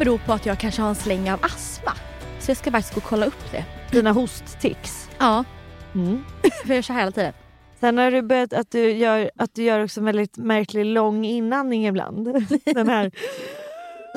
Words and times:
bero 0.00 0.18
på 0.18 0.32
att 0.32 0.46
jag 0.46 0.58
kanske 0.58 0.82
har 0.82 0.88
en 0.88 0.94
släng 0.94 1.30
av 1.30 1.38
astma. 1.44 1.92
Så 2.38 2.50
jag 2.50 2.56
ska 2.58 2.70
faktiskt 2.70 2.94
gå 2.94 2.98
och 3.00 3.04
kolla 3.04 3.26
upp 3.26 3.50
det. 3.52 3.64
Dina 3.92 4.12
hosttics. 4.12 5.10
Ja, 5.18 5.44
Mm. 5.94 6.24
för 6.66 6.74
jag 6.74 6.84
kör 6.84 6.94
hela 6.94 7.10
tiden. 7.10 7.32
Sen 7.80 7.98
har 7.98 8.10
du 8.10 8.22
börjat 8.22 8.52
att 8.52 8.70
du 8.70 8.90
gör, 8.92 9.30
att 9.36 9.54
du 9.54 9.62
gör 9.62 9.84
också 9.84 10.00
en 10.00 10.04
väldigt 10.06 10.36
märklig 10.36 10.84
lång 10.84 11.24
inandning 11.24 11.86
ibland. 11.86 12.24
Den 12.64 12.88
här. 12.88 13.04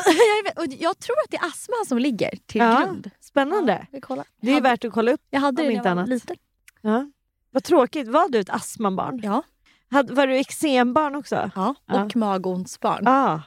jag, 0.05 0.43
vet, 0.43 0.57
och 0.59 0.65
jag 0.79 0.99
tror 0.99 1.15
att 1.25 1.31
det 1.31 1.37
är 1.37 1.45
astma 1.47 1.75
som 1.87 1.97
ligger 1.97 2.31
till 2.45 2.61
Ja, 2.61 2.83
grund. 2.85 3.09
Spännande. 3.19 3.85
Kollar. 4.01 4.25
Det 4.41 4.49
är 4.49 4.53
hade, 4.53 4.69
värt 4.69 4.85
att 4.85 4.93
kolla 4.93 5.11
upp. 5.11 5.21
jag 5.29 5.39
hade 5.39 5.61
om 5.61 5.67
det 5.67 5.71
när 5.73 5.77
inte 5.77 5.89
jag 5.89 5.95
var 5.95 6.01
annat. 6.01 6.09
liten. 6.09 6.35
Ja. 6.81 7.05
Vad 7.51 7.63
tråkigt. 7.63 8.07
Var 8.07 8.29
du 8.29 8.39
ett 8.39 8.49
astmabarn? 8.49 9.19
Ja. 9.23 9.43
Hade, 9.91 10.13
var 10.13 10.27
du 10.27 10.37
eksembarn 10.37 11.15
också? 11.15 11.51
ja. 11.55 11.75
Ja. 11.85 12.03
Och 12.03 12.15
magontsbarn. 12.15 13.07
Ah, 13.07 13.41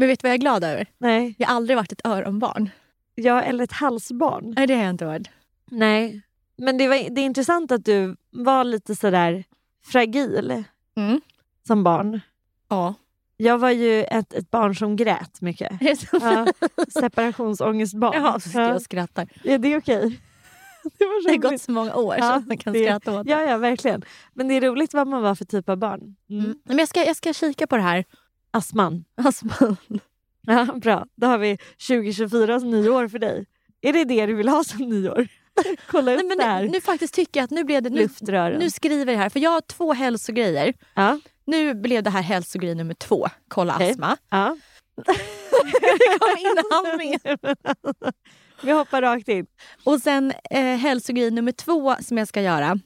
Men 0.00 0.08
vet 0.08 0.20
du 0.20 0.22
vad 0.22 0.30
jag 0.30 0.34
är 0.34 0.40
glad 0.40 0.64
över? 0.64 0.86
nej. 0.98 1.34
Jag 1.38 1.48
har 1.48 1.54
aldrig 1.56 1.76
varit 1.76 1.92
ett 1.92 2.06
öronbarn. 2.06 2.70
Ja, 3.14 3.42
eller 3.42 3.64
ett 3.64 3.72
halsbarn. 3.72 4.54
Nej, 4.56 4.66
det 4.66 4.74
har 4.74 4.82
jag 4.82 4.90
inte 4.90 5.04
varit. 5.06 5.30
Nej. 5.70 6.22
Men 6.56 6.78
det, 6.78 6.88
var, 6.88 6.96
det 7.14 7.20
är 7.20 7.24
intressant 7.24 7.72
att 7.72 7.84
du 7.84 8.16
var 8.30 8.64
lite 8.64 8.96
sådär 8.96 9.44
fragil 9.86 10.64
Mm. 10.96 11.20
som 11.66 11.84
barn. 11.84 12.20
Ja. 12.68 12.94
Jag 13.36 13.58
var 13.58 13.70
ju 13.70 14.04
ett, 14.04 14.32
ett 14.32 14.50
barn 14.50 14.74
som 14.76 14.96
grät 14.96 15.40
mycket. 15.40 15.72
Ja, 16.12 16.46
separationsångestbarn. 17.00 18.12
Ja, 18.22 18.38
jag 18.54 18.64
ja. 18.70 18.74
och 18.74 18.82
skrattar. 18.82 19.28
Ja, 19.44 19.58
det 19.58 19.72
är 19.72 19.78
okej. 19.78 20.20
Det 20.98 21.04
var 21.04 21.24
Det 21.24 21.30
har 21.46 21.50
gått 21.52 21.60
så 21.62 21.72
många 21.72 21.94
år 21.94 22.14
Ja, 22.18 22.40
så 22.42 22.48
man 22.48 22.56
kan 22.58 22.72
det- 22.72 22.84
skratta 22.84 23.20
åt 23.20 23.26
det. 23.26 23.30
Ja, 23.32 23.42
ja, 23.42 23.56
verkligen. 23.56 24.02
Men 24.34 24.48
det 24.48 24.54
är 24.54 24.60
roligt 24.60 24.94
vad 24.94 25.06
man 25.08 25.22
var 25.22 25.34
för 25.34 25.44
typ 25.44 25.68
av 25.68 25.76
barn. 25.76 26.16
Mm. 26.30 26.44
Mm. 26.44 26.58
Men 26.64 26.78
jag 26.78 26.88
ska, 26.88 27.04
jag 27.04 27.16
ska 27.16 27.32
kika 27.32 27.66
på 27.66 27.76
det 27.76 27.82
här. 27.82 28.04
Astman. 28.50 29.04
Astma. 29.16 29.76
Ja, 30.46 30.64
bra. 30.64 31.06
Då 31.16 31.26
har 31.26 31.38
vi 31.38 31.58
2024 31.88 32.60
som 32.60 32.70
nyår 32.70 33.08
för 33.08 33.18
dig. 33.18 33.46
Är 33.80 33.92
det 33.92 34.04
det 34.04 34.26
du 34.26 34.34
vill 34.34 34.48
ha 34.48 34.64
som 34.64 34.78
nyår? 34.88 35.28
Kolla 35.90 36.12
upp 36.12 36.16
Nej, 36.18 36.26
men 36.28 36.38
det 36.38 36.44
här. 36.44 36.62
nu, 36.62 36.68
nu 36.68 36.80
faktiskt 36.80 37.14
tycker 37.14 37.40
jag 37.40 37.44
att 37.44 37.50
nu 37.50 37.64
blev 37.64 37.82
det... 37.82 37.90
Nu, 37.90 38.02
Luftrören. 38.02 38.58
nu 38.58 38.70
skriver 38.70 39.12
jag 39.12 39.20
här, 39.20 39.28
för 39.28 39.40
jag 39.40 39.50
har 39.50 39.60
två 39.60 39.92
hälsogrejer. 39.92 40.74
Ja, 40.94 41.20
Nu 41.44 41.74
blev 41.74 42.02
det 42.02 42.10
här 42.10 42.22
hälsogrej 42.22 42.74
nummer 42.74 42.94
två, 42.94 43.28
kolla 43.48 43.74
Okej. 43.74 43.90
astma. 43.90 44.16
ja. 44.30 44.56
Det 44.96 45.04
kom 46.18 46.36
inandningen. 46.38 47.38
Vi 48.62 48.70
hoppar 48.72 49.02
rakt 49.02 49.28
in. 49.28 49.46
Och 49.84 50.00
sen 50.00 50.32
eh, 50.50 50.64
hälsogrej 50.76 51.30
nummer 51.30 51.52
två 51.52 51.94
som 52.00 52.18
jag 52.18 52.28
ska 52.28 52.42
göra, 52.42 52.78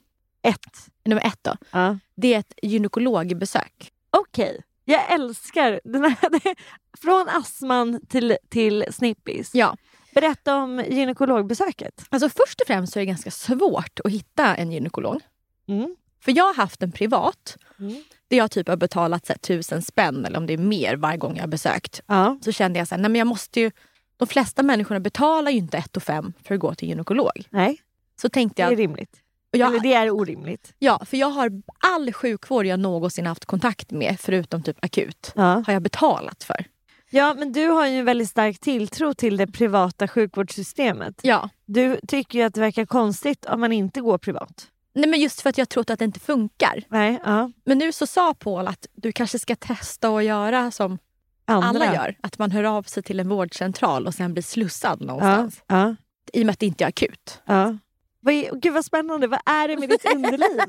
Ett. 0.43 0.77
nummer 1.05 1.23
ett 1.27 1.39
då, 1.43 1.57
Ja. 1.71 1.99
det 2.17 2.35
är 2.35 2.39
ett 2.39 2.55
gynekologbesök. 2.63 3.91
Okej. 4.11 4.63
Jag 4.85 5.13
älskar 5.13 5.81
den 5.85 6.05
här. 6.05 6.19
Från 7.01 7.29
astman 7.29 8.01
till, 8.09 8.37
till 8.49 8.85
snippis. 8.91 9.51
Ja. 9.55 9.77
Berätta 10.15 10.57
om 10.57 10.85
gynekologbesöket. 10.89 12.05
Alltså 12.11 12.29
först 12.29 12.61
och 12.61 12.67
främst 12.67 12.97
är 12.97 13.01
det 13.01 13.07
ganska 13.07 13.31
svårt 13.31 14.01
att 14.05 14.11
hitta 14.13 14.55
en 14.57 14.73
gynekolog. 14.73 15.21
Mm. 15.69 15.97
För 16.21 16.33
jag 16.37 16.45
har 16.45 16.55
haft 16.55 16.83
en 16.83 16.93
privat, 16.93 17.57
Mm. 17.79 18.05
där 18.29 18.37
jag 18.37 18.51
typ 18.51 18.69
har 18.69 18.77
betalat 18.77 19.27
så 19.27 19.33
här, 19.33 19.39
tusen 19.39 19.83
spänn 19.83 20.25
eller 20.25 20.39
om 20.39 20.47
det 20.47 20.53
är 20.53 20.59
mer 20.59 20.97
varje 20.97 21.19
gång 21.19 21.35
jag 21.37 21.43
har 21.43 21.49
besökt. 21.49 22.01
Ja. 22.07 22.39
Så 22.45 22.53
kände 22.53 22.79
jag 22.79 22.89
så 22.89 22.95
här, 22.95 23.03
nej 23.03 23.11
men 23.11 23.19
jag 23.19 23.27
måste 23.27 23.61
ju, 23.61 23.71
de 24.17 24.29
flesta 24.29 24.63
människorna 24.63 25.01
betalar 25.01 25.51
ju 25.51 25.59
inte 25.59 25.77
1 25.79 26.03
fem 26.03 26.33
för 26.45 26.55
att 26.55 26.61
gå 26.61 26.75
till 26.75 26.89
gynekolog. 26.89 27.33
Nej, 27.51 27.81
Så 28.21 28.29
tänkte 28.29 28.63
det 28.63 28.67
är 28.67 28.71
jag, 28.71 28.79
rimligt. 28.79 29.17
Och 29.55 29.59
jag 29.59 29.69
Eller 29.71 29.81
det 29.81 29.95
är 29.95 30.11
orimligt. 30.11 30.75
ja, 30.79 31.01
för 31.07 31.17
jag 31.17 31.31
har 31.31 31.51
all 31.95 32.13
sjukvård 32.13 32.67
jag 32.67 32.81
någonsin 32.81 33.27
haft 33.27 33.45
kontakt 33.45 33.91
med, 33.91 34.17
förutom 34.21 34.63
typ 34.63 34.85
akut, 34.85 35.33
Ja. 35.35 35.63
har 35.67 35.73
jag 35.73 35.83
betalat 35.83 36.45
för. 36.45 36.65
ja, 37.11 37.35
men 37.39 37.53
du 37.53 37.67
har 37.69 37.87
ju 37.87 37.99
en 37.99 38.05
väldigt 38.05 38.29
stark 38.31 38.59
tilltro 38.61 39.15
till 39.15 39.37
det 39.37 39.47
privata 39.47 40.09
sjukvårdssystemet. 40.09 41.21
Ja. 41.23 41.49
Du 41.67 42.01
tycker 42.09 42.39
ju 42.39 42.45
att 42.45 42.55
det 42.55 42.61
verkar 42.61 42.87
konstigt 42.87 43.45
om 43.47 43.61
man 43.61 43.73
inte 43.73 44.01
går 44.01 44.19
privat. 44.19 44.67
Nej 44.95 45.09
men 45.11 45.21
just 45.21 45.41
för 45.41 45.51
att 45.51 45.59
jag 45.59 45.69
trott 45.69 45.91
att 45.91 45.99
det 45.99 46.05
inte 46.05 46.21
funkar. 46.21 46.83
Nej, 46.89 47.21
ja. 47.25 47.51
Men 47.65 47.79
nu 47.79 47.93
så 47.93 48.07
sa 48.07 48.35
Paul 48.35 48.67
att 48.69 48.87
du 48.93 49.13
kanske 49.13 49.39
ska 49.39 49.57
testa 49.57 50.09
att 50.17 50.25
göra 50.25 50.71
som 50.71 50.99
Andra. 51.47 51.69
alla 51.69 51.95
gör. 51.95 52.17
Att 52.23 52.39
man 52.39 52.51
hör 52.51 52.65
av 52.65 52.83
sig 52.83 53.03
till 53.03 53.21
en 53.21 53.29
vårdcentral 53.29 54.07
och 54.07 54.15
sen 54.15 54.33
blir 54.33 54.43
slussad 54.43 54.99
Ja, 55.01 55.07
någonstans. 55.07 55.63
ja, 55.67 55.97
I 56.33 56.43
och 56.43 56.47
med 56.47 56.53
att 56.53 56.59
det 56.59 56.67
inte 56.67 56.85
är 56.85 56.89
akut. 56.89 57.43
ja. 57.47 57.79
Vad 58.25 58.35
är, 58.35 58.55
gud 58.55 58.73
vad 58.73 58.85
spännande, 58.85 59.27
vad 59.27 59.41
är 59.47 59.69
det 59.69 59.77
med 59.77 59.89
ditt 59.89 60.15
underliv? 60.15 60.61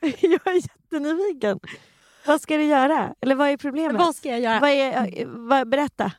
jag 0.20 0.46
är 0.46 0.54
jättenyfiken. 0.54 1.60
Vad 2.26 2.40
ska 2.40 2.56
du 2.56 2.64
göra? 2.64 3.14
Eller 3.20 3.34
vad 3.34 3.48
är 3.48 3.56
problemet? 3.56 3.98
Vad 3.98 4.16
ska 4.16 4.28
jag 4.28 4.40
göra? 4.40 4.60
Vad 4.60 4.70
är, 4.70 5.24
vad, 5.26 5.68
berätta. 5.68 6.12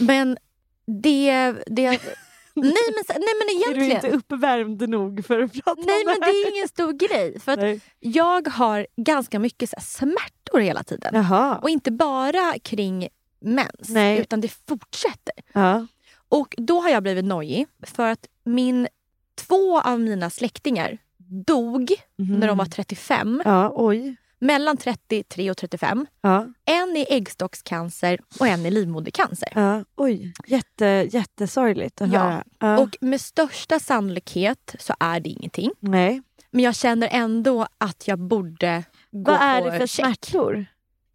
Men 0.00 0.38
det... 0.86 1.54
det 1.66 1.90
nej, 2.54 2.72
men, 2.94 3.04
nej 3.08 3.34
men 3.38 3.48
Är 3.48 3.74
du 3.74 3.84
egentligen... 3.84 4.14
inte 4.14 4.34
uppvärmd 4.34 4.88
nog 4.88 5.26
för 5.26 5.40
att 5.40 5.52
prata 5.52 5.82
Nej 5.86 6.04
om 6.04 6.06
men 6.06 6.20
det 6.20 6.26
är 6.26 6.56
ingen 6.56 6.68
stor 6.68 6.92
grej. 6.92 7.40
För 7.40 7.52
att 7.52 7.58
Nej. 7.58 7.80
jag 8.00 8.48
har 8.48 8.86
ganska 8.96 9.38
mycket 9.38 9.70
så 9.70 9.76
här 9.76 9.84
smärtor 9.84 10.58
hela 10.60 10.82
tiden. 10.82 11.14
Jaha. 11.14 11.58
Och 11.58 11.70
inte 11.70 11.92
bara 11.92 12.54
kring 12.62 13.08
mens, 13.40 13.88
Nej. 13.88 14.20
utan 14.20 14.40
det 14.40 14.48
fortsätter. 14.68 15.34
Ja. 15.52 15.86
Och 16.28 16.54
då 16.58 16.80
har 16.80 16.88
jag 16.88 17.02
blivit 17.02 17.24
nojig 17.24 17.66
för 17.82 18.10
att 18.10 18.26
min, 18.44 18.88
två 19.34 19.80
av 19.80 20.00
mina 20.00 20.30
släktingar 20.30 20.98
dog 21.46 21.92
Mhm. 22.18 22.34
när 22.40 22.46
de 22.48 22.58
var 22.58 22.64
35. 22.66 23.42
Ja, 23.44 23.72
oj. 23.74 24.16
Mellan 24.38 24.76
33 24.76 25.50
och 25.50 25.56
35. 25.56 26.06
Ja, 26.20 26.46
En 26.64 26.96
är 26.96 27.06
äggstockscancer 27.12 28.18
och 28.40 28.46
en 28.46 28.66
är 28.66 28.70
livmodercancer. 28.70 29.48
ja, 29.54 29.84
oj. 29.96 30.32
Jätte, 30.46 31.08
jättesorgligt 31.12 32.00
att 32.02 32.12
Ja, 32.12 32.18
höra. 32.20 32.44
Ja. 32.58 32.78
Och 32.78 32.96
med 33.00 33.20
största 33.20 33.80
sannolikhet 33.80 34.76
så 34.78 34.94
är 35.00 35.20
det 35.20 35.28
ingenting. 35.30 35.70
Nej. 35.80 36.22
Men 36.50 36.64
jag 36.64 36.74
känner 36.74 37.08
ändå 37.12 37.66
att 37.78 38.08
jag 38.08 38.18
borde 38.18 38.84
gå 39.10 39.32
Vad 39.32 39.40
är 39.42 39.62
det 39.64 39.78
för 39.78 39.86
check. 39.86 40.04
smärtor? 40.06 40.66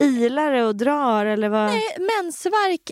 Ilar 0.03 0.51
det 0.51 0.63
och 0.65 0.75
drar 0.75 1.25
eller 1.25 1.49
vad? 1.49 1.65
Nej, 1.71 1.83
mensvärk 2.23 2.91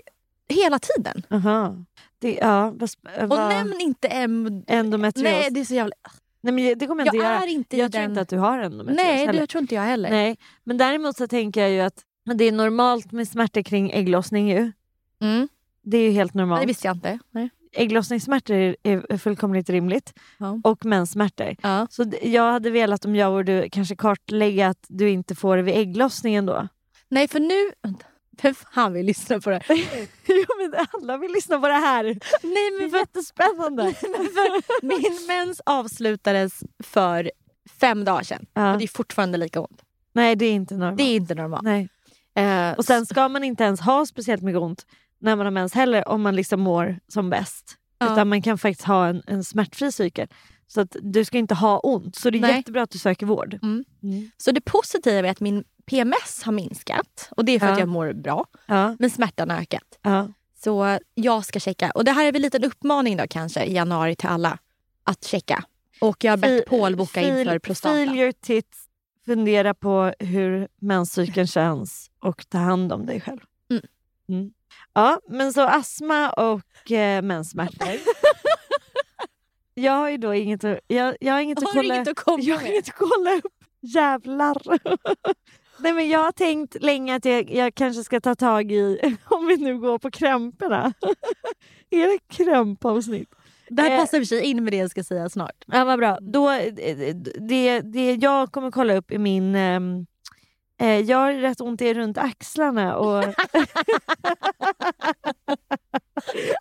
hela 0.50 0.80
tiden. 0.80 1.24
Aha. 1.32 1.76
Det, 2.20 2.36
ja, 2.42 2.72
vad, 2.76 2.90
sp- 2.90 3.22
Och 3.24 3.38
nämn 3.38 3.74
inte 3.80 4.08
em... 4.08 4.64
endometrios. 4.68 5.24
Nej, 5.24 5.48
det 5.52 5.60
är 5.60 5.66
så 5.66 5.76
jävla... 5.76 5.94
Nej, 6.42 6.54
men 6.54 6.78
det 6.78 6.88
kommer 6.88 7.06
jag 7.06 7.08
Jag 7.08 7.16
inte 7.16 7.26
göra. 7.28 7.44
är 7.44 7.48
inte 7.48 7.78
jag 7.78 7.92
tror 7.92 8.02
den... 8.02 8.12
inte 8.12 8.22
att 8.22 8.30
du 8.30 8.38
har 8.38 8.60
endometrios 8.60 9.04
Nej, 9.06 9.26
heller. 9.26 9.42
det 9.42 9.48
tror 9.48 9.62
inte 9.62 9.76
jag 9.76 9.82
heller. 9.82 10.10
Nej, 10.10 10.38
men 10.64 10.78
däremot 10.78 11.18
så 11.18 11.28
tänker 11.28 11.62
jag 11.62 11.72
ju 11.72 11.80
att 11.80 12.04
det 12.36 12.44
är 12.44 12.52
normalt 12.52 13.12
med 13.12 13.28
smärtor 13.28 13.62
kring 13.62 13.92
ägglossning 13.92 14.50
ju. 14.50 14.72
Mm. 15.22 15.48
Det 15.84 15.98
är 15.98 16.02
ju 16.02 16.12
helt 16.12 16.34
normalt. 16.34 16.62
det 16.62 16.68
visste 16.68 16.88
jag 16.88 16.96
inte. 16.96 17.20
Nej. 17.32 17.50
Ägglossningssmärtor 17.72 18.76
är, 18.84 19.18
fullkomligt 19.18 19.70
rimligt. 19.70 20.14
Ja. 20.38 20.62
Och 20.64 20.86
menssmärtor. 20.86 21.56
Ja. 21.62 21.88
Så 21.90 22.12
jag 22.22 22.52
hade 22.52 22.70
velat 22.70 23.06
om 23.06 23.16
jag 23.16 23.34
och 23.34 23.46
du 23.46 23.70
kanske 23.72 23.96
kartlägga 23.96 24.68
att 24.68 24.86
du 24.88 25.10
inte 25.10 25.36
får 25.36 25.58
det 25.58 25.64
vid 25.64 25.76
ägglossningen 25.78 26.46
då. 26.46 26.68
Nej, 27.10 27.28
för 27.28 27.40
nu... 27.40 27.72
Vänta. 27.82 28.06
Vem 28.42 28.56
fan 28.56 28.94
vill 28.94 29.06
lyssna 29.06 29.40
på 29.42 29.50
det? 29.50 29.62
jo 30.28 30.46
men 30.62 30.86
alla 30.94 31.18
vill 31.18 31.32
lyssna 31.32 31.60
på 31.60 31.68
det 31.68 31.74
här. 31.74 32.04
Nej, 32.04 32.20
Det 32.42 32.78
men 32.78 32.86
är 32.86 32.90
för, 32.90 32.98
jättespännande. 32.98 33.84
men 34.82 34.98
min 35.02 35.26
mens 35.28 35.62
avslutades 35.66 36.64
för 36.84 37.32
fem 37.80 38.06
dagar 38.06 38.24
sedan. 38.24 38.46
Ja. 38.54 38.72
Och 38.72 38.78
det 38.78 38.84
är 38.84 38.88
fortfarande 38.88 39.38
lika 39.38 39.60
ont. 39.62 39.82
Nej 40.14 40.36
det 40.36 40.46
är 40.46 40.54
inte 40.54 40.74
normalt. 40.78 40.98
Det 40.98 41.04
är 41.04 41.16
inte 41.16 41.36
normalt. 41.36 41.64
Nej. 41.64 41.90
Eh, 42.36 42.72
Och 42.72 42.86
sen 42.86 43.06
ska 43.06 43.30
man 43.30 43.44
inte 43.44 43.64
ens 43.64 43.80
ha 43.80 44.06
speciellt 44.06 44.42
mycket 44.44 44.62
ont 44.62 44.86
när 45.20 45.36
man 45.36 45.46
har 45.46 45.52
mens 45.52 45.74
heller 45.74 46.08
om 46.08 46.22
man 46.22 46.36
liksom 46.36 46.60
mår 46.62 47.00
som 47.08 47.30
bäst. 47.30 47.76
Ja. 48.00 48.14
Utan 48.14 48.28
man 48.30 48.42
kan 48.42 48.58
faktiskt 48.58 48.88
ha 48.88 49.08
en, 49.08 49.24
en 49.28 49.44
smärtfri 49.44 49.92
cykel. 49.92 50.28
Så 50.68 50.82
att 50.82 50.96
du 51.02 51.26
ska 51.26 51.38
inte 51.38 51.56
ha 51.56 51.80
ont. 51.80 52.16
Så 52.16 52.30
det 52.30 52.38
är 52.38 52.42
Nej. 52.42 52.56
jättebra 52.56 52.82
att 52.84 52.90
du 52.90 53.00
söker 53.00 53.26
vård. 53.26 53.60
Mm. 53.64 53.86
Mm. 54.04 54.32
Så 54.38 54.52
det 54.52 54.62
positiva 54.62 55.28
är 55.28 55.32
att 55.32 55.40
min 55.40 55.64
PMS 55.86 56.42
har 56.44 56.52
minskat. 56.52 57.30
Och 57.32 57.46
det 57.46 57.52
är 57.52 57.60
för 57.60 57.68
att 57.68 57.74
Ja. 57.74 57.80
jag 57.80 57.90
mår 57.90 58.14
bra. 58.14 58.46
Ja, 58.66 58.96
Men 59.00 59.10
smärtan 59.10 59.50
har 59.50 59.58
ökat. 59.58 60.00
ja. 60.02 60.28
Så 60.64 61.00
jag 61.14 61.46
ska 61.46 61.60
checka. 61.60 61.92
Och 61.96 62.06
det 62.06 62.12
här 62.12 62.26
är 62.26 62.32
väl 62.32 62.36
en 62.36 62.42
liten 62.42 62.64
uppmaning 62.64 63.18
då 63.18 63.24
kanske 63.30 63.64
i 63.64 63.74
januari 63.74 64.16
till 64.16 64.30
alla. 64.30 64.58
Att 65.04 65.24
checka. 65.26 65.64
Och 66.02 66.24
jag 66.24 66.32
har 66.32 66.38
bett 66.38 66.66
Paul 66.66 66.96
boka 66.96 67.22
in 67.22 67.46
för 67.46 67.60
prostata. 67.60 67.96
Feel 67.96 68.16
your 68.18 68.32
tits, 68.32 68.78
fundera 69.26 69.74
på 69.74 70.14
hur 70.20 70.68
menscykeln 70.82 71.48
känns 71.48 72.12
och 72.20 72.50
ta 72.50 72.58
hand 72.58 72.94
om 72.94 73.06
dig 73.06 73.22
själv. 73.22 73.40
Mm. 73.72 73.84
Mm. 74.30 74.52
Ja, 74.94 75.20
men 75.30 75.54
så 75.54 75.62
astma 75.62 76.30
och 76.30 76.92
eh, 76.92 77.22
menssmärtor. 77.22 77.88
jag 79.82 79.92
har 79.92 80.10
ju 80.10 80.18
då 80.18 80.34
inget 80.36 80.64
att, 80.64 80.80
jag, 80.88 81.16
jag 81.20 81.34
har 81.34 81.42
inget 81.42 81.58
att 81.58 81.64
Har 81.64 81.74
du 81.74 81.80
kolla 81.80 81.96
inget 81.96 82.08
att 82.08 82.16
komma 82.16 82.38
Jag 82.44 82.56
har 82.56 82.62
med? 82.64 82.72
inget 82.72 82.90
att 82.90 82.96
kolla 82.96 83.36
upp. 83.38 83.54
Jävlar. 83.82 84.62
Nej, 85.80 85.94
men 85.94 86.10
jag 86.10 86.20
har 86.24 86.32
tänkt 86.32 86.82
länge 86.84 87.16
att 87.16 87.26
jag, 87.26 87.52
jag 87.52 87.76
kanske 87.76 88.04
ska 88.04 88.20
ta 88.22 88.36
tag 88.36 88.72
i, 88.72 89.16
om 89.26 89.48
vi 89.48 89.58
nu 89.58 89.80
går 89.80 90.00
på 90.00 90.12
krämporna. 90.12 90.94
är 91.90 92.08
det 92.08 92.20
krämpavsnitt? 92.36 93.30
Det 93.70 93.82
här 93.82 93.92
Eh. 93.92 93.98
passar 94.00 94.20
i 94.22 94.26
sig 94.26 94.42
in 94.44 94.64
med 94.64 94.74
det 94.74 94.78
jag 94.78 94.92
ska 94.92 95.04
säga 95.04 95.30
snart. 95.30 95.64
Ja, 95.68 95.86
vad 95.86 96.00
bra. 96.00 96.18
Då, 96.22 96.50
eh, 96.52 96.74
det, 97.40 97.80
det 97.80 98.14
jag 98.22 98.52
kommer 98.52 98.72
kolla 98.72 98.96
upp 98.96 99.12
i 99.12 99.18
min... 99.18 99.56
ehm, 99.56 100.06
eh, 100.80 101.00
jag 101.00 101.18
har 101.18 101.34
rätt 101.34 101.62
ont 101.62 101.82
i 101.82 101.94
runt 101.94 102.18
axlarna 102.18 102.98
och... 102.98 103.24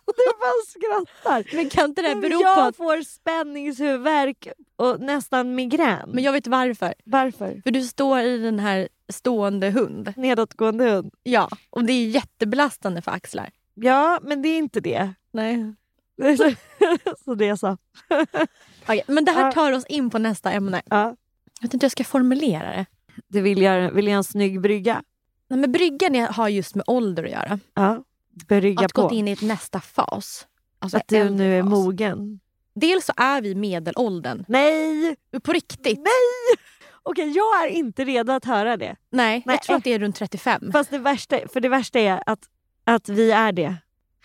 du 0.05 0.33
bara 0.39 0.63
skrattar. 0.67 1.55
Men 1.55 1.69
kan 1.69 1.85
inte 1.85 2.01
det 2.01 2.15
bero 2.15 2.37
på 2.37 2.43
jag 2.43 2.67
att... 2.67 2.75
får 2.75 3.01
spänningshuvudvärk 3.01 4.47
och 4.75 4.99
nästan 5.01 5.55
migrän. 5.55 6.09
Men 6.09 6.23
jag 6.23 6.31
vet 6.31 6.47
varför. 6.47 6.93
Varför? 7.03 7.61
För 7.63 7.71
du 7.71 7.83
står 7.83 8.19
i 8.19 8.37
den 8.37 8.59
här 8.59 8.87
stående 9.09 9.69
hund. 9.69 10.13
Nedåtgående 10.17 10.89
hund. 10.89 11.13
Ja, 11.23 11.49
och 11.69 11.83
det 11.83 11.93
är 11.93 12.07
jättebelastande 12.07 13.01
för 13.01 13.11
axlar. 13.11 13.49
Ja, 13.73 14.19
men 14.23 14.41
det 14.41 14.49
är 14.49 14.57
inte 14.57 14.79
det. 14.79 15.13
Nej. 15.31 15.73
Så 17.25 17.35
det 17.35 17.45
jag 17.45 17.59
sa. 17.59 17.77
Okej, 18.83 19.03
men 19.07 19.25
det 19.25 19.31
här 19.31 19.51
tar 19.51 19.71
oss 19.71 19.85
in 19.85 20.09
på 20.09 20.17
nästa 20.17 20.51
ämne. 20.51 20.81
Ja. 20.89 21.15
Jag 21.61 21.73
hur 21.73 21.79
jag 21.81 21.91
ska 21.91 22.03
formulera 22.03 22.69
det. 22.69 22.85
Du 23.27 23.41
vill 23.41 23.61
göra, 23.61 23.91
vill 23.91 24.07
göra 24.07 24.17
en 24.17 24.23
snygg 24.23 24.61
brygga? 24.61 25.03
Nej, 25.49 25.59
men 25.59 25.71
bryggan 25.71 26.15
har 26.15 26.49
just 26.49 26.75
med 26.75 26.83
ålder 26.87 27.23
att 27.23 27.31
göra. 27.31 27.59
Ja. 27.73 28.03
Brygga 28.47 28.85
Att 28.85 28.93
på. 28.93 29.01
gått 29.01 29.11
in 29.11 29.27
i 29.27 29.31
ett 29.31 29.41
nästa 29.41 29.81
fas. 29.81 30.47
Alltså 30.79 30.97
att 30.97 31.07
du 31.07 31.29
nu 31.29 31.57
är 31.57 31.61
fas. 31.63 31.69
mogen. 31.69 32.39
Dels 32.75 33.05
så 33.05 33.13
är 33.17 33.41
vi 33.41 33.55
medelåldern. 33.55 34.45
Nej! 34.47 35.15
På 35.43 35.51
riktigt. 35.53 35.97
Nej! 35.97 36.57
Okej, 37.03 37.31
jag 37.31 37.63
är 37.63 37.67
inte 37.67 38.03
redo 38.05 38.31
att 38.33 38.45
höra 38.45 38.77
det. 38.77 38.95
Nej, 39.09 39.43
Nej. 39.45 39.55
jag 39.55 39.61
tror 39.63 39.75
att 39.75 39.83
det 39.83 39.93
är 39.93 39.99
runt 39.99 40.15
35. 40.15 40.71
Fast 40.71 40.89
det 40.89 40.97
värsta, 40.97 41.39
för 41.53 41.59
det 41.59 41.69
värsta 41.69 41.99
är 41.99 42.23
att, 42.25 42.39
att 42.83 43.09
vi 43.09 43.31
är 43.31 43.51
det. 43.51 43.75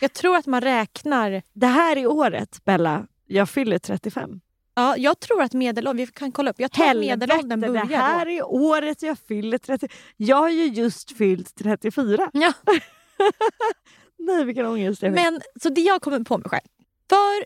Jag 0.00 0.12
tror 0.12 0.37
att 0.37 0.47
man 0.47 0.61
räknar... 0.61 1.43
Det 1.53 1.67
här 1.67 1.97
är 1.97 2.06
året, 2.06 2.65
Bella, 2.65 3.06
jag 3.27 3.49
fyller 3.50 3.79
35. 3.79 4.41
Ja, 4.74 4.96
jag 4.96 5.20
tror 5.20 5.42
att 5.42 5.52
medelåldern... 5.52 6.06
Vi 6.06 6.12
kan 6.12 6.32
kolla 6.32 6.50
upp. 6.50 6.60
Jag 6.60 6.72
tror 6.72 6.90
att 6.90 6.96
medelåldern 6.96 7.60
det 7.60 7.69
börjar 7.69 7.84
här 7.84 8.24
då. 8.26 8.30
är 8.32 8.46
året 8.46 9.02
jag 9.02 9.19
fyller 9.19 9.58
30. 9.58 9.88
Jag 10.16 10.36
har 10.36 10.48
ju 10.48 10.66
just 10.66 11.16
fyllt 11.16 11.54
34. 11.54 12.30
Ja. 12.32 12.52
Nej, 14.19 14.44
vilken 14.44 14.66
ångest 14.66 15.02
jag 15.02 15.14
fick. 15.14 15.22
Men, 15.24 15.40
så 15.62 15.69
det 15.69 15.80
jag 15.80 16.02
kommer 16.02 16.20
på 16.20 16.38
mig 16.38 16.48
själv. 16.50 16.62
För 17.08 17.44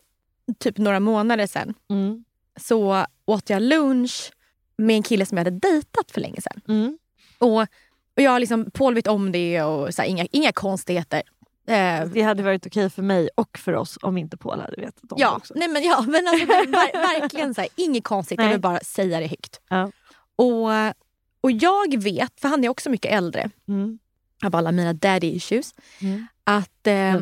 typ 0.59 0.79
några 0.79 1.01
månader 1.01 1.47
sedan 1.47 1.75
Mm. 1.91 2.25
så 2.61 3.07
åt 3.25 3.51
jag 3.51 3.63
lunch 3.63 4.33
med 4.79 4.97
en 4.97 5.03
kille 5.03 5.27
som 5.27 5.39
jag 5.39 5.45
hade 5.45 5.59
dejtat 5.59 6.11
för 6.11 6.21
länge 6.21 6.41
sedan. 6.41 6.61
Mm. 6.69 6.99
Och, 7.39 7.61
och 8.17 8.23
jag 8.23 8.31
har 8.31 8.41
liksom 8.41 8.71
Paul 8.71 8.95
vet 8.95 9.07
om 9.07 9.33
det 9.33 9.63
och 9.63 9.95
så 9.95 10.03
här, 10.03 10.09
inga, 10.09 10.27
inga 10.33 10.53
konstigheter. 10.53 11.23
Eh, 11.67 12.05
Det 12.07 12.23
hade 12.23 12.43
varit 12.43 12.67
okej 12.67 12.91
för 12.91 13.03
mig 13.03 13.29
och 13.35 13.59
för 13.59 13.73
oss 13.73 13.99
om 14.03 14.19
inte 14.19 14.37
Paul 14.37 14.61
hade 14.61 14.77
vetat 14.81 15.13
om 15.13 15.17
det 15.17 15.23
ja, 15.23 15.37
också. 15.37 15.55
nej 15.57 15.69
men, 15.69 15.83
ja, 15.83 16.05
men 16.09 16.29
alltså, 16.29 16.47
ver, 16.47 16.67
verkligen 17.21 17.55
så 17.55 17.61
här, 17.61 17.71
inget 17.77 18.05
konstigt. 18.05 18.39
Jag 18.39 18.45
Nej. 18.45 18.53
vill 18.55 18.61
bara 18.61 18.81
säga 18.81 19.21
det 19.21 19.27
högt. 19.27 19.61
Ja. 19.69 19.91
Och, 20.37 20.69
och 21.41 21.51
jag 21.51 22.03
vet, 22.03 22.41
för 22.41 22.49
han 22.49 22.65
är 22.65 22.69
också 22.69 22.91
mycket 22.91 23.13
äldre 23.13 23.51
Mm. 23.69 23.99
av 24.45 24.57
alla 24.57 24.73
mina 24.73 24.93
daddy 24.93 25.27
issues, 25.27 25.75
Mm. 26.01 26.27
att 26.45 26.87
eh, 26.87 27.17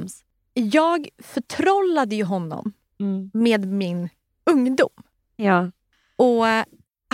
jag 0.55 1.09
förtrollade 1.19 2.17
ju 2.17 2.25
honom 2.25 2.73
Mm. 3.01 3.31
med 3.35 3.67
min 3.69 4.09
ungdom. 4.51 4.91
Ja. 5.37 5.71
Och 6.17 6.49
eh, 6.49 6.65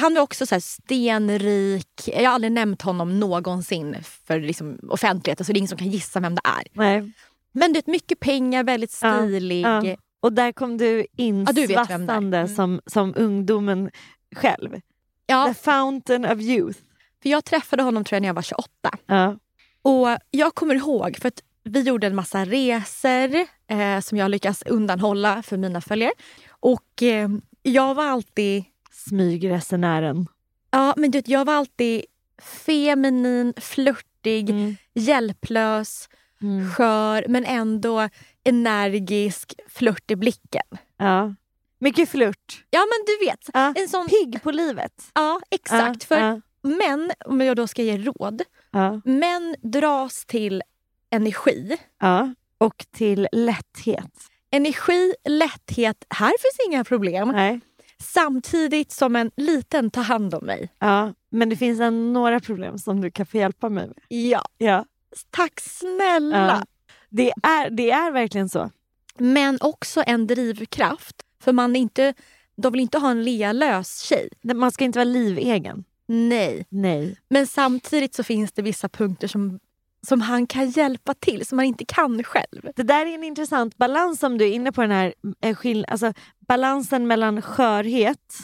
han 0.00 0.14
var 0.14 0.22
också 0.22 0.46
så 0.46 0.54
här 0.54 0.60
stenrik. 0.60 1.86
Jag 2.06 2.24
har 2.24 2.34
aldrig 2.34 2.52
nämnt 2.52 2.82
honom 2.82 3.20
någonsin 3.20 3.96
för 4.02 4.40
liksom 4.40 4.78
offentligheten 4.88 5.46
så 5.46 5.52
det 5.52 5.56
är 5.56 5.58
ingen 5.58 5.68
som 5.68 5.78
kan 5.78 5.90
gissa 5.90 6.20
vem 6.20 6.34
det 6.34 6.40
är. 6.44 6.62
Nej. 6.72 7.12
Men 7.52 7.72
du 7.72 7.78
vet, 7.78 7.86
mycket 7.86 8.20
pengar, 8.20 8.64
väldigt 8.64 8.98
Ja, 9.02 9.18
stilig. 9.18 9.64
ja. 9.64 9.96
Och 10.20 10.32
där 10.32 10.52
kom 10.52 10.76
du 10.78 11.06
in 11.16 11.44
Ja, 11.46 11.52
du 11.52 11.66
det 11.66 11.74
är. 11.74 11.84
svassande 11.84 12.38
Mm. 12.38 12.54
som, 12.54 12.80
som 12.86 13.14
ungdomen 13.16 13.90
själv. 14.36 14.80
Ja, 15.26 15.46
The 15.46 15.54
fountain 15.54 16.24
of 16.24 16.40
youth. 16.40 16.78
för 17.22 17.28
jag 17.28 17.44
träffade 17.44 17.82
honom 17.82 18.04
tror 18.04 18.16
jag 18.16 18.20
när 18.20 18.28
jag 18.28 18.34
var 18.34 18.42
28. 18.42 18.68
Ja. 19.06 19.36
Och 19.82 20.08
jag 20.30 20.54
kommer 20.54 20.74
ihåg, 20.74 21.16
för 21.20 21.28
att 21.28 21.42
vi 21.64 21.80
gjorde 21.80 22.06
en 22.06 22.14
massa 22.14 22.44
resor 22.44 23.34
eh, 23.66 24.00
som 24.00 24.18
jag 24.18 24.30
lyckas 24.30 24.62
undanhålla 24.62 25.42
för 25.42 25.56
mina 25.56 25.80
följare. 25.80 26.12
Och 26.50 27.02
eh, 27.02 27.28
jag 27.62 27.94
var 27.94 28.04
alltid 28.04 28.64
Smygresenären. 29.08 30.26
Ja, 30.70 30.94
men 30.96 31.10
du 31.10 31.18
vet, 31.18 31.28
jag 31.28 31.44
var 31.44 31.54
alltid 31.54 32.04
feminin, 32.42 33.54
flörtig, 33.56 34.50
Mm. 34.50 34.76
hjälplös, 34.94 36.08
Mm. 36.42 36.70
skör 36.70 37.24
men 37.28 37.44
ändå 37.44 38.08
energisk, 38.44 39.54
flört 39.68 40.10
i 40.10 40.16
blicken. 40.16 40.62
Ja. 40.96 41.34
Mycket 41.78 42.08
flört. 42.08 42.64
Ja 42.70 42.80
men 42.80 43.04
du 43.06 43.26
vet, 43.26 43.50
Ja. 43.52 43.72
en 43.76 43.88
sån... 43.88 44.08
Pigg 44.08 44.42
på 44.42 44.50
livet. 44.50 44.92
Ja 45.14 45.40
exakt. 45.50 46.06
Ja, 46.10 46.16
För 46.16 46.20
ja, 46.26 46.40
män, 46.62 47.10
om 47.24 47.40
jag 47.40 47.56
då 47.56 47.66
ska 47.66 47.82
ge 47.82 47.96
råd, 47.98 48.42
ja, 48.70 49.00
män 49.04 49.56
dras 49.62 50.24
till 50.26 50.62
energi. 51.10 51.76
ja. 52.00 52.34
Och 52.58 52.86
till 52.96 53.28
lätthet. 53.32 54.12
Energi, 54.50 55.14
lätthet, 55.28 56.04
här 56.10 56.28
finns 56.40 56.68
inga 56.68 56.84
problem. 56.84 57.28
Nej. 57.28 57.60
Samtidigt 58.02 58.92
som 58.92 59.16
en 59.16 59.30
liten 59.36 59.90
tar 59.90 60.02
hand 60.02 60.34
om 60.34 60.46
mig. 60.46 60.72
Ja. 60.78 61.14
Men 61.30 61.48
det 61.48 61.56
finns 61.56 61.80
en, 61.80 62.12
några 62.12 62.40
problem 62.40 62.78
som 62.78 63.00
du 63.00 63.10
kan 63.10 63.26
få 63.26 63.36
hjälpa 63.36 63.68
mig 63.68 63.86
med. 63.86 63.96
Ja, 64.08 64.44
Ja. 64.58 64.84
tack 65.30 65.60
snälla. 65.60 66.46
Ja. 66.46 66.62
Det, 67.08 67.32
är, 67.42 67.70
det 67.70 67.90
är 67.90 68.10
verkligen 68.12 68.48
så. 68.48 68.70
Men 69.18 69.58
också 69.60 70.02
en 70.06 70.26
drivkraft. 70.26 71.16
För 71.42 71.52
man 71.52 71.76
är 71.76 71.80
inte, 71.80 72.14
de 72.56 72.72
vill 72.72 72.80
inte 72.80 72.98
ha 72.98 73.10
en 73.10 73.24
lealös 73.24 74.00
tjej. 74.02 74.28
Man 74.54 74.70
ska 74.72 74.84
inte 74.84 74.98
vara 74.98 75.04
livegen. 75.04 75.84
Nej. 76.06 76.66
Nej. 76.68 77.16
Men 77.28 77.46
samtidigt 77.46 78.14
så 78.14 78.22
finns 78.22 78.52
det 78.52 78.62
vissa 78.62 78.88
punkter 78.88 79.28
som, 79.28 79.60
som 80.06 80.20
han 80.20 80.46
kan 80.46 80.70
hjälpa 80.70 81.14
till, 81.14 81.46
som 81.46 81.56
man 81.56 81.64
inte 81.64 81.84
kan 81.84 82.22
själv. 82.24 82.70
Det 82.76 82.82
där 82.82 83.06
är 83.06 83.14
en 83.14 83.24
intressant 83.24 83.76
balans 83.76 84.20
som 84.20 84.38
du 84.38 84.44
är 84.44 84.52
inne 84.52 84.72
på. 84.72 84.80
den 84.82 84.90
här 84.90 85.14
eh, 85.40 85.54
skill- 85.56 85.84
alltså, 85.88 86.12
Balansen 86.38 87.06
mellan 87.06 87.42
skörhet 87.42 88.38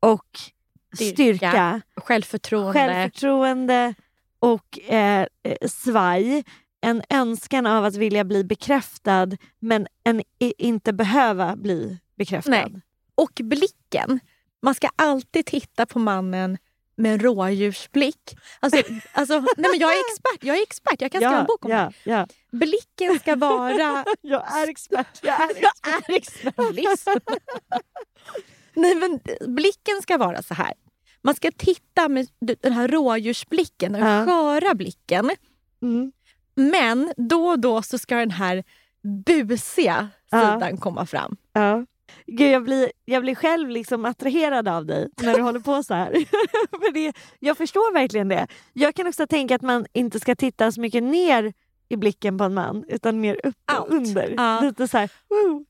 och 0.00 0.26
Styrka. 0.94 1.14
styrka. 1.14 1.80
Självförtroende. 1.96 2.72
Självförtroende 2.72 3.94
och 4.38 4.78
eh, 4.88 5.26
eh, 5.42 5.68
svaj. 5.68 6.44
En 6.80 7.02
önskan 7.10 7.66
av 7.66 7.84
att 7.84 7.96
vilja 7.96 8.24
bli 8.24 8.44
bekräftad 8.44 9.28
men 9.58 9.86
en, 10.04 10.20
i, 10.38 10.54
inte 10.58 10.92
behöva 10.92 11.56
bli 11.56 11.98
bekräftad. 12.16 12.50
Nej. 12.50 12.80
Och 13.14 13.40
blicken. 13.44 14.20
Man 14.62 14.74
ska 14.74 14.88
alltid 14.96 15.46
titta 15.46 15.86
på 15.86 15.98
mannen 15.98 16.58
med 17.00 17.12
en 17.12 17.20
rådjursblick. 17.20 18.36
Alltså, 18.60 18.82
alltså, 19.12 19.38
nej 19.40 19.70
men 19.70 19.78
jag 19.80 19.90
är 19.92 20.00
expert, 20.12 20.44
jag 20.44 20.58
är 20.58 20.62
expert, 20.62 21.00
jag 21.00 21.12
kan 21.12 21.20
skriva 21.20 21.40
en 21.40 21.46
bok 21.46 21.64
om 21.64 21.70
ja, 21.70 21.92
det. 22.04 22.10
ja. 22.10 22.26
Blicken 22.52 23.18
ska 23.18 23.36
vara... 23.36 24.04
Jag 24.20 24.58
är 24.58 24.68
expert. 24.68 25.18
Jag 25.22 25.40
är 25.40 25.50
jag 25.62 25.72
är 26.10 26.14
expert. 26.16 27.22
nej 28.74 28.94
men 28.94 29.20
blicken 29.54 30.02
ska 30.02 30.18
vara 30.18 30.42
så 30.42 30.54
här. 30.54 30.72
Man 31.22 31.34
ska 31.34 31.50
titta 31.56 32.08
med 32.08 32.28
den 32.60 32.72
här 32.72 32.88
rådjursblicken, 32.88 33.92
den 33.92 34.06
Ja. 34.06 34.26
sköra 34.26 34.74
blicken. 34.74 35.30
Mm. 35.82 36.12
Men 36.54 37.12
då 37.16 37.46
och 37.48 37.58
då 37.58 37.82
så 37.82 37.98
ska 37.98 38.16
den 38.16 38.30
här 38.30 38.64
busiga 39.26 40.08
Ja. 40.30 40.54
sidan 40.54 40.76
komma 40.76 41.06
fram. 41.06 41.36
Gud, 42.26 42.50
jag, 42.50 42.64
blir, 42.64 42.92
jag 43.04 43.22
blir 43.22 43.34
själv 43.34 43.68
liksom 43.68 44.04
attraherad 44.04 44.68
av 44.68 44.86
dig 44.86 45.08
när 45.22 45.34
du 45.34 45.42
håller 45.42 45.60
på 45.60 45.82
så 45.82 45.94
här. 45.94 46.12
För 46.70 46.92
det, 46.92 47.12
jag 47.38 47.56
förstår 47.56 47.92
verkligen 47.92 48.28
det. 48.28 48.46
Jag 48.72 48.94
kan 48.94 49.06
också 49.06 49.26
tänka 49.26 49.54
att 49.54 49.62
man 49.62 49.86
inte 49.92 50.20
ska 50.20 50.36
titta 50.36 50.72
så 50.72 50.80
mycket 50.80 51.02
ner 51.02 51.52
i 51.88 51.96
blicken 51.96 52.38
på 52.38 52.44
en 52.44 52.54
man 52.54 52.84
utan 52.88 53.20
mer 53.20 53.46
upp 53.46 53.56
och 53.72 53.74
Allt. 53.74 53.90
under. 53.90 54.34
Ja. 54.36 54.60
Lite 54.60 54.88
så 54.88 54.98
här. 54.98 55.10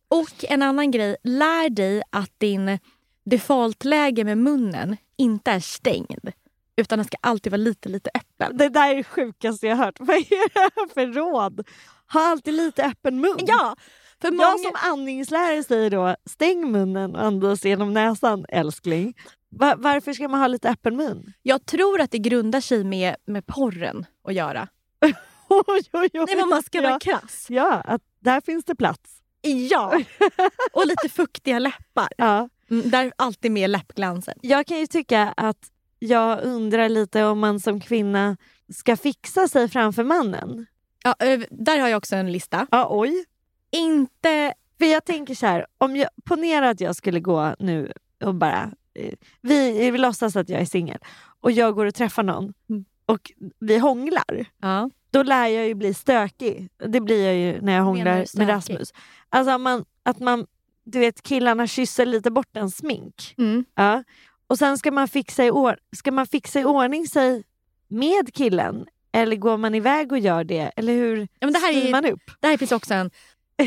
Och 0.08 0.44
en 0.48 0.62
annan 0.62 0.90
grej, 0.90 1.16
lär 1.22 1.70
dig 1.70 2.02
att 2.10 2.32
din 2.38 2.78
defaultläge 3.24 4.24
med 4.24 4.38
munnen 4.38 4.96
inte 5.16 5.50
är 5.50 5.60
stängd. 5.60 6.30
Utan 6.76 6.98
den 6.98 7.06
ska 7.06 7.16
alltid 7.20 7.52
vara 7.52 7.60
lite, 7.60 7.88
lite 7.88 8.10
öppen. 8.14 8.56
Det 8.56 8.68
där 8.68 8.90
är 8.90 8.96
det 8.96 9.04
sjukaste 9.04 9.66
jag 9.66 9.76
har 9.76 9.84
hört. 9.84 9.96
Vad 10.00 10.16
är 10.16 10.54
det 10.54 10.60
här 10.60 10.94
för 10.94 11.06
råd? 11.06 11.68
Ha 12.12 12.30
alltid 12.30 12.54
lite 12.54 12.84
öppen 12.84 13.20
mun. 13.20 13.38
Ja, 13.38 13.76
för 14.20 14.30
många... 14.30 14.48
Jag 14.48 14.60
som 14.60 14.90
andningslärare 14.92 15.62
säger 15.62 15.90
då 15.90 16.16
stäng 16.26 16.72
munnen 16.72 17.16
och 17.16 17.22
andas 17.22 17.64
genom 17.64 17.94
näsan 17.94 18.46
älskling. 18.48 19.14
Va- 19.50 19.74
varför 19.78 20.12
ska 20.12 20.28
man 20.28 20.40
ha 20.40 20.46
lite 20.46 20.70
öppen 20.70 20.96
mun? 20.96 21.32
Jag 21.42 21.66
tror 21.66 22.00
att 22.00 22.10
det 22.10 22.18
grundar 22.18 22.60
sig 22.60 22.84
med, 22.84 23.16
med 23.26 23.46
porren 23.46 24.06
att 24.24 24.34
göra. 24.34 24.68
Oj, 25.48 25.64
oj, 25.68 25.82
oj. 25.92 26.10
Nej, 26.12 26.36
men 26.36 26.48
man 26.48 26.62
ska 26.62 26.80
vara 26.80 26.92
ja. 26.92 26.98
krass. 26.98 27.46
ja, 27.48 27.72
att 27.74 28.02
där 28.20 28.40
finns 28.40 28.64
det 28.64 28.74
plats. 28.74 29.22
Ja! 29.42 30.00
Och 30.72 30.86
lite 30.86 31.08
fuktiga 31.08 31.58
läppar. 31.58 32.08
Ja. 32.16 32.48
Mm, 32.70 32.90
där 32.90 33.04
är 33.04 33.12
alltid 33.16 33.50
med 33.52 33.70
läppglansen. 33.70 34.38
Jag 34.42 34.66
kan 34.66 34.78
ju 34.78 34.86
tycka 34.86 35.34
att 35.36 35.70
jag 35.98 36.42
undrar 36.42 36.88
lite 36.88 37.24
om 37.24 37.38
man 37.38 37.60
som 37.60 37.80
kvinna 37.80 38.36
ska 38.74 38.96
fixa 38.96 39.48
sig 39.48 39.68
framför 39.68 40.04
mannen. 40.04 40.66
Ja, 41.04 41.14
ö, 41.18 41.44
där 41.50 41.78
har 41.78 41.88
jag 41.88 41.98
också 41.98 42.16
en 42.16 42.32
lista. 42.32 42.66
Ja, 42.70 42.86
oj. 42.90 43.24
Inte... 43.70 44.54
För 44.78 44.86
jag 44.86 45.04
tänker 45.04 45.34
så 45.34 45.46
här, 45.46 45.66
om 45.78 45.96
jag, 45.96 46.08
ponera 46.24 46.68
att 46.70 46.80
jag 46.80 46.96
skulle 46.96 47.20
gå 47.20 47.54
nu 47.58 47.92
och 48.24 48.34
bara... 48.34 48.70
eh, 48.94 49.12
Vi, 49.40 49.90
vi 49.90 49.98
låtsas 49.98 50.36
att 50.36 50.48
jag 50.48 50.60
är 50.60 50.64
singel 50.64 50.98
och 51.40 51.52
jag 51.52 51.74
går 51.74 51.86
och 51.86 51.94
träffar 51.94 52.22
någon 52.22 52.52
Mm. 52.70 52.84
och 53.06 53.32
vi 53.58 53.78
hånglar. 53.78 54.44
Ja. 54.60 54.90
Då 55.10 55.22
lär 55.22 55.46
jag 55.46 55.66
ju 55.66 55.74
bli 55.74 55.94
stökig. 55.94 56.68
Det 56.86 57.00
blir 57.00 57.26
jag 57.26 57.34
ju 57.36 57.60
när 57.60 57.72
jag 57.72 57.82
hånglar 57.82 58.26
med? 58.38 58.48
Rasmus. 58.48 58.92
Alltså 59.28 59.50
att 59.52 59.60
man, 59.60 59.84
att 60.02 60.18
man, 60.18 60.46
du 60.84 60.98
vet 60.98 61.22
killarna 61.22 61.66
kysser 61.66 62.06
lite 62.06 62.30
bort 62.30 62.56
en 62.56 62.70
smink. 62.70 63.34
Mm. 63.38 63.64
Ja. 63.74 64.04
Och 64.46 64.58
sen 64.58 64.78
ska 64.78 64.90
man, 64.90 65.08
fixa 65.08 65.44
i 65.44 65.50
or- 65.50 65.78
ska 65.96 66.10
man 66.12 66.26
fixa 66.26 66.60
i 66.60 66.64
ordning 66.64 67.06
sig 67.06 67.44
med 67.88 68.34
killen? 68.34 68.86
Eller 69.12 69.36
går 69.36 69.56
man 69.56 69.74
iväg 69.74 70.12
och 70.12 70.18
gör 70.18 70.44
det? 70.44 70.70
Eller 70.76 70.92
hur 70.92 71.16
Ja, 71.20 71.26
men 71.46 71.52
det, 71.52 71.58
här 71.58 71.72
styr 71.72 71.86
är, 71.86 71.90
man 71.90 72.06
upp? 72.06 72.30
det 72.40 72.46
här 72.48 72.56
finns 72.56 72.72
också 72.72 72.94
en... 72.94 73.10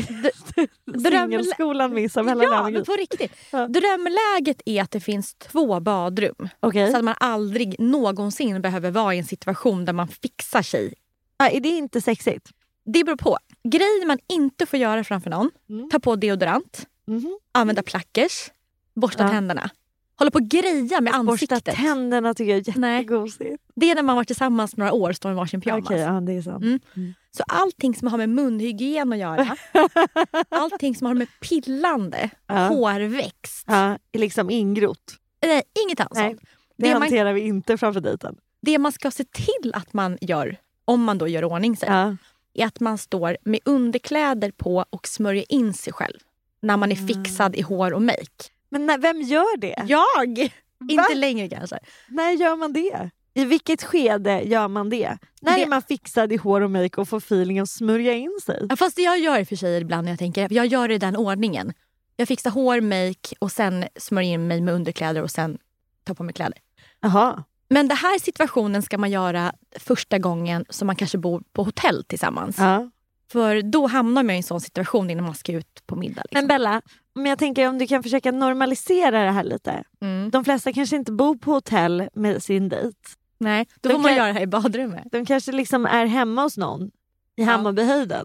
Singelskolan 1.10 1.94
med 1.94 2.02
Isabella 2.04 2.44
Ja, 2.44 2.70
men 2.70 2.84
på 2.84 2.92
riktigt. 2.92 3.32
Ja. 3.52 3.68
Drömläget 3.68 4.62
är 4.66 4.82
att 4.82 4.90
det 4.90 5.00
finns 5.00 5.34
två 5.34 5.80
badrum. 5.80 6.48
Okej. 6.60 6.90
Så 6.90 6.96
att 6.98 7.04
man 7.04 7.14
aldrig 7.20 7.76
någonsin 7.80 8.62
behöver 8.62 8.90
vara 8.90 9.14
i 9.14 9.18
en 9.18 9.24
situation 9.24 9.84
där 9.84 9.92
man 9.92 10.08
fixar 10.08 10.62
sig. 10.62 10.94
Ja, 11.38 11.48
är 11.48 11.60
det 11.60 11.68
inte 11.68 12.00
sexigt? 12.00 12.50
Det 12.84 13.04
beror 13.04 13.16
på. 13.16 13.38
Grejer 13.68 14.06
man 14.06 14.18
inte 14.28 14.66
får 14.66 14.78
göra 14.78 15.04
framför 15.04 15.30
någon. 15.30 15.50
Mm. 15.70 15.88
Ta 15.90 15.98
på 15.98 16.16
deodorant, 16.16 16.86
Mhm. 17.06 17.38
använda 17.52 17.82
plackers, 17.82 18.50
borsta 18.94 19.22
Ja. 19.22 19.28
tänderna. 19.28 19.70
Hålla 20.18 20.30
på 20.30 20.38
och 20.38 20.48
greja 20.48 21.00
med 21.00 21.12
Borsta 21.12 21.54
ansiktet. 21.54 21.74
tänderna 21.76 22.34
tycker 22.34 22.52
jag 22.56 22.68
är 22.68 22.78
Nej. 22.78 22.94
jättegosigt. 22.96 23.62
Det 23.74 23.90
är 23.90 23.94
när 23.94 24.02
man 24.02 24.16
varit 24.16 24.26
tillsammans 24.28 24.76
några 24.76 24.92
år 24.92 25.10
och 25.10 25.16
står 25.16 25.32
i 25.32 25.34
varsin 25.34 25.60
pyjamas. 25.60 25.84
Okej, 25.84 26.00
ja, 26.00 26.20
det 26.20 26.32
är 26.32 26.42
sant. 26.42 26.64
Mm. 26.64 27.14
Så 27.36 27.42
allting 27.48 27.94
som 27.94 28.08
har 28.08 28.18
med 28.18 28.28
munhygien 28.28 29.12
att 29.12 29.18
göra, 29.18 29.56
allting 30.48 30.94
som 30.94 31.06
har 31.06 31.14
med 31.14 31.28
pillande, 31.40 32.30
Ja. 32.46 32.54
hårväxt. 32.68 33.64
Ja, 33.66 33.98
liksom 34.12 34.50
ingrott. 34.50 35.14
Nej, 35.46 35.62
inget 35.86 36.00
alls 36.00 36.10
Nej. 36.14 36.34
Det, 36.76 36.86
Det 36.86 36.92
man- 36.92 37.02
hanterar 37.02 37.32
vi 37.32 37.40
inte 37.40 37.78
framför 37.78 38.00
dejten. 38.00 38.36
Det 38.62 38.78
man 38.78 38.92
ska 38.92 39.10
se 39.10 39.24
till 39.24 39.72
att 39.74 39.92
man 39.92 40.18
gör, 40.20 40.56
om 40.84 41.04
man 41.04 41.18
då 41.18 41.28
gör 41.28 41.44
ordning 41.44 41.76
sig, 41.76 41.88
Ja. 41.88 42.16
är 42.54 42.66
att 42.66 42.80
man 42.80 42.98
står 42.98 43.36
med 43.44 43.60
underkläder 43.64 44.50
på 44.50 44.84
och 44.90 45.06
smörjer 45.08 45.44
in 45.52 45.72
sig 45.74 45.92
själv. 45.92 46.18
När 46.62 46.76
man 46.76 46.92
är 46.92 46.96
Mm. 46.96 47.08
fixad 47.08 47.56
i 47.56 47.62
hår 47.62 47.92
och 47.92 48.02
make. 48.02 48.44
Men 48.68 48.86
när, 48.86 48.98
vem 48.98 49.22
gör 49.22 49.56
det? 49.56 49.82
Jag! 49.86 50.38
Va? 50.78 50.88
Inte 50.90 51.14
längre 51.14 51.48
kanske. 51.48 51.78
När 52.08 52.30
gör 52.30 52.56
man 52.56 52.72
det? 52.72 53.10
I 53.34 53.44
vilket 53.44 53.82
skede 53.82 54.40
gör 54.42 54.68
man 54.68 54.90
det? 54.90 55.18
När 55.40 55.56
Det- 55.56 55.62
är 55.62 55.66
man 55.68 55.82
fixad 55.82 56.32
i 56.32 56.36
hår 56.36 56.60
och 56.60 56.70
make 56.70 57.00
och 57.00 57.08
får 57.08 57.16
feeling 57.16 57.58
att 57.58 57.70
smörja 57.70 58.12
in 58.14 58.38
sig? 58.46 58.66
Ja, 58.68 58.76
fast 58.76 58.96
det 58.96 59.02
jag 59.02 59.18
gör 59.18 59.44
för 59.44 59.56
tjejer 59.56 59.80
ibland 59.80 60.04
när 60.04 60.12
jag 60.12 60.18
tänker, 60.18 60.48
jag 60.52 60.66
gör 60.66 60.88
det 60.88 60.94
i 60.94 60.98
den 60.98 61.16
ordningen. 61.16 61.72
Jag 62.16 62.28
fixar 62.28 62.50
hår, 62.50 62.80
make 62.80 63.34
och 63.38 63.52
sen 63.52 63.84
smörjer 63.96 64.32
in 64.34 64.46
mig 64.46 64.60
med 64.60 64.74
underkläder 64.74 65.22
och 65.22 65.30
sen 65.30 65.58
tar 66.04 66.14
på 66.14 66.22
mig 66.22 66.34
kläder. 66.34 66.58
Jaha. 67.00 67.44
Men 67.68 67.88
den 67.88 67.96
här 67.96 68.18
situationen 68.18 68.82
ska 68.82 68.98
man 68.98 69.10
göra 69.10 69.52
första 69.78 70.18
gången 70.18 70.64
som 70.68 70.86
man 70.86 70.96
kanske 70.96 71.18
bor 71.18 71.42
på 71.52 71.62
hotell 71.62 72.04
tillsammans. 72.04 72.56
Ja. 72.58 72.90
För 73.32 73.62
då 73.62 73.86
hamnar 73.86 74.22
man 74.22 74.34
i 74.34 74.36
en 74.36 74.42
sån 74.42 74.60
situation 74.60 75.10
innan 75.10 75.24
man 75.24 75.34
ska 75.34 75.52
ut 75.52 75.82
på 75.86 75.96
middag. 75.96 76.22
Liksom. 76.22 76.38
Men 76.40 76.46
Bella, 76.48 76.82
om 77.16 77.26
jag 77.26 77.38
tänker 77.38 77.68
om 77.68 77.78
du 77.78 77.86
kan 77.86 78.02
försöka 78.02 78.32
normalisera 78.32 79.24
det 79.24 79.30
här 79.30 79.44
lite. 79.44 79.84
mm. 80.02 80.30
De 80.30 80.44
flesta 80.44 80.72
kanske 80.72 80.96
inte 80.96 81.12
bor 81.12 81.36
på 81.36 81.52
hotell 81.52 82.08
med 82.14 82.42
sin 82.42 82.68
dejt. 82.68 82.98
Nej, 83.38 83.66
då 83.80 83.88
De 83.88 83.94
får 83.94 84.00
man 84.02 84.08
kan- 84.08 84.16
göra 84.16 84.26
det 84.26 84.32
här 84.32 84.40
i 84.42 84.46
badrummet. 84.46 85.04
De 85.12 85.26
kanske 85.26 85.52
liksom 85.52 85.86
är 85.86 86.06
hemma 86.06 86.42
hos 86.42 86.56
någon 86.56 86.90
i. 87.36 87.42
Hammarbyhöjden. 87.42 88.24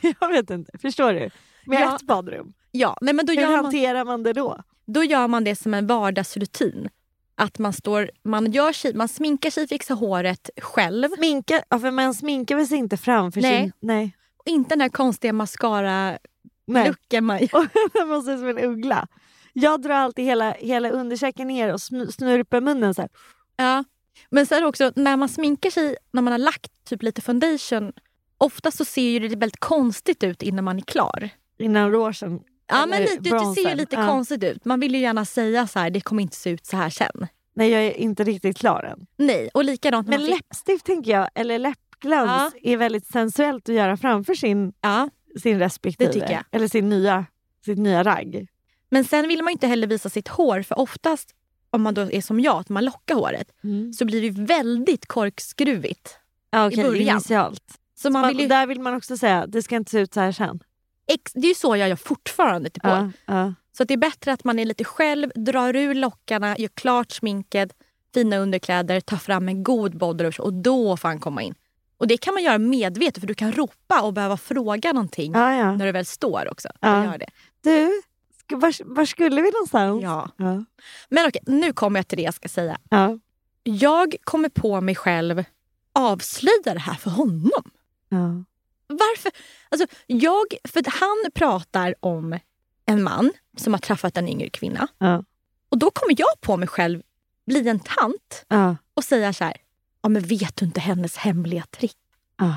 jag 0.20 0.28
vet 0.28 0.50
inte, 0.50 0.78
förstår 0.78 1.12
du? 1.12 1.30
Med 1.66 1.80
Ja. 1.80 1.96
ett 1.96 2.02
badrum. 2.02 2.52
Ja, 2.70 2.96
nej, 3.00 3.14
men 3.14 3.26
då, 3.26 3.32
Hur 3.32 3.40
gör 3.40 3.50
man, 3.50 3.64
hanterar 3.64 4.04
man 4.04 4.22
det 4.22 4.32
då? 4.32 4.62
då 4.86 5.04
gör 5.04 5.28
man 5.28 5.44
det 5.44 5.56
som 5.56 5.74
en 5.74 5.86
vardagsrutin. 5.86 6.88
Att 7.36 7.58
man, 7.58 7.72
står, 7.72 8.10
man, 8.24 8.52
gör 8.52 8.72
sig, 8.72 8.94
man 8.94 9.08
sminkar 9.08 9.50
sig, 9.50 9.68
fixar 9.68 9.94
håret 9.94 10.50
själv. 10.62 11.08
Sminka, 11.16 11.62
ja, 11.68 11.78
för 11.78 11.90
man 11.90 12.14
sminkar 12.14 12.56
väl 12.56 12.66
sig 12.66 12.78
inte 12.78 12.96
framför 12.96 13.40
Nej. 13.40 13.60
sin... 13.62 13.72
Nej. 13.80 14.16
Och 14.36 14.46
inte 14.46 14.68
den 14.74 14.80
här 14.80 14.88
konstiga 14.88 15.32
mascara-looken 15.32 17.24
man 17.24 17.38
Den 17.92 18.08
måste 18.08 18.26
se 18.26 18.32
ut 18.32 18.38
som 18.38 18.48
en 18.48 18.58
uggla. 18.58 19.06
Jag 19.52 19.82
drar 19.82 19.94
alltid 19.94 20.24
hela, 20.24 20.50
hela 20.52 20.90
underkäken 20.90 21.48
ner 21.48 21.72
och 21.72 21.78
snu- 21.80 22.10
snurpar 22.10 22.60
munnen 22.60 22.94
så 22.94 23.02
här. 23.02 23.10
Ja. 23.56 23.84
Men 24.30 24.46
sen 24.46 24.64
också 24.64 24.92
när 24.96 25.16
man 25.16 25.28
sminkar 25.28 25.70
sig, 25.70 25.96
när 26.12 26.22
man 26.22 26.32
har 26.32 26.38
lagt 26.38 26.84
typ 26.84 27.02
lite 27.02 27.20
foundation. 27.22 27.92
Ofta 28.38 28.70
så 28.70 28.84
ser 28.84 29.02
ju 29.02 29.18
det 29.28 29.36
väldigt 29.36 29.60
konstigt 29.60 30.22
ut 30.22 30.42
innan 30.42 30.64
man 30.64 30.76
är 30.78 30.82
klar. 30.82 31.28
innan 31.58 31.90
rougen. 31.90 32.40
Ja 32.66 32.86
men 32.86 33.02
lite, 33.02 33.16
det 33.18 33.54
ser 33.54 33.68
ju 33.68 33.74
lite 33.74 33.96
Ja. 33.96 34.06
konstigt 34.08 34.42
ut. 34.44 34.64
Man 34.64 34.80
vill 34.80 34.94
ju 34.94 35.00
gärna 35.00 35.24
säga 35.24 35.66
så 35.66 35.78
här, 35.78 35.90
det 35.90 36.00
kommer 36.00 36.22
inte 36.22 36.36
se 36.36 36.50
ut 36.50 36.66
så 36.66 36.76
här 36.76 36.90
sen. 36.90 37.26
Nej, 37.56 37.70
jag 37.70 37.84
är 37.84 37.90
inte 37.96 38.24
riktigt 38.24 38.56
klar 38.58 38.82
än. 38.82 39.06
Nej, 39.16 39.48
och 39.54 39.64
likadant 39.64 40.08
Men 40.08 40.24
läppstift 40.26 40.86
tänker 40.86 41.10
jag, 41.12 41.28
eller 41.34 41.58
läppglans, 41.58 42.54
är 42.62 42.76
väldigt 42.76 43.06
sensuellt 43.06 43.68
att 43.68 43.74
göra 43.74 43.96
framför 43.96 44.34
sin, 44.34 44.72
Ja. 44.80 45.08
sin 45.42 45.58
respektive. 45.58 46.44
Eller 46.50 46.68
sin 46.68 46.88
nya, 46.88 47.26
sitt 47.64 47.78
nya 47.78 48.02
ragg. 48.04 48.46
Men 48.90 49.04
sen 49.04 49.28
vill 49.28 49.42
man 49.42 49.52
inte 49.52 49.66
heller 49.66 49.86
visa 49.86 50.08
sitt 50.10 50.28
hår 50.28 50.62
för 50.62 50.78
oftast 50.78 51.34
om 51.74 51.82
man 51.82 51.94
då 51.94 52.10
är 52.12 52.20
som 52.20 52.40
jag, 52.40 52.56
att 52.56 52.68
man 52.68 52.84
lockar 52.84 53.14
håret 53.14 53.52
så 53.98 54.04
blir 54.04 54.30
det 54.30 54.42
väldigt 54.42 55.06
korkskruvigt. 55.06 56.18
Ja, 56.50 56.70
I 56.70 56.76
början. 56.76 57.16
initialt. 57.16 57.78
Så 57.94 58.10
man 58.10 58.28
vill 58.28 58.40
ju, 58.40 58.48
Där 58.48 58.66
vill 58.66 58.80
man 58.80 58.94
också 58.94 59.16
säga, 59.16 59.46
det 59.46 59.62
ska 59.62 59.76
inte 59.76 59.90
se 59.90 60.00
ut 60.00 60.14
så 60.14 60.20
här 60.20 60.32
sen. 60.32 60.60
ex, 61.06 61.32
det 61.32 61.50
är 61.50 61.54
så 61.54 61.76
jag 61.76 61.88
gör 61.88 61.96
fortfarande 61.96 62.70
till 62.70 62.82
på. 62.82 62.88
Ja, 62.88 63.10
ja. 63.26 63.54
Så 63.76 63.84
det 63.84 63.94
är 63.94 63.98
bättre 63.98 64.32
att 64.32 64.44
man 64.44 64.58
är 64.58 64.64
lite 64.64 64.84
själv, 64.84 65.30
drar 65.34 65.76
ur 65.76 65.94
lockarna, 65.94 66.58
gör 66.58 66.68
klart 66.68 67.12
sminket, 67.12 67.72
fina 68.14 68.36
underkläder, 68.36 69.00
tar 69.00 69.16
fram 69.16 69.48
en 69.48 69.64
god 69.64 69.96
bodyrouge 69.98 70.40
och 70.40 70.52
då 70.52 70.96
får 70.96 71.08
han 71.08 71.20
komma 71.20 71.42
in. 71.42 71.54
Och 71.96 72.06
det 72.06 72.16
kan 72.16 72.34
man 72.34 72.42
göra 72.42 72.58
medvetet 72.58 73.20
för 73.20 73.26
du 73.26 73.34
kan 73.34 73.52
ropa 73.52 74.02
och 74.02 74.12
behöva 74.12 74.36
fråga 74.36 74.92
någonting 74.92 75.32
ja. 75.32 75.76
när 75.76 75.86
du 75.86 75.92
väl 75.92 76.06
står 76.06 76.48
också. 76.50 76.68
Ja. 76.80 77.04
Gör 77.04 77.18
det. 77.18 77.28
Du, 77.60 78.02
var, 78.48 78.94
var 78.94 79.04
skulle 79.04 79.42
vi 79.42 79.50
någonstans? 79.50 80.02
Ja. 80.02 80.30
Ja. 80.36 80.64
Men 81.08 81.28
okej, 81.28 81.42
nu 81.46 81.72
kommer 81.72 81.98
jag 81.98 82.08
till 82.08 82.18
det 82.18 82.24
jag 82.24 82.34
ska 82.34 82.48
säga. 82.48 82.78
Ja. 82.90 83.18
Jag 83.62 84.16
kommer 84.24 84.48
på 84.48 84.80
mig 84.80 84.94
själv 84.94 85.44
avslöja 85.92 86.74
det 86.74 86.78
här 86.78 86.94
för 86.94 87.10
honom. 87.10 87.70
Ja. 88.08 88.44
Varför? 88.86 89.32
Alltså, 89.68 89.86
jag, 90.06 90.44
för 90.68 90.82
han 91.00 91.30
pratar 91.34 91.94
om 92.00 92.38
en 92.86 93.02
man 93.02 93.32
som 93.56 93.72
har 93.72 93.80
träffat 93.80 94.16
en 94.16 94.28
yngre 94.28 94.50
kvinna. 94.50 94.88
Ja. 94.98 95.24
Och 95.68 95.78
då 95.78 95.90
kommer 95.90 96.14
jag 96.18 96.40
på 96.40 96.56
mig 96.56 96.68
själv 96.68 97.02
bli 97.46 97.68
en 97.68 97.80
tant 97.80 98.44
Ja. 98.48 98.76
och 98.94 99.04
säga 99.04 99.32
så 99.32 99.44
här, 99.44 99.56
ja 100.02 100.08
men 100.08 100.22
vet 100.22 100.56
du 100.56 100.64
inte 100.64 100.80
hennes 100.80 101.16
hemliga 101.16 101.62
trick? 101.70 101.96
Ja. 102.38 102.54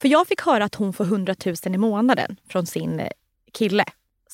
För 0.00 0.08
jag 0.08 0.28
fick 0.28 0.40
höra 0.40 0.64
att 0.64 0.74
hon 0.74 0.92
får 0.92 1.04
100 1.04 1.34
000 1.46 1.54
i 1.64 1.78
månaden 1.78 2.36
från 2.48 2.66
sin 2.66 3.00
eh, 3.00 3.08
kille. 3.52 3.84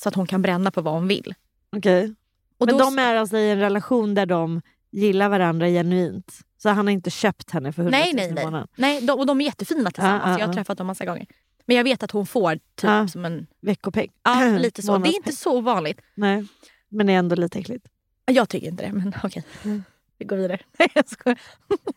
Så 0.03 0.09
att 0.09 0.15
hon 0.15 0.27
kan 0.27 0.41
bränna 0.41 0.71
på 0.71 0.81
vad 0.81 0.93
hon 0.93 1.07
vill. 1.07 1.33
Okej. 1.77 2.13
Och 2.57 2.65
Men 2.65 2.77
då, 2.77 2.83
de 2.85 2.99
är 2.99 3.15
alltså 3.15 3.37
i 3.37 3.51
en 3.51 3.59
relation 3.59 4.13
där 4.15 4.25
de 4.25 4.61
gillar 4.91 5.29
varandra 5.29 5.67
genuint? 5.67 6.39
Så 6.57 6.69
han 6.69 6.87
har 6.87 6.91
inte 6.91 7.09
köpt 7.09 7.51
henne 7.51 7.73
för 7.73 7.81
100 7.81 7.97
000 7.97 8.05
Nej, 8.05 8.13
nej, 8.13 8.41
i 8.41 8.45
månaden? 8.45 8.67
nej 8.75 9.01
de, 9.01 9.19
och 9.19 9.25
de 9.25 9.41
är 9.41 9.45
jättefina 9.45 9.91
tillsammans. 9.91 10.23
Ja, 10.25 10.31
ja, 10.31 10.39
Jag 10.39 10.47
har 10.47 10.53
ja. 10.53 10.53
träffat 10.53 10.77
dem 10.77 10.87
massa 10.87 11.05
gånger. 11.05 11.25
Men 11.65 11.77
jag 11.77 11.83
vet 11.83 12.03
att 12.03 12.11
hon 12.11 12.25
får 12.25 12.55
typ 12.55 12.63
Ja. 12.81 13.07
som 13.07 13.25
en... 13.25 13.47
Veckopeng? 13.61 14.11
Ja, 14.23 14.45
lite 14.57 14.81
så. 14.81 14.97
Det 14.97 15.09
är 15.09 15.15
inte 15.15 15.31
så 15.31 15.57
ovanligt. 15.57 16.01
Nej, 16.15 16.45
men 16.89 17.07
det 17.07 17.13
är 17.13 17.17
ändå 17.17 17.35
lite 17.35 17.59
äckligt. 17.59 17.87
Jag 18.25 18.49
tycker 18.49 18.67
inte 18.67 18.85
det, 18.85 18.93
men 18.93 19.13
okej. 19.23 19.43
Mm. 19.63 19.83
Vi 20.17 20.25
går 20.25 20.35
vidare. 20.37 20.59
Nej, 20.79 20.87
jag 20.95 21.09
skojar. 21.09 21.39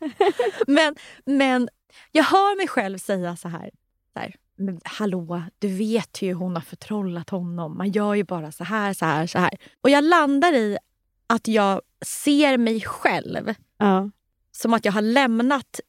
men, 0.66 0.96
men 1.24 1.68
jag 2.12 2.24
hör 2.24 2.56
mig 2.56 2.68
själv 2.68 2.98
säga 2.98 3.36
så 3.36 3.48
här. 3.48 3.70
Så 4.12 4.18
här 4.20 4.34
men 4.56 4.80
hallå, 4.84 5.42
du 5.58 5.68
vet 5.68 6.22
ju 6.22 6.28
hur 6.28 6.34
hon 6.34 6.54
har 6.54 6.62
förtrollat 6.62 7.30
honom. 7.30 7.78
Man 7.78 7.90
gör 7.90 8.14
ju 8.14 8.24
bara 8.24 8.52
så 8.52 8.64
här, 8.64 8.92
så 8.94 9.04
här, 9.04 9.26
så 9.26 9.38
här. 9.38 9.50
Och 9.80 9.90
jag 9.90 10.04
landar 10.04 10.52
i 10.52 10.78
att 11.26 11.48
jag 11.48 11.80
ser 12.04 12.58
mig 12.58 12.80
själv 12.80 13.54
Ja. 13.78 14.10
som 14.52 14.74
att 14.74 14.84
jag 14.84 14.92
har 14.92 15.02
lämnat 15.02 15.80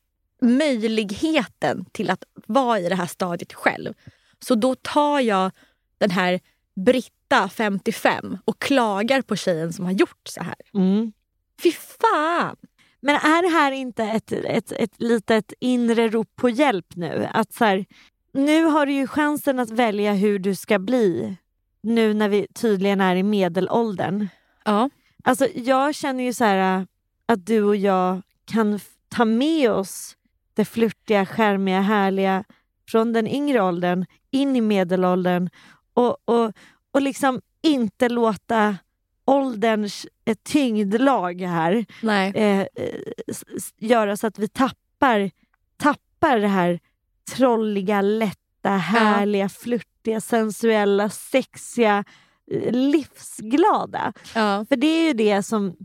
möjligheten 0.41 1.85
till 1.91 2.09
att 2.09 2.23
vara 2.47 2.79
i 2.79 2.89
det 2.89 2.95
här 2.95 3.05
stadiet 3.05 3.53
själv. 3.53 3.93
Så 4.39 4.55
då 4.55 4.75
tar 4.75 5.19
jag 5.19 5.51
den 5.97 6.11
här 6.11 6.39
Britta, 6.75 7.49
55, 7.49 8.37
och 8.45 8.59
klagar 8.59 9.21
på 9.21 9.35
tjejen 9.35 9.73
som 9.73 9.85
har 9.85 9.91
gjort 9.91 10.27
så 10.27 10.43
här. 10.43 10.55
Mm. 10.73 11.13
Fy 11.63 11.71
fan! 11.71 12.55
Men 12.99 13.15
är 13.15 13.41
det 13.41 13.49
här 13.49 13.71
inte 13.71 14.03
ett, 14.03 14.31
ett, 14.31 14.71
ett 14.71 15.01
litet 15.01 15.53
inre 15.59 16.07
rop 16.09 16.35
på 16.35 16.49
hjälp 16.49 16.95
nu? 16.95 17.27
Att 17.33 17.53
så 17.53 17.65
här, 17.65 17.85
nu 18.37 18.63
har 18.63 18.85
du 18.85 18.93
ju 18.93 19.07
chansen 19.07 19.59
att 19.59 19.69
välja 19.69 20.13
hur 20.13 20.39
du 20.39 20.55
ska 20.55 20.79
bli 20.79 21.37
nu 21.81 22.13
när 22.13 22.29
vi 22.29 22.47
tydligen 22.53 23.01
är 23.01 23.15
i 23.15 23.23
medelåldern. 23.23 24.27
Ja. 24.65 24.89
Alltså 25.23 25.47
jag 25.55 25.95
känner 25.95 26.23
ju 26.23 26.33
så 26.33 26.43
här 26.43 26.79
äh, 26.79 26.85
att 27.25 27.45
du 27.45 27.63
och 27.63 27.75
jag 27.75 28.21
kan 28.45 28.79
ta 29.09 29.25
med 29.25 29.71
oss 29.71 30.17
det 30.53 30.65
flörtiga, 30.65 31.25
skärmiga, 31.25 31.81
härliga 31.81 32.43
från 32.89 33.13
den 33.13 33.27
yngre 33.27 33.61
åldern 33.61 34.05
in 34.31 34.55
i 34.55 34.61
medelåldern 34.61 35.49
och, 35.93 36.17
och, 36.25 36.53
och 36.91 37.01
liksom 37.01 37.41
inte 37.61 38.09
låta 38.09 38.77
ålderns 39.25 40.07
eh, 40.25 40.37
tyngdlag 40.43 41.41
här 41.41 41.85
eh, 42.35 42.65
göra 43.77 44.17
så 44.17 44.27
att 44.27 44.39
vi 44.39 44.47
tappar, 44.47 45.31
tappar 45.77 46.39
det 46.39 46.47
här 46.47 46.79
trolliga, 47.35 48.01
lätta, 48.01 48.69
härliga, 48.69 49.49
flörtiga, 49.49 50.21
sensuella, 50.21 51.09
sexiga, 51.09 52.03
eh, 52.51 52.71
livsglada. 52.71 54.13
Ja. 54.35 54.65
För 54.69 54.75
det 54.75 54.87
är 54.87 55.07
ju 55.07 55.13
det 55.13 55.43
som, 55.43 55.75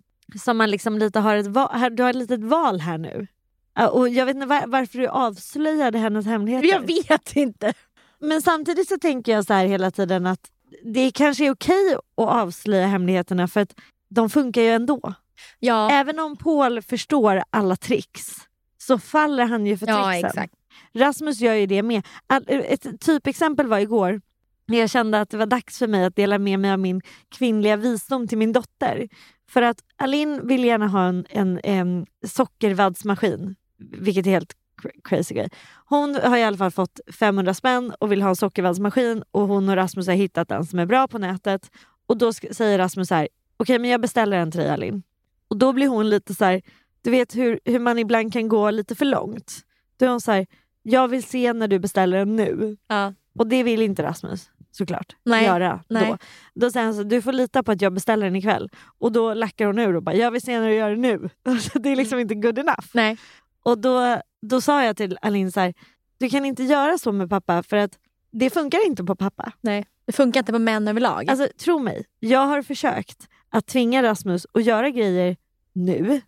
som 0.43 0.57
man 0.57 0.71
liksom 0.71 0.99
lite 0.99 1.21
har 1.21 1.37
ett 1.37 1.47
val, 1.47 1.97
du 1.97 2.03
har 2.03 2.11
ett 2.11 2.17
litet 2.17 2.41
val 2.45 2.81
här 2.81 2.99
nu. 2.99 3.27
Ja, 3.75 3.89
Och 3.89 4.09
jag 4.09 4.27
vet 4.27 4.35
inte 4.37 4.47
var, 4.47 4.67
varför 4.67 4.99
du 4.99 5.07
avslöjade 5.09 5.99
hennes 5.99 6.27
hemligheter. 6.27 6.69
Jag 6.69 6.81
vet 6.87 7.37
inte. 7.37 7.75
Men 8.21 8.43
samtidigt 8.43 8.89
så 8.89 8.99
tänker 8.99 9.33
jag 9.33 9.45
så 9.45 9.53
här 9.55 9.67
hela 9.67 9.91
tiden 9.91 10.27
att 10.27 10.41
det 10.85 11.11
kanske 11.11 11.47
är 11.47 11.51
okej 11.51 11.95
att 11.95 12.29
avslöja 12.29 12.87
hemligheterna 12.87 13.49
för 13.49 13.61
att 13.61 13.75
de 14.09 14.31
funkar 14.31 14.63
ju 14.63 14.69
ändå. 14.69 15.15
Ja, 15.59 15.91
Även 15.91 16.19
om 16.19 16.37
Paul 16.37 16.83
förstår 16.83 17.43
alla 17.51 17.77
tricks 17.77 18.37
så 18.79 18.99
faller 18.99 19.45
han 19.45 19.67
ju 19.67 19.77
för 19.79 19.87
ja 19.87 20.11
tricksen. 20.11 20.29
exakt. 20.29 20.55
Rasmus 20.95 21.41
gör 21.41 21.55
ju 21.55 21.67
det 21.67 21.83
med. 21.83 22.07
Ett 22.47 23.01
typexempel 23.01 23.67
var 23.67 23.79
igår 23.79 24.21
när 24.67 24.79
jag 24.79 24.91
kände 24.91 25.21
att 25.21 25.31
det 25.31 25.37
var 25.37 25.47
dags 25.47 25.79
för 25.79 25.87
mig 25.87 26.05
att 26.05 26.17
dela 26.17 26.39
med 26.39 26.59
mig 26.59 26.73
av 26.73 26.79
min 26.79 27.01
kvinnliga 27.29 27.77
visdom 27.77 28.29
till 28.29 28.39
min 28.39 28.53
dotter. 28.53 29.09
För 29.49 29.63
att 29.63 29.85
Alin 29.97 30.47
vill 30.47 30.65
gärna 30.65 30.89
ha 30.89 31.05
en, 31.05 31.27
en, 31.31 31.61
en 31.65 32.07
sockervaddsmaskin, 32.27 33.55
vilket 33.79 34.27
är 34.27 34.31
helt 34.31 34.57
crazy 35.05 35.35
grej. 35.35 35.49
Hon 35.87 36.15
har 36.15 36.37
i 36.37 36.43
alla 36.43 36.57
fall 36.57 36.71
fått 36.71 37.01
500 37.19 37.55
spänn 37.55 37.93
och 37.99 38.13
vill 38.13 38.23
ha 38.23 38.29
en 38.29 38.37
sockervaddsmaskin 38.37 39.23
och 39.31 39.49
hon 39.49 39.69
och 39.69 39.77
Rasmus 39.77 40.07
har 40.07 40.15
hittat 40.15 40.51
en 40.51 40.67
som 40.67 40.79
är 40.79 40.87
bra 40.87 41.09
på 41.09 41.19
nätet. 41.19 41.71
Och 42.07 42.17
då 42.17 42.33
säger 42.33 42.79
Rasmus 42.79 43.09
så 43.09 43.15
här, 43.15 43.29
okej 43.57 43.79
men 43.79 43.91
jag 43.91 44.01
beställer 44.01 44.37
en 44.37 44.51
till 44.51 44.61
dig 44.61 44.71
Alin. 44.71 45.03
Och 45.49 45.57
då 45.57 45.73
blir 45.73 45.89
hon 45.89 46.11
lite 46.11 46.35
så 46.35 46.45
här, 46.45 46.63
du 47.03 47.11
vet 47.11 47.37
hur, 47.37 47.61
hur 47.65 47.79
man 47.79 47.99
ibland 47.99 48.33
kan 48.33 48.49
gå 48.49 48.71
lite 48.71 48.95
för 48.95 49.05
långt. 49.05 49.61
Då 49.97 50.07
är 50.07 50.11
hon 50.11 50.21
så 50.21 50.33
här, 50.33 50.47
jag 50.83 51.09
vill 51.09 51.23
se 51.23 51.53
när 51.53 51.69
du 51.69 51.79
beställer 51.79 52.19
den 52.19 52.37
nu. 52.37 52.77
Ja. 52.89 53.15
Och 53.39 53.47
det 53.47 53.63
vill 53.63 53.83
inte 53.83 54.03
Rasmus 54.03 54.51
såklart 54.71 55.17
Nej, 55.25 55.45
göra 55.45 55.85
nej. 55.89 56.07
då. 56.07 56.19
Då 56.55 56.71
säger 56.71 56.87
han 56.87 56.95
så, 56.95 57.03
du 57.03 57.23
får 57.23 57.33
lita 57.33 57.63
på 57.63 57.73
att 57.73 57.83
jag 57.83 57.93
beställer 57.93 58.27
den 58.27 58.37
ikväll. 58.37 58.71
Och 58.99 59.13
då 59.13 59.35
lackar 59.35 59.67
hon 59.67 59.79
ur 59.79 59.97
och 59.97 60.03
bara, 60.03 60.15
jag 60.15 60.31
vill 60.31 60.43
se 60.43 60.61
när 60.61 60.69
du 60.69 60.75
gör 60.75 60.91
det 60.91 60.97
nu. 60.97 61.29
Det 61.75 61.89
är 61.89 61.97
liksom 61.97 62.19
inte 62.19 62.35
good 62.35 62.59
enough. 62.59 62.87
Nej. 62.93 63.17
Och 63.63 63.79
då, 63.79 64.21
då 64.43 64.61
sa 64.61 64.85
jag 64.85 64.97
till 64.97 65.19
Alin 65.23 65.53
så 65.53 65.61
här, 65.61 65.75
du 66.19 66.31
kan 66.31 66.45
inte 66.45 66.63
göra 66.63 66.99
så 66.99 67.13
med 67.13 67.31
pappa 67.31 67.63
för 67.63 67.77
att 67.77 67.99
det 68.31 68.51
funkar 68.51 68.87
inte 68.87 69.05
på 69.05 69.17
pappa. 69.17 69.53
Nej. 69.61 69.87
Det 70.07 70.13
funkar 70.13 70.41
inte 70.41 70.53
på 70.53 70.59
män 70.59 70.89
överlag. 70.89 71.31
Alltså 71.31 71.49
tro 71.59 71.79
mig, 71.79 72.05
jag 72.19 72.47
har 72.47 72.63
försökt 72.63 73.29
att 73.51 73.67
tvinga 73.67 74.03
Rasmus 74.03 74.47
att 74.53 74.65
göra 74.65 74.91
grejer 74.91 75.37
nu 75.73 76.21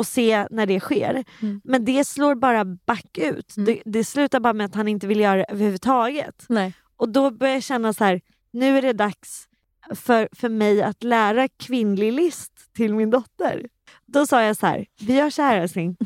och 0.00 0.06
se 0.06 0.46
när 0.50 0.66
det 0.66 0.80
sker. 0.80 1.24
Mm. 1.42 1.60
Men 1.64 1.84
det 1.84 2.04
slår 2.04 2.34
bara 2.34 2.64
back 2.64 3.18
ut. 3.18 3.56
Mm. 3.56 3.66
Det, 3.66 3.82
det 3.84 4.04
slutar 4.04 4.40
bara 4.40 4.52
med 4.52 4.66
att 4.66 4.74
han 4.74 4.88
inte 4.88 5.06
vill 5.06 5.20
göra 5.20 5.36
det 5.36 5.44
överhuvudtaget. 5.48 6.44
Nej. 6.48 6.74
Och 6.96 7.08
då 7.08 7.30
börjar 7.30 7.54
jag 7.54 7.62
känna 7.62 7.92
så 7.92 8.04
här, 8.04 8.20
nu 8.50 8.78
är 8.78 8.82
det 8.82 8.92
dags 8.92 9.48
för, 9.94 10.28
för 10.32 10.48
mig 10.48 10.82
att 10.82 11.02
lära 11.02 11.48
kvinnlig 11.48 12.12
list 12.12 12.52
till 12.74 12.94
min 12.94 13.10
dotter. 13.10 13.66
Då 14.06 14.26
sa 14.26 14.42
jag 14.42 14.56
så 14.56 14.66
här, 14.66 14.86
vi 15.00 15.14
gör 15.14 15.30
så 15.30 15.42
här 15.42 15.56
älskling. 15.60 15.96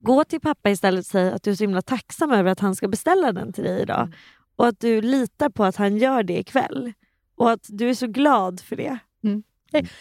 Gå 0.00 0.24
till 0.24 0.40
pappa 0.40 0.70
istället 0.70 1.00
och 1.00 1.06
säg 1.06 1.30
att 1.32 1.42
du 1.42 1.50
är 1.50 1.54
så 1.54 1.64
himla 1.64 1.82
tacksam 1.82 2.32
över 2.32 2.50
att 2.50 2.60
han 2.60 2.76
ska 2.76 2.88
beställa 2.88 3.32
den 3.32 3.52
till 3.52 3.64
dig 3.64 3.82
idag. 3.82 4.14
Och 4.56 4.66
att 4.66 4.80
du 4.80 5.00
litar 5.00 5.48
på 5.48 5.64
att 5.64 5.76
han 5.76 5.96
gör 5.96 6.22
det 6.22 6.38
ikväll. 6.38 6.92
Och 7.36 7.50
att 7.50 7.66
du 7.68 7.90
är 7.90 7.94
så 7.94 8.06
glad 8.06 8.60
för 8.60 8.76
det. 8.76 8.98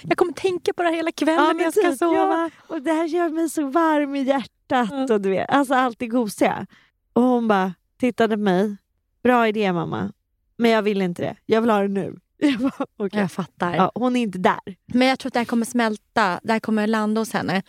Jag 0.02 0.18
kommer 0.18 0.34
tänka 0.34 0.74
på 0.74 0.84
det 0.84 0.90
här 0.90 0.96
hela 0.96 1.12
kvällen 1.12 1.58
när 1.58 1.64
jag 1.64 1.74
ska 1.74 1.90
typ, 1.90 2.00
sova. 2.00 2.18
ja. 2.18 2.50
Och 2.68 2.82
det 2.82 2.92
här 2.92 3.06
gör 3.06 3.30
mig 3.30 3.50
så 3.50 3.68
varm 3.68 4.16
i 4.16 4.22
hjärtat. 4.22 4.90
Ja. 4.92 5.14
Och 5.14 5.22
du 5.22 5.30
vet, 5.30 5.50
alltså 5.50 5.74
allt 5.74 6.00
det 6.00 6.08
gosiga. 6.08 6.66
Och 7.14 7.22
hon 7.22 7.48
bara 7.48 7.74
tittade 8.00 8.36
på 8.36 8.42
mig. 8.42 8.78
Bra 9.24 9.48
idé 9.48 9.74
mamma. 9.74 10.12
Men 10.58 10.72
jag 10.72 10.82
vill 10.82 11.02
inte 11.02 11.22
det. 11.22 11.36
Jag 11.46 11.62
vill 11.62 11.70
ha 11.70 11.82
det 11.82 11.88
nu. 11.88 12.20
Jag 12.38 12.60
bara, 12.60 12.86
okej. 12.98 13.20
Jag 13.20 13.32
fattar. 13.32 13.76
Ja, 13.76 13.92
hon 13.96 14.16
är 14.16 14.22
inte 14.22 14.38
där. 14.38 14.60
Men 14.86 15.08
jag 15.08 15.20
tror 15.20 15.30
att 15.30 15.34
det 15.34 15.40
här 15.40 15.46
kommer 15.46 15.66
smälta, 15.66 16.40
det 16.44 16.54
här 16.54 16.60
kommer 16.60 16.88
landa 16.88 17.22
hos 17.22 17.34
henne. 17.34 17.64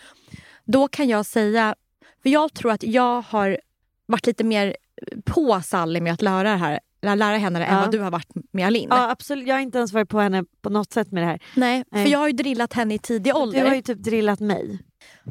Då 0.65 0.89
kan 0.89 1.09
jag 1.09 1.27
säga, 1.27 1.75
för 2.23 2.31
jag 2.31 2.55
tror 2.55 2.73
att 2.73 2.83
jag 2.83 3.23
har 3.23 3.61
varit 4.07 4.27
lite 4.27 4.45
mer 4.45 4.77
på 5.25 5.61
Sally 5.65 6.01
med 6.01 6.13
att 6.13 6.23
lära, 6.23 6.43
det 6.51 6.57
här, 6.57 6.81
lära 7.03 7.37
henne 7.37 7.59
det 7.59 7.65
än 7.65 7.75
Ja. 7.75 7.81
vad 7.81 7.91
du 7.93 7.99
har 7.99 8.11
varit 8.11 8.29
med 8.53 8.67
Alin. 8.67 8.89
Ja, 8.91 9.11
absolut. 9.11 9.47
Jag 9.49 9.55
har 9.55 9.61
inte 9.61 9.79
ens 9.79 9.93
varit 9.93 10.09
på 10.09 10.21
henne 10.21 10.45
på 10.63 10.71
något 10.71 10.93
sätt 10.93 11.13
med 11.13 11.23
det 11.23 11.27
här. 11.27 11.43
Nej, 11.57 11.85
Nej. 11.91 12.05
för 12.05 12.13
jag 12.13 12.19
har 12.19 12.27
ju 12.27 12.33
drillat 12.33 12.73
henne 12.73 12.95
i 12.95 12.99
tidig 12.99 13.37
ålder. 13.37 13.61
Du 13.63 13.69
har 13.69 13.75
ju 13.75 13.83
typ 13.83 13.99
drillat 13.99 14.41
mig. 14.41 14.79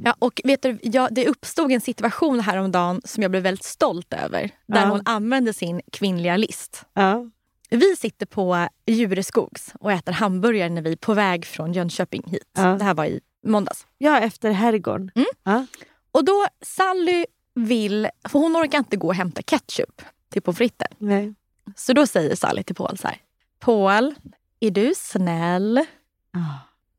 Ja, 0.03 0.15
och 0.19 0.41
vet 0.43 0.61
du, 0.61 0.79
jag, 0.83 1.13
det 1.13 1.27
uppstod 1.27 1.71
en 1.71 1.81
situation 1.81 2.39
häromdagen 2.39 3.01
som 3.05 3.23
jag 3.23 3.31
blev 3.31 3.43
väldigt 3.43 3.63
stolt 3.65 4.13
över. 4.13 4.49
Där 4.67 4.81
Ja. 4.81 4.89
hon 4.89 5.01
använde 5.05 5.53
sin 5.53 5.81
kvinnliga 5.91 6.37
list. 6.37 6.85
Ja. 6.93 7.25
Vi 7.69 7.95
sitter 7.95 8.25
på 8.25 8.67
Djureskogs 8.87 9.73
och 9.79 9.91
äter 9.91 10.11
hamburgare 10.11 10.69
när 10.69 10.81
vi 10.81 10.91
är 10.91 10.95
på 10.95 11.13
väg 11.13 11.45
från 11.45 11.73
Jönköping 11.73 12.23
hit. 12.27 12.51
Ja. 12.57 12.63
Det 12.63 12.83
här 12.83 12.93
var 12.93 13.05
i 13.05 13.19
måndags. 13.47 13.87
ja, 13.97 14.19
efter 14.19 14.51
herrgården. 14.51 15.11
Mm. 15.15 15.27
Ja. 15.43 15.65
Och 16.11 16.25
då 16.25 16.45
Sally 16.61 17.25
vill, 17.55 18.07
för 18.29 18.39
hon 18.39 18.57
orkar 18.57 18.77
inte 18.77 18.97
gå 18.97 19.07
och 19.07 19.15
hämta 19.15 19.41
ketchup 19.41 20.01
till 20.33 20.41
pommes 20.41 20.57
fritesen. 20.57 21.35
Så 21.75 21.93
då 21.93 22.07
säger 22.07 22.35
Sally 22.35 22.63
till 22.63 22.75
Paul 22.75 22.97
så 22.97 23.07
här. 23.07 23.17
Paul, 23.59 24.15
är 24.59 24.71
du 24.71 24.93
snäll? 24.95 25.85
Ah. 26.33 26.39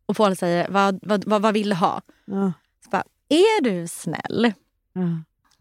Och 0.06 0.16
Paul 0.16 0.36
säger, 0.36 0.68
vad, 0.68 0.98
vad, 1.02 1.24
vad, 1.24 1.42
vad 1.42 1.54
vill 1.54 1.68
du 1.68 1.74
ha? 1.74 2.00
Ja. 2.24 2.52
Så 2.84 2.90
bara, 2.90 3.04
är 3.28 3.62
du 3.62 3.88
snäll? 3.88 4.52
Ja. 4.92 5.02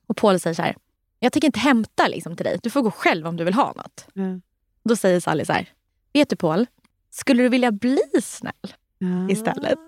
Och 0.07 0.17
Paul 0.17 0.39
säger 0.39 0.53
så 0.53 0.61
här, 0.61 0.75
jag 1.19 1.33
tänker 1.33 1.45
inte 1.47 1.59
hämta 1.59 2.07
liksom 2.07 2.35
till 2.35 2.43
dig. 2.45 2.59
Du 2.63 2.69
får 2.69 2.81
gå 2.81 2.91
själv 2.91 3.27
om 3.27 3.37
du 3.37 3.43
vill 3.43 3.53
ha 3.53 3.73
något. 3.75 4.07
Ja. 4.13 4.39
Då 4.83 4.95
säger 4.95 5.19
Sally 5.19 5.45
så 5.45 5.53
här, 5.53 5.69
vet 6.13 6.29
du 6.29 6.35
Paul, 6.35 6.65
skulle 7.09 7.43
du 7.43 7.49
vilja 7.49 7.71
bli 7.71 8.01
snäll? 8.23 8.73
Ja. 8.97 9.29
Istället. 9.29 9.79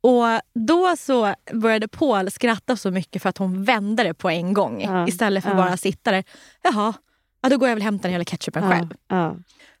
Och 0.00 0.24
då 0.54 0.96
så 0.98 1.34
började 1.52 1.88
Paul 1.88 2.30
skratta 2.30 2.76
så 2.76 2.90
mycket 2.90 3.22
för 3.22 3.28
att 3.28 3.38
hon 3.38 3.64
vände 3.64 4.02
det 4.02 4.14
på 4.14 4.30
en 4.30 4.52
gång. 4.54 4.82
Ja, 4.82 5.08
Istället 5.08 5.44
för 5.44 5.50
att 5.50 5.56
bara 5.56 5.76
sitta 5.76 6.10
där. 6.10 6.24
Jaha, 6.62 6.94
ja, 7.40 7.48
då 7.48 7.58
går 7.58 7.68
jag 7.68 7.76
väl 7.76 7.80
och 7.82 7.84
hämtar 7.84 8.08
hela 8.08 8.24
ketchupen 8.24 8.64
Ja. 8.64 8.70
själv. 8.70 8.88
Ja. 9.08 9.36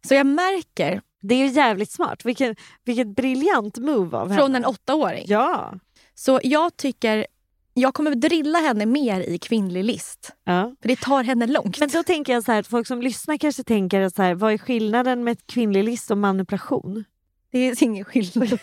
Så 0.06 0.14
jag 0.14 0.26
märker 0.26 1.00
Det 1.20 1.34
är 1.34 1.38
ju 1.38 1.46
jävligt 1.46 1.90
smart. 1.90 2.24
Vilken, 2.24 2.56
vilket 2.84 3.06
briljant 3.16 3.78
move 3.78 4.16
av 4.16 4.26
Från 4.26 4.38
henne. 4.38 4.58
en 4.58 4.64
åttaåring. 4.64 5.24
Ja. 5.26 5.74
Så 6.14 6.40
jag 6.42 6.76
tycker, 6.76 7.26
jag 7.74 7.94
kommer 7.94 8.14
drilla 8.14 8.58
henne 8.58 8.86
mer 8.86 9.20
i 9.20 9.38
kvinnlig 9.38 9.84
list. 9.84 10.32
ja. 10.44 10.74
För 10.82 10.88
det 10.88 11.00
tar 11.00 11.22
henne 11.24 11.46
långt. 11.46 11.80
Men 11.80 11.88
då 11.88 12.02
tänker 12.02 12.32
jag 12.32 12.44
så 12.44 12.52
här 12.52 12.60
att 12.60 12.66
folk 12.66 12.86
som 12.86 13.02
lyssnar 13.02 13.36
kanske 13.36 13.64
tänker 13.64 14.08
så 14.08 14.22
här, 14.22 14.34
vad 14.34 14.52
är 14.52 14.58
skillnaden 14.58 15.24
med 15.24 15.46
kvinnlig 15.46 15.84
list 15.84 16.10
och 16.10 16.18
manipulation? 16.18 17.04
det 17.50 17.58
är 17.58 17.82
ingen 17.82 18.04
skillnad. 18.04 18.48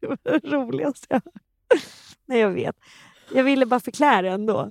det 0.00 0.06
var 0.06 0.18
det 0.22 0.38
roligaste 0.38 1.06
jag 1.08 1.22
Nej, 2.26 2.40
jag 2.40 2.50
vet. 2.50 2.76
Jag 3.34 3.44
ville 3.44 3.66
bara 3.66 3.80
förklara 3.80 4.32
ändå. 4.32 4.70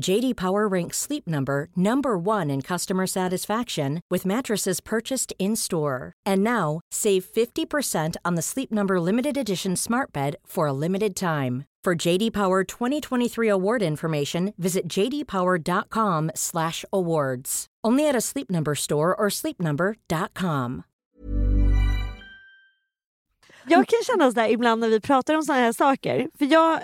JD 0.00 0.36
Power 0.36 0.66
ranks 0.66 0.96
Sleep 0.98 1.26
Number 1.26 1.68
number 1.76 2.16
1 2.18 2.50
in 2.50 2.62
customer 2.62 3.06
satisfaction 3.06 4.00
with 4.10 4.26
mattresses 4.26 4.80
purchased 4.80 5.32
in-store. 5.38 6.12
And 6.26 6.42
now, 6.42 6.80
save 6.90 7.24
50% 7.24 8.16
on 8.24 8.34
the 8.34 8.42
Sleep 8.42 8.72
Number 8.72 8.98
limited 9.00 9.36
edition 9.36 9.76
Smart 9.76 10.12
Bed 10.12 10.34
for 10.46 10.66
a 10.66 10.72
limited 10.72 11.14
time. 11.14 11.66
For 11.84 11.94
JD 11.94 12.32
Power 12.32 12.64
2023 12.64 13.48
award 13.48 13.82
information, 13.82 14.54
visit 14.56 14.88
jdpower.com/awards. 14.88 17.66
Only 17.84 18.08
at 18.08 18.14
a 18.14 18.20
Sleep 18.20 18.48
Number 18.50 18.74
store 18.76 19.14
or 19.14 19.28
sleepnumber.com. 19.28 20.82
Jag 23.66 23.88
kan 23.88 23.98
känna 24.06 24.30
så 24.30 24.34
där 24.34 24.48
ibland 24.48 24.80
när 24.80 24.88
vi 24.88 25.00
pratar 25.00 25.34
om 25.34 25.42
såna 25.42 25.58
här 25.58 25.72
saker. 25.72 26.28
För 26.38 26.44
jag, 26.44 26.80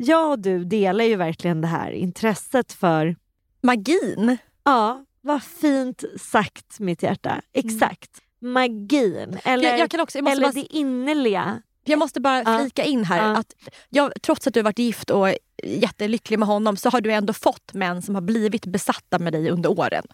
jag 0.00 0.30
och 0.30 0.38
du 0.38 0.64
delar 0.64 1.04
ju 1.04 1.16
verkligen 1.16 1.60
det 1.60 1.66
här 1.66 1.90
intresset 1.90 2.72
för... 2.72 3.16
Magin. 3.62 4.36
Ja, 4.64 5.04
vad 5.20 5.42
fint 5.42 6.04
sagt 6.20 6.80
mitt 6.80 7.02
hjärta. 7.02 7.40
Exakt. 7.52 8.10
Magin. 8.40 9.38
Eller, 9.44 9.68
Jag, 9.70 9.78
jag, 9.78 9.90
kan 9.90 10.00
också, 10.00 10.18
eller 10.18 10.40
bara, 10.40 10.52
det 10.52 10.74
innerliga. 10.76 11.62
jag 11.84 11.98
måste 11.98 12.20
bara 12.20 12.42
Ja. 12.42 12.58
flika 12.58 12.84
in 12.84 13.04
här 13.04 13.18
Ja. 13.18 13.36
att 13.36 13.54
jag, 13.88 14.12
trots 14.22 14.46
att 14.46 14.54
du 14.54 14.60
har 14.60 14.64
varit 14.64 14.78
gift 14.78 15.10
och 15.10 15.28
jättelycklig 15.64 16.38
med 16.38 16.48
honom 16.48 16.76
så 16.76 16.90
har 16.90 17.00
du 17.00 17.12
ändå 17.12 17.32
fått 17.32 17.74
män 17.74 18.02
som 18.02 18.14
har 18.14 18.22
blivit 18.22 18.66
besatta 18.66 19.18
med 19.18 19.32
dig 19.32 19.50
under 19.50 19.70
åren. 19.80 20.04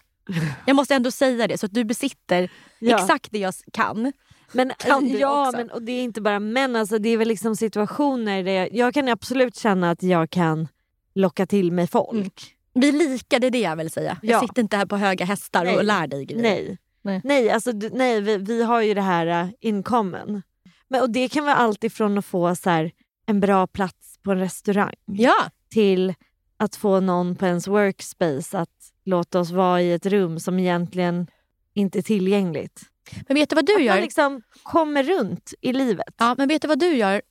Jag 0.65 0.75
måste 0.75 0.95
ändå 0.95 1.11
säga 1.11 1.47
det 1.47 1.57
så 1.57 1.65
att 1.65 1.73
du 1.73 1.83
besitter 1.83 2.49
Ja. 2.79 2.99
exakt 2.99 3.31
det 3.31 3.39
jag 3.39 3.53
kan. 3.73 4.13
Men, 4.51 4.71
Kan 4.79 5.03
du 5.03 5.19
ja, 5.19 5.47
också? 5.47 5.57
men 5.57 5.71
och 5.71 5.81
det 5.81 5.91
är 5.91 6.03
inte 6.03 6.21
bara 6.21 6.39
män, 6.39 6.75
alltså, 6.75 6.99
det 6.99 7.09
är 7.09 7.17
väl 7.17 7.27
liksom 7.27 7.55
situationer 7.55 8.43
där 8.43 8.51
jag, 8.51 8.73
jag 8.73 8.93
kan 8.93 9.07
absolut 9.07 9.55
känna 9.55 9.91
att 9.91 10.03
jag 10.03 10.29
kan 10.29 10.67
locka 11.15 11.45
till 11.45 11.71
mig 11.71 11.87
folk. 11.87 12.15
Mm. 12.15 12.31
Vi 12.73 12.87
är 12.87 13.09
lika, 13.09 13.39
det 13.39 13.47
är 13.47 13.51
det 13.51 13.59
jag 13.59 13.75
vill 13.75 13.91
säga. 13.91 14.17
Jag 14.21 14.31
Ja. 14.35 14.47
sitter 14.47 14.61
inte 14.61 14.77
här 14.77 14.85
på 14.85 14.97
höga 14.97 15.25
hästar 15.25 15.65
Nej. 15.65 15.77
och 15.77 15.83
lär 15.83 16.07
dig 16.07 16.25
grejer. 16.25 16.41
Nej, 16.43 16.77
Nej. 17.01 17.21
nej. 17.23 17.49
alltså, 17.49 17.71
nej 17.91 18.21
vi, 18.21 18.37
vi 18.37 18.63
har 18.63 18.81
ju 18.81 18.93
det 18.93 19.01
här 19.01 19.43
uh, 19.45 19.51
in 19.59 19.83
common. 19.83 20.41
Men, 20.87 21.01
och 21.01 21.09
det 21.09 21.29
kan 21.29 21.45
vara 21.45 21.55
allt 21.55 21.83
ifrån 21.83 22.17
att 22.17 22.25
få 22.25 22.55
så 22.55 22.69
här, 22.69 22.91
en 23.25 23.39
bra 23.39 23.67
plats 23.67 24.19
på 24.23 24.31
en 24.31 24.39
restaurang 24.39 24.93
Ja, 25.05 25.35
till 25.69 26.13
att 26.57 26.75
få 26.75 26.99
någon 26.99 27.35
på 27.35 27.45
ens 27.45 27.67
workspace 27.67 28.57
att 28.59 28.69
låta 29.05 29.39
oss 29.39 29.51
vara 29.51 29.81
i 29.81 29.93
ett 29.93 30.05
rum 30.05 30.39
som 30.39 30.59
egentligen 30.59 31.27
inte 31.73 31.99
är 31.99 32.03
tillgängligt. 32.03 32.81
Men 33.27 33.35
vet 33.35 33.49
du 33.49 33.55
vad 33.55 33.65
du 33.65 33.75
att 33.75 33.83
gör? 33.83 33.93
man 33.93 34.01
liksom 34.01 34.41
kommer 34.63 35.03
runt 35.03 35.53
i 35.61 35.73
livet. 35.73 36.13
Ja, 36.17 36.35
men 36.37 36.47
vet 36.47 36.61
du 36.61 36.67
vad 36.67 36.79
du 36.79 36.95
gör 36.97 37.21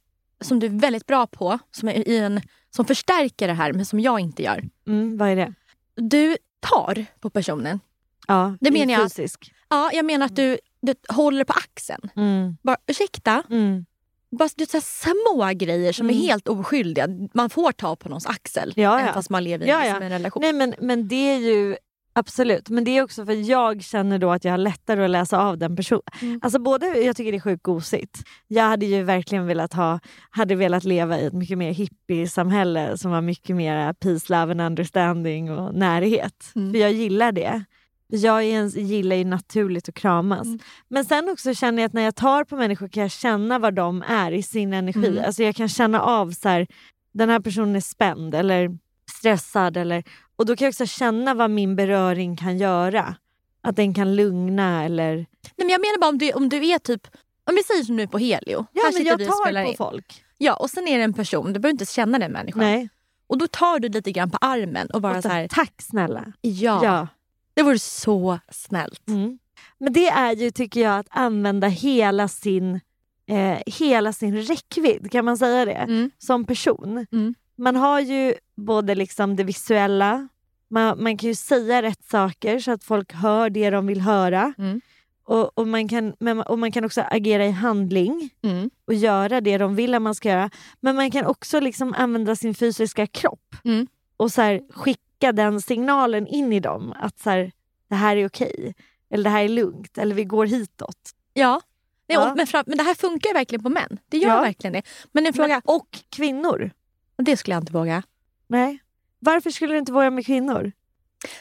som 0.40 0.58
du 0.60 0.66
är 0.66 0.70
väldigt 0.80 1.06
bra 1.06 1.26
på, 1.26 1.58
som, 1.70 1.88
är 1.88 2.08
i 2.08 2.18
en, 2.18 2.40
som 2.70 2.84
förstärker 2.84 3.46
det 3.48 3.54
här 3.54 3.72
men 3.72 3.86
som 3.86 4.00
jag 4.00 4.20
inte 4.20 4.42
gör? 4.42 4.64
Mm, 4.86 5.16
vad 5.18 5.28
är 5.28 5.36
det? 5.36 5.54
Du 5.96 6.36
tar 6.60 7.06
på 7.20 7.30
personen. 7.30 7.80
Ja, 8.28 8.56
Det 8.60 8.70
menar 8.70 8.92
jag. 8.92 9.02
Fysisk. 9.02 9.52
Ja, 9.68 9.90
jag 9.92 10.04
menar 10.04 10.26
att 10.26 10.36
du, 10.36 10.58
du 10.82 10.94
håller 11.08 11.44
på 11.44 11.52
axeln. 11.52 12.10
Mm. 12.16 12.56
Bara, 12.62 12.76
ursäkta? 12.86 13.42
Mm. 13.50 13.86
Bara 14.30 14.48
du, 14.56 14.66
så 14.66 14.76
här 14.76 14.82
små 14.82 15.50
grejer 15.66 15.92
som 15.92 16.06
Mm. 16.10 16.16
är 16.22 16.26
helt 16.26 16.48
oskyldiga. 16.48 17.06
Man 17.34 17.50
får 17.50 17.72
ta 17.72 17.96
på 17.96 18.08
någons 18.08 18.26
axel 18.26 18.72
Ja, 18.76 18.94
även 18.94 19.06
ja. 19.06 19.12
fast 19.12 19.30
man 19.30 19.44
lever 19.44 19.66
i 19.66 19.68
Ja, 19.68 19.78
liksom 19.80 19.96
ja. 19.96 20.02
en 20.02 20.10
relation. 20.10 20.40
Nej 20.40 20.52
men, 20.52 20.74
men 20.80 21.08
det 21.08 21.14
är 21.32 21.38
ju 21.38 21.76
absolut, 22.14 22.68
men 22.68 22.84
det 22.84 22.90
är 22.98 23.02
också 23.02 23.26
för 23.26 23.50
jag 23.50 23.82
känner 23.82 24.18
då 24.18 24.30
att 24.30 24.44
jag 24.44 24.52
har 24.52 24.58
lättare 24.58 25.04
att 25.04 25.10
läsa 25.10 25.38
av 25.38 25.58
den 25.58 25.76
personen. 25.76 26.02
Mm. 26.22 26.40
Alltså 26.42 26.58
både, 26.58 26.86
jag 26.86 27.16
tycker 27.16 27.32
det 27.32 27.38
är 27.38 27.40
sjukt 27.40 27.62
gosigt. 27.62 28.22
Jag 28.48 28.64
hade 28.64 28.86
ju 28.86 29.02
verkligen 29.02 29.46
velat 29.46 29.72
ha, 29.72 30.00
hade 30.30 30.54
velat 30.54 30.84
leva 30.84 31.20
i 31.20 31.26
ett 31.26 31.32
mycket 31.32 31.58
mer 31.58 31.72
hippie-samhälle 31.72 32.98
som 32.98 33.10
var 33.10 33.20
mycket 33.20 33.56
mer 33.56 33.92
peace, 33.92 34.32
love 34.32 34.52
and 34.52 34.60
understanding 34.60 35.50
och 35.52 35.74
närhet. 35.74 36.52
Mm. 36.56 36.72
För 36.72 36.78
jag 36.78 36.92
gillar 36.92 37.32
det. 37.32 37.64
Jag 38.08 38.44
en, 38.44 38.68
gillar 38.68 39.16
ju 39.16 39.24
naturligt 39.24 39.88
att 39.88 39.94
kramas. 39.94 40.46
Mm. 40.46 40.58
Men 40.88 41.04
sen 41.04 41.28
också 41.28 41.54
känner 41.54 41.82
jag 41.82 41.88
att 41.88 41.92
när 41.92 42.02
jag 42.02 42.14
tar 42.14 42.44
på 42.44 42.56
människor 42.56 42.88
kan 42.88 43.02
jag 43.02 43.10
känna 43.10 43.58
var 43.58 43.70
de 43.70 44.02
är 44.08 44.32
i 44.32 44.42
sin 44.42 44.72
energi. 44.72 45.06
Mm. 45.06 45.24
Alltså 45.24 45.42
jag 45.42 45.56
kan 45.56 45.68
känna 45.68 46.00
av 46.00 46.30
så 46.30 46.48
här, 46.48 46.66
den 47.12 47.28
här 47.28 47.40
personen 47.40 47.76
är 47.76 47.80
spänd 47.80 48.34
eller 48.34 48.78
stressad. 49.24 49.76
Eller, 49.76 50.04
och 50.36 50.46
då 50.46 50.56
kan 50.56 50.64
jag 50.64 50.70
också 50.72 50.86
känna 50.86 51.34
vad 51.34 51.50
min 51.50 51.76
beröring 51.76 52.36
kan 52.36 52.58
göra. 52.58 53.16
Att 53.62 53.76
den 53.76 53.94
kan 53.94 54.16
lugna 54.16 54.84
eller... 54.84 55.14
Nej, 55.16 55.26
men 55.56 55.68
jag 55.68 55.80
menar 55.80 55.98
bara 56.00 56.08
om 56.08 56.18
du, 56.18 56.32
om 56.32 56.48
du 56.48 56.66
är 56.68 56.78
typ, 56.78 57.06
om 57.44 57.54
vi 57.54 57.62
säger 57.62 57.84
som 57.84 57.96
nu 57.96 58.06
på 58.08 58.18
Helio. 58.18 58.66
Ja 58.72 58.82
här 58.84 58.92
men 58.92 59.04
jag 59.04 59.18
tar 59.18 59.62
på 59.64 59.68
in. 59.70 59.76
folk. 59.76 60.24
Ja, 60.38 60.54
och 60.54 60.70
sen 60.70 60.88
är 60.88 60.98
det 60.98 61.04
en 61.04 61.12
person, 61.14 61.52
du 61.52 61.60
behöver 61.60 61.70
inte 61.74 61.86
känna 61.86 62.18
den 62.18 62.32
människan. 62.32 62.60
Nej. 62.62 62.88
Och 63.26 63.38
då 63.38 63.46
tar 63.46 63.78
du 63.78 63.88
lite 63.88 64.12
grann 64.12 64.30
på 64.30 64.38
armen 64.40 64.86
och 64.90 65.00
bara 65.00 65.16
Och 65.16 65.22
så 65.22 65.28
här, 65.28 65.48
Tack 65.48 65.82
snälla. 65.82 66.24
ja, 66.40 66.80
Ja. 66.84 67.08
det 67.54 67.62
vore 67.62 67.78
så 67.78 68.38
snällt. 68.50 69.08
Mm. 69.08 69.38
Men 69.78 69.92
det 69.92 70.08
är 70.08 70.32
ju 70.36 70.50
tycker 70.50 70.80
jag 70.80 70.98
att 70.98 71.06
använda 71.10 71.66
hela 71.68 72.28
sin, 72.28 72.80
eh, 73.28 73.58
hela 73.66 74.12
sin 74.12 74.36
räckvidd, 74.42 75.10
kan 75.12 75.24
man 75.24 75.38
säga 75.38 75.64
det? 75.64 75.72
Mm. 75.72 76.10
Som 76.18 76.44
person. 76.44 77.06
Mm. 77.12 77.34
Man 77.56 77.76
har 77.76 78.00
ju 78.00 78.34
både 78.54 78.94
liksom 78.94 79.36
det 79.36 79.44
visuella, 79.44 80.28
man, 80.68 81.02
man 81.02 81.16
kan 81.18 81.28
ju 81.28 81.34
säga 81.34 81.82
rätt 81.82 82.04
saker 82.04 82.58
så 82.58 82.70
att 82.72 82.84
folk 82.84 83.12
hör 83.12 83.50
det 83.50 83.70
de 83.70 83.86
vill 83.86 84.00
höra. 84.00 84.52
Mm. 84.58 84.80
Och, 85.26 85.58
och, 85.58 85.68
man 85.68 85.88
kan, 85.88 86.12
och 86.46 86.58
man 86.58 86.72
kan 86.72 86.84
också 86.84 87.02
agera 87.10 87.46
i 87.46 87.50
handling 87.50 88.30
Mm. 88.42 88.70
och 88.86 88.94
göra 88.94 89.40
det 89.40 89.58
de 89.58 89.74
vill 89.76 89.94
att 89.94 90.02
man 90.02 90.14
ska 90.14 90.28
göra. 90.28 90.50
Men 90.80 90.96
man 90.96 91.10
kan 91.10 91.26
också 91.26 91.60
liksom 91.60 91.94
använda 91.98 92.36
sin 92.36 92.54
fysiska 92.54 93.06
kropp 93.06 93.56
Mm. 93.64 93.86
och 94.16 94.32
så 94.32 94.42
här, 94.42 94.60
skicka 94.70 95.32
den 95.32 95.60
signalen 95.60 96.26
in 96.26 96.52
i 96.52 96.60
dem. 96.60 96.92
Att 96.96 97.18
så 97.18 97.30
här, 97.30 97.52
det 97.88 97.94
här 97.94 98.16
är 98.16 98.26
okej. 98.26 98.74
Eller 99.10 99.24
det 99.24 99.30
här 99.30 99.44
är 99.44 99.48
lugnt. 99.48 99.98
Eller 99.98 100.14
vi 100.14 100.24
går 100.24 100.46
hitåt. 100.46 101.10
Ja. 101.34 101.60
Nej, 102.08 102.18
Ja. 102.18 102.34
men, 102.36 102.46
men 102.66 102.78
det 102.78 102.84
här 102.84 102.94
funkar 102.94 103.34
verkligen 103.34 103.62
på 103.62 103.68
män. 103.68 103.98
Det 104.08 104.18
gör 104.18 104.28
Ja. 104.28 104.40
verkligen 104.40 104.72
det. 104.72 104.82
Men 105.12 105.26
en 105.26 105.32
fråga, 105.32 105.54
Men, 105.64 105.76
och 105.76 105.88
kvinnor. 106.10 106.70
Det 107.16 107.36
skulle 107.36 107.54
jag 107.54 107.62
inte 107.62 107.72
våga. 107.72 108.02
Nej. 108.46 108.78
Varför 109.18 109.50
skulle 109.50 109.74
du 109.74 109.78
inte 109.78 109.92
våga 109.92 110.10
med 110.10 110.26
kvinnor? 110.26 110.72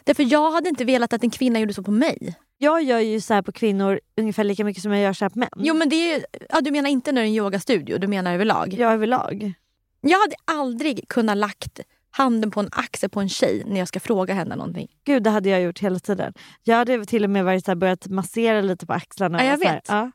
Därför 0.03 0.23
jag 0.23 0.51
hade 0.51 0.69
inte 0.69 0.85
velat 0.85 1.13
att 1.13 1.23
en 1.23 1.29
kvinna 1.29 1.59
gjorde 1.59 1.73
så 1.73 1.83
på 1.83 1.91
mig. 1.91 2.35
Jag 2.57 2.83
gör 2.83 2.99
ju 2.99 3.21
så 3.21 3.33
här 3.33 3.41
på 3.41 3.51
kvinnor 3.51 3.99
ungefär 4.17 4.43
lika 4.43 4.63
mycket 4.63 4.83
som 4.83 4.91
jag 4.91 5.01
gör 5.01 5.13
så 5.13 5.29
på 5.29 5.39
män. 5.39 5.49
Jo 5.55 5.75
men 5.75 5.89
det 5.89 6.13
är, 6.13 6.25
ja, 6.49 6.61
du 6.61 6.71
menar 6.71 6.89
inte 6.89 7.11
när 7.11 7.21
det 7.21 7.27
är 7.27 7.29
en 7.29 7.35
yogastudio, 7.35 7.97
du 7.97 8.07
menar 8.07 8.33
överlag? 8.33 8.73
Jag 8.73 8.93
överlag. 8.93 9.53
Jag 10.01 10.19
hade 10.19 10.35
aldrig 10.45 11.07
kunnat 11.07 11.37
lagt 11.37 11.79
handen 12.11 12.51
på 12.51 12.59
en 12.59 12.69
axel 12.71 13.09
på 13.09 13.19
en 13.19 13.29
tjej 13.29 13.63
när 13.67 13.79
jag 13.79 13.87
ska 13.87 13.99
fråga 13.99 14.33
henne 14.33 14.55
någonting. 14.55 14.87
Gud, 15.03 15.23
det 15.23 15.29
hade 15.29 15.49
jag 15.49 15.61
gjort 15.61 15.79
hela 15.79 15.99
tiden. 15.99 16.33
Jag 16.63 16.75
hade 16.75 17.05
till 17.05 17.23
och 17.23 17.29
med 17.29 17.45
varit 17.45 17.65
så 17.65 17.71
här, 17.71 17.75
börjat 17.75 18.07
massera 18.07 18.61
lite 18.61 18.85
på 18.85 18.93
axlarna. 18.93 19.43
Ja, 19.43 19.45
jag 19.45 19.53
och 19.53 19.61
så 19.61 19.67
här, 19.67 19.75
vet. 19.75 19.85
Ja. 19.87 20.11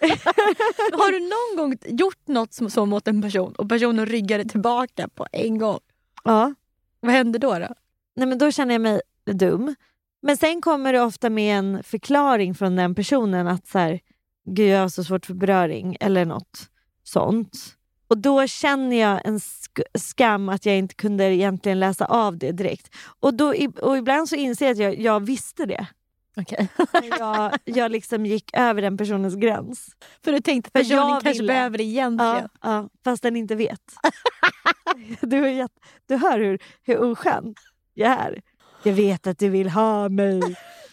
Har 0.92 1.12
du 1.12 1.20
någon 1.20 1.56
gång 1.64 1.78
gjort 1.98 2.28
något 2.28 2.52
som, 2.54 2.70
så 2.70 2.86
mot 2.86 3.08
en 3.08 3.22
person 3.22 3.54
och 3.54 3.68
personen 3.68 4.06
ryggade 4.06 4.44
tillbaka 4.44 5.08
på 5.08 5.26
en 5.32 5.58
gång? 5.58 5.78
ja. 6.24 6.54
Vad 7.00 7.12
händer 7.12 7.38
då? 7.38 7.58
då? 7.58 7.68
Nej, 8.16 8.28
men 8.28 8.38
då 8.38 8.50
känner 8.52 8.74
jag 8.74 8.80
mig 8.80 9.00
dum. 9.32 9.74
Men 10.22 10.36
sen 10.36 10.60
kommer 10.60 10.92
det 10.92 11.00
ofta 11.00 11.30
med 11.30 11.58
en 11.58 11.82
förklaring 11.82 12.54
från 12.54 12.76
den 12.76 12.94
personen 12.94 13.48
att 13.48 13.66
så 13.66 13.78
här, 13.78 14.00
Gud 14.44 14.68
jag 14.68 14.80
har 14.80 14.88
så 14.88 15.04
svårt 15.04 15.26
för 15.26 15.34
beröring 15.34 15.96
eller 16.00 16.24
något 16.24 16.70
sånt. 17.04 17.58
Och 18.08 18.18
då 18.18 18.46
känner 18.46 18.96
jag 18.96 19.20
en 19.26 19.38
sk- 19.38 19.98
skam 19.98 20.48
att 20.48 20.66
jag 20.66 20.76
inte 20.76 20.94
kunde 20.94 21.24
egentligen 21.24 21.80
läsa 21.80 22.04
av 22.04 22.38
det 22.38 22.52
direkt. 22.52 22.94
Och, 23.20 23.34
då, 23.34 23.54
och 23.82 23.98
ibland 23.98 24.28
så 24.28 24.36
inser 24.36 24.66
jag 24.66 24.72
att 24.72 24.78
jag, 24.78 24.98
jag 25.00 25.20
visste 25.20 25.66
det. 25.66 25.86
Men 26.92 27.08
jag, 27.18 27.52
jag 27.64 27.90
liksom 27.92 28.26
gick 28.26 28.50
över 28.52 28.82
den 28.82 28.96
personens 28.96 29.34
gräns. 29.34 29.88
För 30.24 30.32
du 30.32 30.40
tänkte 30.40 30.68
att 30.68 30.72
personen 30.72 31.08
jag 31.08 31.22
kanske 31.22 31.42
ville. 31.42 31.52
behöver 31.52 31.78
det 31.78 31.84
egentligen. 31.84 32.34
Ja, 32.34 32.48
ja, 32.62 32.88
fast 33.04 33.22
den 33.22 33.36
inte 33.36 33.54
vet. 33.54 33.94
du, 35.20 35.50
jätte, 35.50 35.80
du 36.06 36.16
hör 36.16 36.38
hur, 36.38 36.58
hur 36.82 36.98
oskön 36.98 37.54
jag 37.94 38.10
är. 38.10 38.40
Jag 38.82 38.92
vet 38.92 39.26
att 39.26 39.38
du 39.38 39.48
vill 39.48 39.68
ha 39.68 40.08
mig. 40.08 40.40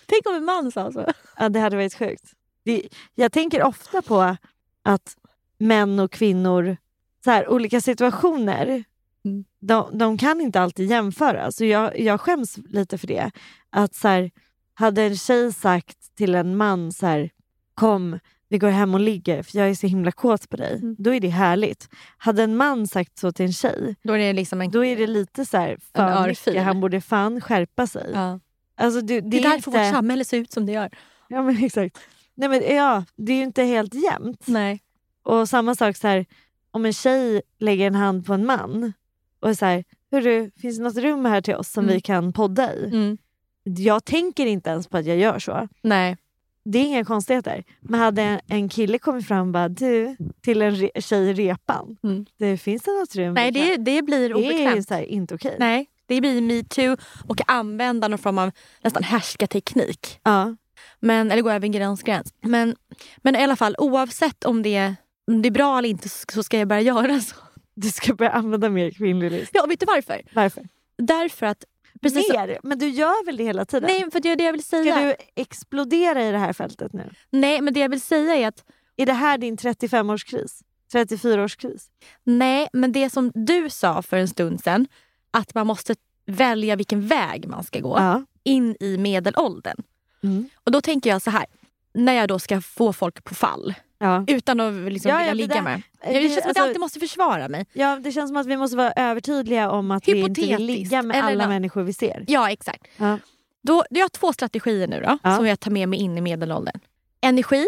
Tänk 0.05 0.25
om 0.29 0.35
en 0.35 0.45
man 0.45 0.71
sa 0.71 0.91
så. 0.91 1.05
Ja, 1.37 1.49
det 1.49 1.59
hade 1.59 1.75
varit 1.75 1.93
sjukt. 1.95 2.33
Det, 2.63 2.87
jag 3.15 3.31
tänker 3.31 3.63
ofta 3.63 4.01
på 4.01 4.35
att 4.83 5.17
män 5.57 5.99
och 5.99 6.11
kvinnor, 6.11 6.77
så 7.23 7.31
här, 7.31 7.49
olika 7.49 7.81
situationer, 7.81 8.83
Mm. 9.25 9.45
de, 9.59 9.97
de 9.97 10.17
kan 10.17 10.41
inte 10.41 10.61
alltid 10.61 10.89
jämföras. 10.89 11.55
Så 11.55 11.65
jag, 11.65 11.99
jag 11.99 12.21
skäms 12.21 12.57
lite 12.57 12.97
för 12.97 13.07
det. 13.07 13.31
Att 13.69 13.95
så 13.95 14.07
här, 14.07 14.31
hade 14.75 15.03
en 15.03 15.15
tjej 15.17 15.53
sagt 15.53 16.15
till 16.15 16.35
en 16.35 16.57
man 16.57 16.91
så 16.91 17.05
här, 17.05 17.29
kom 17.73 18.19
vi 18.49 18.57
går 18.57 18.69
hem 18.69 18.93
och 18.93 18.99
ligger 18.99 19.43
för 19.43 19.57
jag 19.57 19.69
är 19.69 19.75
så 19.75 19.87
himla 19.87 20.11
kåt 20.11 20.49
på 20.49 20.57
dig. 20.57 20.73
Mm. 20.75 20.95
Då 20.99 21.13
är 21.13 21.19
det 21.19 21.27
härligt. 21.29 21.89
Hade 22.17 22.43
en 22.43 22.57
man 22.57 22.87
sagt 22.87 23.17
så 23.17 23.31
till 23.31 23.45
en 23.45 23.53
tjej, 23.53 23.95
Då 24.03 24.13
är 24.13 24.17
det 24.17 24.33
liksom 24.33 24.61
en... 24.61 24.71
då 24.71 24.85
är 24.85 24.95
det 24.95 25.07
lite 25.07 25.45
så 25.45 25.57
här, 25.57 25.77
örfil. 25.95 26.53
mycket. 26.53 26.65
Han 26.65 26.81
borde 26.81 27.01
fan 27.01 27.41
skärpa 27.41 27.87
sig. 27.87 28.11
ja. 28.13 28.39
Alltså, 28.77 29.01
du, 29.01 29.21
det, 29.21 29.29
Det 29.29 29.37
är 29.37 29.39
är 29.39 29.43
därför 29.43 29.55
inte... 29.71 29.83
vårt 29.83 29.91
samhälle 29.93 30.25
ser 30.25 30.37
ut 30.37 30.51
som 30.51 30.65
det 30.65 30.71
gör. 30.71 30.89
Ja 31.27 31.41
men 31.43 31.63
exakt. 31.63 31.99
Nej 32.35 32.49
men 32.49 32.75
ja, 32.75 33.03
det 33.15 33.31
är 33.33 33.37
ju 33.37 33.43
inte 33.43 33.63
helt 33.63 33.93
jämnt. 33.93 34.47
Nej. 34.47 34.81
Och 35.23 35.49
samma 35.49 35.75
sak 35.75 35.97
så 35.97 36.07
här, 36.07 36.25
om 36.71 36.85
en 36.85 36.93
tjej 36.93 37.41
lägger 37.59 37.87
en 37.87 37.95
hand 37.95 38.25
på 38.25 38.33
en 38.33 38.45
man 38.45 38.93
och 39.39 39.49
är 39.49 39.53
så 39.53 39.65
här, 39.65 39.83
hörru, 40.11 40.51
finns 40.61 40.77
det 40.77 40.83
något 40.83 40.97
rum 40.97 41.25
här 41.25 41.41
till 41.41 41.55
oss 41.55 41.71
som 41.71 41.83
Mm. 41.83 41.95
vi 41.95 42.01
kan 42.01 42.33
podda 42.33 42.73
i? 42.75 42.85
Mm. 42.85 43.17
Jag 43.65 44.05
tänker 44.05 44.45
inte 44.45 44.69
ens 44.69 44.87
på 44.87 44.97
att 44.97 45.05
jag 45.05 45.17
gör 45.17 45.39
så. 45.39 45.67
Nej. 45.81 46.17
Det 46.65 46.79
är 46.79 46.83
inga 46.83 47.05
konstigheter. 47.05 47.63
Men 47.79 47.99
hade 47.99 48.41
en- 48.47 48.69
kille 48.69 48.99
kommit 48.99 49.27
fram 49.27 49.47
och 49.47 49.53
bara, 49.53 49.69
du, 49.69 50.15
till 50.41 50.61
en 50.61 50.75
re- 50.75 51.01
tjej 51.01 51.29
i 51.29 51.33
repan, 51.33 51.97
Mm. 52.03 52.25
det 52.37 52.57
finns 52.57 52.83
det 52.83 52.91
något 52.91 53.15
rum? 53.15 53.33
Nej, 53.33 53.51
vi 53.51 53.59
kan-" 53.59 53.83
det, 53.83 53.91
det 53.95 54.01
blir 54.01 54.19
det 54.19 54.25
är 54.25 54.33
obekvämt. 54.35 54.87
så 54.87 54.93
här, 54.93 55.03
inte 55.03 55.35
okej. 55.35 55.55
Nej, 55.59 55.85
det 56.05 56.21
blir 56.21 56.41
metoo 56.41 56.97
och 57.27 57.41
använda 57.47 58.07
någon 58.07 58.19
form 58.19 58.37
av 58.37 58.51
nästan 58.83 59.03
härskarteknik. 59.03 60.19
Ja. 60.23 60.55
Men, 60.99 61.31
eller 61.31 61.41
gå 61.41 61.49
över 61.51 61.65
en 61.65 61.71
gränsgräns. 61.71 62.33
Men, 62.41 62.75
men 63.17 63.35
i 63.35 63.43
alla 63.43 63.55
fall, 63.55 63.75
oavsett 63.79 64.43
om 64.43 64.63
det, 64.63 64.95
om 65.27 65.41
det 65.41 65.49
är 65.49 65.51
bra 65.51 65.77
eller 65.77 65.89
inte 65.89 66.09
så 66.09 66.43
ska 66.43 66.59
jag 66.59 66.67
börja 66.67 66.81
göra 66.81 67.19
så. 67.19 67.35
Du 67.75 67.89
ska 67.89 68.13
börja 68.13 68.31
använda 68.31 68.69
mer 68.69 68.91
kvinnlig 68.91 69.31
list. 69.31 69.51
Ja, 69.53 69.65
vet 69.65 69.79
du 69.79 69.85
varför? 69.85 70.21
Varför? 70.33 70.63
Därför 70.97 71.45
att... 71.45 71.63
Precis 72.01 72.27
så, 72.27 72.33
mer? 72.33 72.59
Men 72.63 72.79
du 72.79 72.89
gör 72.89 73.25
väl 73.25 73.37
det 73.37 73.43
hela 73.43 73.65
tiden? 73.65 73.89
nej, 73.89 74.11
för 74.11 74.19
det 74.19 74.29
är 74.31 74.35
det 74.35 74.43
jag 74.43 74.51
vill 74.51 74.63
säga. 74.63 74.95
Ska 74.95 75.03
du 75.05 75.15
explodera 75.35 76.23
i 76.23 76.31
det 76.31 76.37
här 76.37 76.53
fältet 76.53 76.93
nu? 76.93 77.09
Nej, 77.29 77.61
men 77.61 77.73
det 77.73 77.79
jag 77.79 77.89
vill 77.89 78.01
säga 78.01 78.35
är 78.35 78.47
att 78.47 78.63
Är 78.97 79.05
det 79.05 79.13
här 79.13 79.37
din 79.37 79.57
35-årskris? 79.57 80.61
34-årskris? 80.93 81.83
nej, 82.23 82.67
men 82.73 82.91
det 82.91 83.09
som 83.09 83.31
du 83.35 83.69
sa 83.69 84.01
för 84.01 84.17
en 84.17 84.27
stund 84.27 84.63
sedan, 84.63 84.87
att 85.31 85.53
man 85.55 85.67
måste 85.67 85.95
välja 86.25 86.75
vilken 86.75 87.07
väg 87.07 87.47
man 87.47 87.63
ska 87.63 87.79
gå 87.79 87.97
Ja. 87.97 88.23
in 88.43 88.75
i 88.79 88.97
medelåldern. 88.97 89.77
Mm. 90.23 90.49
Och 90.63 90.71
då 90.71 90.81
tänker 90.81 91.09
jag 91.09 91.21
så 91.21 91.29
här, 91.31 91.45
när 91.93 92.13
jag 92.13 92.27
då 92.27 92.39
ska 92.39 92.61
få 92.61 92.93
folk 92.93 93.23
på 93.23 93.35
fall 93.35 93.73
Ja. 93.97 94.23
utan 94.27 94.59
att 94.59 94.73
liksom 94.73 95.09
Ja, 95.11 95.17
vilja 95.17 95.27
ja, 95.27 95.31
det 95.33 95.37
ligga 95.37 95.55
där- 95.55 95.61
med. 95.61 95.81
det- 96.01 96.11
Ja, 96.13 96.19
det 96.21 96.29
känns 96.29 96.33
som 96.33 96.39
att 96.39 96.45
alltså- 96.47 96.59
jag 96.59 96.67
alltid 96.67 96.79
måste 96.79 96.99
försvara 96.99 97.47
mig. 97.49 97.65
ja, 97.73 97.99
det 98.03 98.11
känns 98.11 98.29
som 98.29 98.37
att 98.37 98.47
vi 98.47 98.57
måste 98.57 98.77
vara 98.77 98.91
övertydliga 98.95 99.71
om 99.71 99.91
att 99.91 100.07
vi 100.07 100.19
inte 100.19 100.41
vill 100.41 100.65
ligga 100.65 101.01
med 101.01 101.23
alla 101.25 101.43
nå- 101.43 101.49
människor 101.49 101.83
vi 101.83 101.93
ser. 101.93 102.23
Ja, 102.27 102.51
exakt. 102.51 102.87
Ja. 102.97 103.19
Då, 103.61 103.83
jag 103.89 104.01
har 104.03 104.09
två 104.09 104.33
strategier 104.33 104.87
nu 104.87 105.01
då, 105.01 105.29
som 105.35 105.47
jag 105.47 105.59
tar 105.59 105.71
med 105.71 105.89
mig 105.89 105.99
in 105.99 106.17
i 106.17 106.21
medelåldern. 106.21 106.79
Energi, 107.21 107.67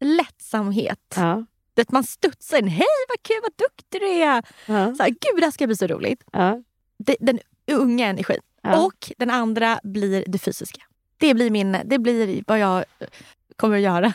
lättsamhet. 0.00 1.14
Det 1.74 1.92
man 1.92 2.04
studsar 2.04 2.58
in. 2.58 2.68
Hej 2.68 2.86
vad 3.08 3.22
kul, 3.22 3.36
vad 3.42 3.52
duktig 3.68 4.00
du 4.00 4.06
är! 4.08 4.42
Så 4.96 5.02
här, 5.02 5.10
Gud 5.10 5.36
det 5.36 5.44
här 5.44 5.50
ska 5.50 5.66
bli 5.66 5.76
så 5.76 5.86
roligt. 5.86 6.24
Det, 6.98 7.16
den 7.20 7.38
unga 7.72 8.06
energin. 8.08 8.40
Och 8.84 9.12
den 9.18 9.30
andra 9.30 9.80
blir 9.82 10.24
det 10.26 10.38
fysiska. 10.38 10.82
Det 11.16 11.34
blir, 11.34 11.50
min, 11.50 11.76
det 11.84 11.98
blir 11.98 12.44
vad 12.46 12.58
jag 12.58 12.84
kommer 13.56 13.76
att 13.76 13.82
göra. 13.82 14.12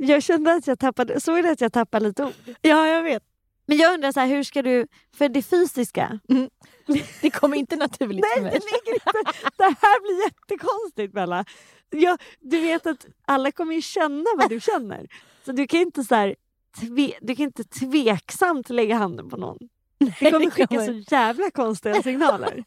Jag 0.00 0.22
kände 0.22 0.54
att 0.54 0.66
jag 0.66 0.78
tappade, 0.78 1.20
såg 1.20 1.42
du 1.42 1.48
att 1.48 1.60
jag 1.60 1.72
tappade 1.72 2.06
lite 2.06 2.24
ord? 2.24 2.32
Ja, 2.60 2.86
jag 2.88 3.02
vet. 3.02 3.22
Men 3.66 3.76
jag 3.76 3.94
undrar, 3.94 4.12
så 4.12 4.20
här, 4.20 4.26
hur 4.26 4.42
ska 4.42 4.62
du, 4.62 4.86
för 5.16 5.28
det 5.28 5.42
fysiska, 5.42 6.20
Det 7.20 7.30
kommer 7.30 7.56
inte 7.56 7.76
naturligt 7.76 8.26
för 8.26 8.40
Nej, 8.40 8.50
mig. 8.50 8.60
det 8.60 8.66
ligger 8.66 8.94
inte. 8.94 9.32
Det 9.56 9.64
här 9.64 10.00
blir 10.00 10.24
jättekonstigt 10.24 11.12
Bella. 11.12 11.44
Jag, 11.90 12.20
du 12.40 12.60
vet 12.60 12.86
att 12.86 13.06
alla 13.26 13.52
kommer 13.52 13.74
ju 13.74 13.82
känna 13.82 14.24
vad 14.38 14.48
du 14.48 14.60
känner. 14.60 15.06
Så 15.44 15.52
du 15.52 15.66
kan 15.66 15.80
inte 15.80 16.04
så 16.04 16.14
här, 16.14 16.34
tve, 16.80 17.12
du 17.20 17.36
kan 17.36 17.44
inte 17.44 17.64
tveksamt 17.64 18.70
lägga 18.70 18.94
handen 18.96 19.30
på 19.30 19.36
någon. 19.36 19.58
Det 19.98 20.30
kommer 20.30 20.50
skicka 20.50 20.86
så 20.86 20.92
jävla 20.92 21.50
konstiga 21.50 22.02
signaler. 22.02 22.64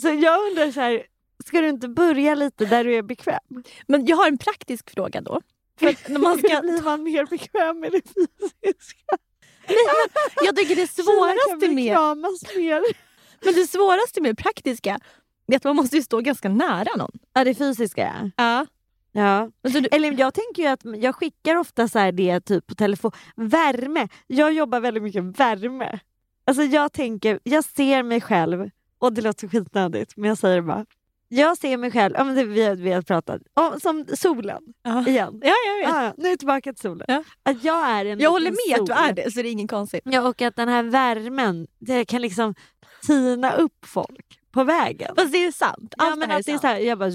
Så 0.00 0.08
jag 0.08 0.46
undrar 0.46 0.72
så 0.72 0.80
här, 0.80 1.06
ska 1.46 1.60
du 1.60 1.68
inte 1.68 1.88
börja 1.88 2.34
lite 2.34 2.64
där 2.64 2.84
du 2.84 2.94
är 2.94 3.02
bekväm? 3.02 3.62
Men 3.86 4.06
jag 4.06 4.16
har 4.16 4.28
en 4.28 4.38
praktisk 4.38 4.90
fråga 4.90 5.20
då. 5.20 5.40
För 5.78 5.86
att 5.86 6.08
när 6.08 6.18
man 6.18 6.38
ska, 6.38 6.60
blir 6.60 6.82
man 6.82 7.02
mer 7.02 7.26
bekväm 7.26 7.80
med 7.80 7.92
det 7.92 8.02
fysiska? 8.02 9.18
jag 10.44 10.56
tycker 10.56 10.76
det 10.76 10.86
svåraste 11.02 11.68
med, 11.68 11.74
mer. 11.76 11.94
men 13.44 13.54
det 13.54 13.66
svåraste 13.66 14.20
med 14.20 14.30
det 14.30 14.42
praktiska 14.42 14.98
är 15.52 15.56
att 15.56 15.64
man 15.64 15.76
måste 15.76 15.96
ju 15.96 16.02
stå 16.02 16.20
ganska 16.20 16.48
nära 16.48 16.96
någon. 16.96 17.10
Ja 17.34 17.44
det 17.44 17.54
fysiska 17.54 18.30
Ja. 18.36 18.66
ja. 19.12 19.50
Du, 19.62 19.86
Eller 19.90 20.12
jag 20.20 20.34
tänker 20.34 20.62
ju 20.62 20.68
att 20.68 20.80
jag 21.02 21.14
skickar 21.14 21.56
ofta 21.56 21.88
så 21.88 21.98
här 21.98 22.12
det 22.12 22.40
typ 22.40 22.66
på 22.66 22.74
telefon. 22.74 23.12
Värme. 23.36 24.08
Jag 24.26 24.52
jobbar 24.52 24.80
väldigt 24.80 25.02
mycket 25.02 25.24
värme. 25.24 25.98
Alltså 26.44 26.62
jag 26.62 26.92
tänker, 26.92 27.40
jag 27.42 27.64
ser 27.64 28.02
mig 28.02 28.20
själv, 28.20 28.70
och 28.98 29.12
det 29.12 29.22
låter 29.22 29.48
skitnödigt 29.48 30.16
men 30.16 30.28
jag 30.28 30.38
säger 30.38 30.56
det 30.56 30.62
bara. 30.62 30.86
Jag 31.28 31.58
ser 31.58 31.76
mig 31.76 31.90
själv, 31.90 32.14
ja, 32.18 32.24
men 32.24 32.34
det, 32.34 32.44
vi, 32.44 32.64
har, 32.64 32.76
vi 32.76 32.92
har 32.92 33.02
pratat, 33.02 33.42
om, 33.54 33.80
som 33.80 34.06
solen 34.14 34.62
ja. 34.82 35.08
igen. 35.08 35.40
ja, 35.42 35.52
jag 35.66 35.86
vet. 35.86 35.96
Ja, 35.96 36.14
nu 36.16 36.28
är 36.28 36.36
tillbaka 36.36 36.72
till 36.72 36.82
solen. 36.82 37.04
Ja. 37.08 37.24
Att 37.42 37.64
jag 37.64 37.90
är 37.90 38.04
en 38.04 38.20
Jag 38.20 38.30
håller 38.30 38.50
med 38.50 38.80
att 38.80 38.86
du 38.86 38.92
sol. 38.94 39.04
är 39.04 39.12
det, 39.12 39.32
så 39.32 39.42
det 39.42 39.48
är 39.48 39.52
inget 39.52 39.70
konstigt. 39.70 40.00
Ja, 40.04 40.28
och 40.28 40.42
att 40.42 40.56
den 40.56 40.68
här 40.68 40.82
värmen, 40.82 41.66
det 41.78 42.04
kan 42.04 42.22
liksom 42.22 42.54
tina 43.06 43.52
upp 43.52 43.86
folk 43.86 44.40
på 44.50 44.64
vägen. 44.64 45.14
Fast 45.16 45.32
det 45.32 45.44
är 45.44 45.52
sant. 45.52 45.94
Allt 45.98 46.10
ja, 46.10 46.16
men 46.16 46.28
det 46.28 46.32
här 46.32 46.40
att 46.40 46.46
det 46.46 46.52
är 46.52 46.54
är 46.54 46.58
så 46.58 46.66
här, 46.66 46.74
sant. 46.74 46.86
jag 46.86 46.98
bara... 46.98 47.10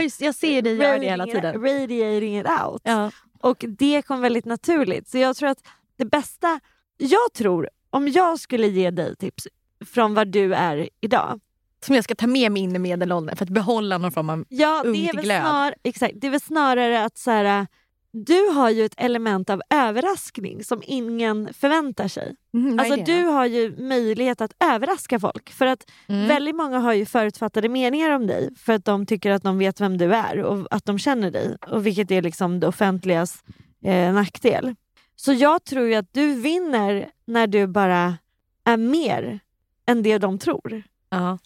Jag, 0.00 0.10
jag 0.18 0.34
ser 0.34 0.62
dig 0.62 0.76
göra 0.76 0.98
det 0.98 1.06
hela 1.06 1.26
tiden. 1.26 1.62
Radiating 1.62 2.38
it 2.38 2.46
out. 2.64 2.80
Ja. 2.84 3.10
Och 3.40 3.64
det 3.68 4.02
kom 4.02 4.20
väldigt 4.20 4.44
naturligt. 4.44 5.08
Så 5.08 5.18
jag 5.18 5.36
tror 5.36 5.48
att 5.48 5.58
det 5.96 6.04
bästa... 6.04 6.60
Jag 6.96 7.32
tror, 7.34 7.70
om 7.90 8.08
jag 8.08 8.40
skulle 8.40 8.66
ge 8.66 8.90
dig 8.90 9.16
tips 9.16 9.48
från 9.86 10.14
vad 10.14 10.28
du 10.28 10.54
är 10.54 10.88
idag. 11.00 11.40
Som 11.84 11.94
jag 11.94 12.04
ska 12.04 12.14
ta 12.14 12.26
med 12.26 12.52
mig 12.52 12.62
in 12.62 12.76
i 12.76 12.78
medelåldern 12.78 13.36
för 13.36 13.44
att 13.44 13.50
behålla 13.50 13.98
någon 13.98 14.12
form 14.12 14.30
av... 14.30 14.44
Ja, 14.48 14.82
Ung 14.84 14.92
det 14.92 14.98
är, 14.98 15.06
till 15.06 15.16
väl 15.16 15.24
glöd. 15.24 15.40
snar, 15.42 15.74
exakt, 15.82 16.14
det 16.20 16.26
är 16.26 16.30
väl 16.30 16.40
snarare 16.40 17.04
att 17.04 17.18
så 17.18 17.30
här, 17.30 17.66
du 18.12 18.48
har 18.48 18.70
ju 18.70 18.84
ett 18.84 18.94
element 18.96 19.50
av 19.50 19.62
överraskning 19.70 20.64
som 20.64 20.82
ingen 20.86 21.54
förväntar 21.54 22.08
sig. 22.08 22.36
Mm, 22.54 22.78
Alltså 22.78 22.96
du 22.96 23.24
har 23.24 23.46
ju 23.46 23.76
möjlighet 23.78 24.40
att 24.40 24.52
överraska 24.60 25.20
folk. 25.20 25.50
För 25.50 25.66
att 25.66 25.90
Mm. 26.08 26.28
väldigt 26.28 26.54
många 26.56 26.78
har 26.78 26.92
ju 26.92 27.06
förutfattade 27.06 27.68
meningar 27.68 28.10
om 28.10 28.26
dig 28.26 28.54
för 28.56 28.72
att 28.72 28.84
de 28.84 29.06
tycker 29.06 29.30
att 29.30 29.42
de 29.42 29.58
vet 29.58 29.80
vem 29.80 29.98
du 29.98 30.14
är 30.14 30.38
och 30.42 30.66
att 30.70 30.84
de 30.84 30.98
känner 30.98 31.30
dig. 31.30 31.56
Och 31.66 31.86
vilket 31.86 32.10
är 32.10 32.22
liksom 32.22 32.60
det 32.60 32.66
offentligas 32.66 33.44
eh, 33.84 34.12
nackdel. 34.14 34.74
Så 35.16 35.32
jag 35.32 35.64
tror 35.64 35.94
att 35.94 36.08
du 36.12 36.34
vinner 36.40 37.10
när 37.24 37.46
du 37.46 37.66
bara 37.66 38.18
är 38.64 38.76
mer 38.76 39.40
än 39.86 40.02
det 40.02 40.18
de 40.18 40.38
tror. 40.38 40.82
Ja. 41.10 41.38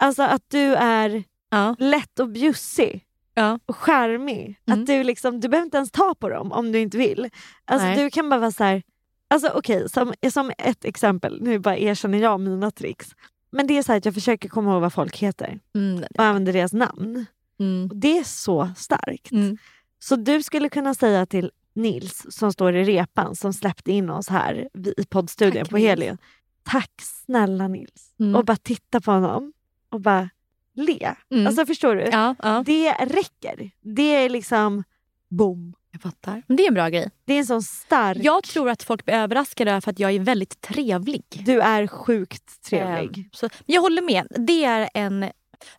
Alltså 0.00 0.22
att 0.22 0.42
du 0.48 0.74
är 0.74 1.24
Ja. 1.50 1.76
lätt 1.78 2.18
och 2.20 2.28
bjussig 2.28 3.04
Ja. 3.34 3.58
och 3.66 3.76
charmig. 3.76 4.60
Mm. 4.66 4.80
Att 4.80 4.86
du, 4.86 5.02
liksom, 5.04 5.40
du 5.40 5.48
behöver 5.48 5.64
inte 5.64 5.76
ens 5.76 5.90
ta 5.90 6.14
på 6.14 6.28
dem 6.28 6.52
om 6.52 6.72
du 6.72 6.78
inte 6.78 6.98
vill. 6.98 7.30
Alltså 7.64 7.86
Nej. 7.86 7.96
du 8.04 8.10
kan 8.10 8.30
bara 8.30 8.40
vara 8.40 8.50
så 8.52 8.64
här. 8.64 8.82
Alltså 9.28 9.48
okej, 9.54 9.88
som, 9.88 10.14
som 10.32 10.52
ett 10.58 10.84
exempel, 10.84 11.42
nu 11.42 11.58
bara 11.58 11.76
erkänner 11.78 12.18
jag 12.18 12.40
mina 12.40 12.70
tricks. 12.70 13.08
Men 13.52 13.66
det 13.66 13.78
är 13.78 13.82
så 13.82 13.92
här 13.92 13.96
att 13.98 14.04
jag 14.04 14.14
försöker 14.14 14.48
komma 14.48 14.72
ihåg 14.72 14.80
vad 14.80 14.92
folk 14.92 15.16
heter 15.16 15.60
Mm. 15.74 16.04
och 16.18 16.24
använder 16.24 16.52
deras 16.52 16.72
namn. 16.72 17.26
Mm. 17.60 17.90
Det 17.94 18.18
är 18.18 18.24
så 18.24 18.70
starkt. 18.76 19.32
Mm. 19.32 19.58
Så 19.98 20.16
du 20.16 20.42
skulle 20.42 20.68
kunna 20.68 20.94
säga 20.94 21.26
till 21.26 21.50
Nils 21.74 22.26
som 22.30 22.52
står 22.52 22.76
i 22.76 22.84
repan 22.84 23.36
som 23.36 23.52
släppte 23.52 23.92
in 23.92 24.10
oss 24.10 24.28
här 24.28 24.68
i 24.98 25.04
poddstudion 25.04 25.62
Tack, 25.62 25.70
på 25.70 25.76
Nils. 25.76 25.88
Helio. 25.88 26.16
Tack 26.64 26.90
snälla 27.02 27.68
Nils. 27.68 28.14
Mm. 28.20 28.34
Och 28.34 28.44
bara 28.44 28.56
titta 28.56 29.00
på 29.00 29.10
honom 29.12 29.52
och 29.90 30.00
bara 30.00 30.30
le. 30.74 31.14
Mm. 31.30 31.46
Alltså 31.46 31.66
förstår 31.66 31.96
du? 31.96 32.02
Ja, 32.02 32.34
ja. 32.42 32.62
Det 32.66 32.92
räcker. 32.92 33.70
Det 33.80 34.02
är 34.24 34.28
liksom 34.28 34.84
boom. 35.28 35.74
Jag 35.92 36.02
fattar. 36.02 36.42
Men 36.46 36.56
det 36.56 36.62
är 36.62 36.68
en 36.68 36.74
bra 36.74 36.88
grej. 36.88 37.10
Det 37.24 37.34
är 37.34 37.38
en 37.38 37.46
sån 37.46 37.62
stark... 37.62 38.18
Jag 38.20 38.42
tror 38.44 38.68
att 38.70 38.82
folk 38.82 39.04
blir 39.04 39.14
överraskade 39.14 39.80
för 39.80 39.90
att 39.90 39.98
jag 39.98 40.12
är 40.12 40.20
väldigt 40.20 40.60
trevlig. 40.60 41.24
Du 41.44 41.60
är 41.60 41.86
sjukt 41.86 42.62
trevlig. 42.62 43.18
Ehm, 43.18 43.24
Så, 43.32 43.48
jag 43.66 43.82
håller 43.82 44.02
med. 44.02 44.26
Det 44.30 44.64
är 44.64 44.88
en... 44.94 45.30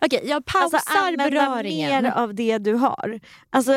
Okej, 0.01 0.21
jag 0.25 0.45
pausar 0.45 0.77
Alltså 0.77 0.97
använda 0.97 1.29
beröringen. 1.29 2.03
mer 2.03 2.11
av 2.11 2.35
det 2.35 2.57
du 2.57 2.73
har. 2.73 3.19
Alltså, 3.49 3.71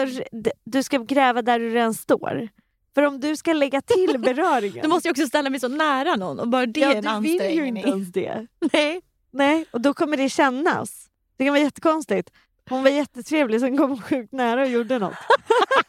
du 0.65 0.83
ska 0.83 0.99
gräva 0.99 1.43
där 1.43 1.59
du 1.59 1.71
redan 1.75 1.95
står. 1.95 2.49
För 2.95 3.03
om 3.03 3.21
du 3.21 3.37
ska 3.37 3.53
lägga 3.53 3.81
till 3.81 4.19
beröringen. 4.25 4.83
Du 4.83 4.89
måste 4.89 5.09
ju 5.09 5.11
också 5.11 5.27
ställa 5.27 5.51
mig 5.51 5.61
så 5.61 5.69
nära 5.69 6.17
någon 6.17 6.41
och 6.41 6.49
bara 6.49 6.67
det 6.67 6.81
ja, 6.81 6.93
är 6.93 6.97
en 6.97 7.23
du 7.23 7.29
vill 7.39 7.57
ju 7.57 7.67
inte 7.67 7.89
ens 7.89 8.13
det. 8.13 8.47
Nej. 8.73 9.01
Nej, 9.35 9.67
och 9.71 9.81
då 9.81 9.95
kommer 9.95 10.17
det 10.17 10.29
kännas. 10.29 11.11
Det 11.37 11.45
kan 11.45 11.55
vara 11.55 11.63
jättekonstigt. 11.63 12.31
Hon 12.69 12.83
var 12.83 12.91
jättetrevlig, 12.91 13.61
sen 13.61 13.79
kom 13.79 13.91
hon 13.91 14.03
sjukt 14.03 14.33
nära 14.33 14.63
och 14.63 14.69
gjorde 14.69 14.99
något. 14.99 15.15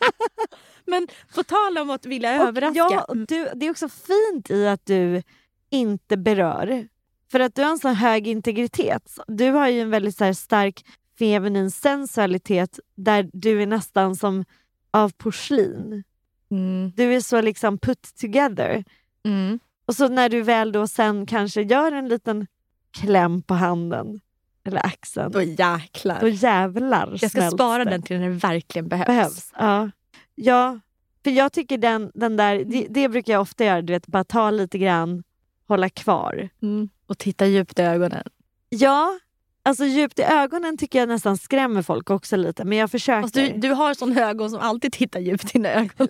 Men 0.85 1.07
på 1.35 1.43
tal 1.43 1.77
om 1.77 1.89
att 1.89 2.05
vilja 2.05 2.41
Och 2.41 2.47
överraska. 2.47 2.79
Ja, 2.79 3.05
du, 3.27 3.49
det 3.55 3.65
är 3.65 3.69
också 3.69 3.89
fint 3.89 4.49
i 4.49 4.67
att 4.67 4.85
du 4.85 5.23
inte 5.69 6.17
berör. 6.17 6.87
För 7.31 7.39
att 7.39 7.55
du 7.55 7.63
har 7.63 7.69
en 7.69 7.79
så 7.79 7.89
hög 7.89 8.27
integritet. 8.27 9.19
Du 9.27 9.51
har 9.51 9.67
ju 9.67 9.81
en 9.81 9.89
väldigt 9.89 10.17
så 10.17 10.33
stark 10.33 10.85
feminin 11.19 11.71
sensualitet 11.71 12.79
där 12.95 13.29
du 13.33 13.61
är 13.61 13.67
nästan 13.67 14.15
som 14.15 14.45
av 14.91 15.09
porslin. 15.09 16.03
Mm. 16.51 16.91
Du 16.95 17.13
är 17.13 17.21
så 17.21 17.41
liksom 17.41 17.77
put 17.77 18.15
together. 18.15 18.83
Mm. 19.25 19.59
Och 19.85 19.95
så 19.95 20.07
när 20.07 20.29
du 20.29 20.41
väl 20.41 20.71
då 20.71 20.87
sen 20.87 21.25
kanske 21.25 21.61
gör 21.61 21.91
en 21.91 22.07
liten 22.07 22.47
kläm 22.95 23.41
på 23.41 23.53
handen 23.53 24.19
eller 24.67 24.85
axeln, 24.85 25.31
Då 25.31 25.41
jäklar. 25.41 26.21
då 26.21 26.27
jävlar 26.27 27.17
jag 27.21 27.31
ska 27.31 27.49
spara 27.51 27.85
det. 27.85 27.89
den 27.91 28.01
till 28.01 28.19
när 28.19 28.29
det 28.29 28.33
verkligen 28.35 28.87
behövs. 28.87 29.07
behövs. 29.07 29.53
Ja. 29.57 29.89
ja, 30.35 30.79
för 31.23 31.31
jag 31.31 31.51
tycker 31.53 31.77
den, 31.77 32.11
den 32.13 32.37
där, 32.37 32.63
det, 32.65 32.87
det 32.89 33.09
brukar 33.09 33.33
jag 33.33 33.41
ofta 33.41 33.65
göra, 33.65 33.81
du 33.81 33.93
vet, 33.93 34.07
bara 34.07 34.23
ta 34.23 34.51
lite 34.51 34.77
grann, 34.77 35.23
hålla 35.67 35.89
kvar. 35.89 36.49
Mm. 36.61 36.89
Och 37.07 37.17
titta 37.17 37.45
djupt 37.45 37.79
i 37.79 37.81
ögonen. 37.81 38.23
Ja, 38.69 39.19
alltså 39.63 39.85
djupt 39.85 40.19
i 40.19 40.23
ögonen 40.23 40.77
tycker 40.77 40.99
jag 40.99 41.09
nästan 41.09 41.37
skrämmer 41.37 41.81
folk 41.81 42.09
också 42.09 42.35
lite, 42.35 42.65
men 42.65 42.77
jag 42.77 42.91
försöker. 42.91 43.21
Fast 43.21 43.33
du, 43.35 43.53
du 43.55 43.69
har 43.71 43.93
sån 43.93 44.17
ögon 44.17 44.49
som 44.49 44.59
alltid 44.59 44.93
tittar 44.93 45.19
djupt 45.19 45.43
i 45.43 45.47
dina 45.53 45.69
ögon. 45.69 46.07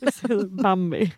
Bambi. 0.63 1.13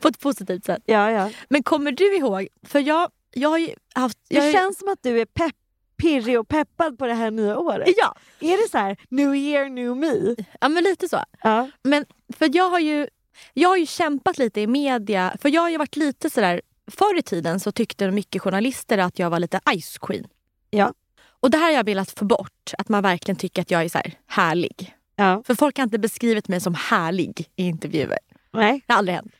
På 0.00 0.08
ett 0.08 0.18
positivt 0.20 0.64
sätt. 0.64 0.82
Ja, 0.86 1.10
ja. 1.10 1.30
Men 1.48 1.62
kommer 1.62 1.92
du 1.92 2.16
ihåg, 2.16 2.48
för 2.62 2.80
jag, 2.80 3.10
jag 3.34 3.48
har 3.48 3.58
ju 3.58 3.70
haft... 3.94 4.18
Jag, 4.28 4.36
Det 4.36 4.40
har 4.40 4.46
ju- 4.46 4.52
känns 4.52 4.78
som 4.78 4.88
att 4.88 5.02
du 5.02 5.20
är 5.20 5.24
pepp, 5.26 5.54
pirrig 6.02 6.40
och 6.40 6.48
peppad 6.48 6.98
på 6.98 7.06
det 7.06 7.14
här 7.14 7.30
nya 7.30 7.58
året. 7.58 7.88
Ja, 7.96 8.14
Är 8.40 8.62
det 8.64 8.70
så 8.70 8.78
här, 8.78 8.96
new 9.08 9.34
year, 9.34 9.68
new 9.68 9.96
me? 9.96 10.34
ja, 10.60 10.68
men 10.68 10.84
lite 10.84 11.08
så. 11.08 11.22
Ja. 11.42 11.70
Men 11.82 12.04
för 12.36 12.50
jag 12.56 12.70
har 12.70 12.78
ju 12.78 13.08
jag 13.54 13.68
har 13.68 13.76
ju 13.76 13.86
kämpat 13.86 14.38
lite 14.38 14.60
i 14.60 14.66
media. 14.66 15.36
För 15.42 15.48
jag 15.48 15.62
har 15.62 15.68
ju 15.70 15.76
varit 15.78 15.96
lite 15.96 16.30
sådär... 16.30 16.60
Förr 16.90 17.18
i 17.18 17.22
tiden 17.22 17.60
så 17.60 17.72
tyckte 17.72 18.10
mycket 18.10 18.42
journalister 18.42 18.98
att 18.98 19.18
jag 19.18 19.30
var 19.30 19.38
lite 19.40 19.60
ice 19.80 19.98
queen. 19.98 20.26
Ja. 20.70 20.92
Och 21.40 21.50
det 21.50 21.58
här 21.58 21.64
har 21.64 21.70
jag 21.72 21.84
velat 21.84 22.10
få 22.10 22.24
bort. 22.24 22.72
Att 22.78 22.88
man 22.88 23.02
verkligen 23.02 23.36
tycker 23.36 23.62
att 23.62 23.70
jag 23.70 23.82
är 23.84 23.88
så 23.88 23.98
här 23.98 24.14
härlig. 24.26 24.94
ja. 25.16 25.42
För 25.46 25.54
folk 25.54 25.76
har 25.76 25.84
inte 25.84 25.98
beskrivit 25.98 26.48
mig 26.48 26.60
som 26.60 26.74
härlig 26.74 27.46
i 27.56 27.62
intervjuer. 27.66 28.18
Nej. 28.52 28.84
Det 28.86 28.92
har 28.92 28.98
aldrig 28.98 29.14
hänt. 29.16 29.32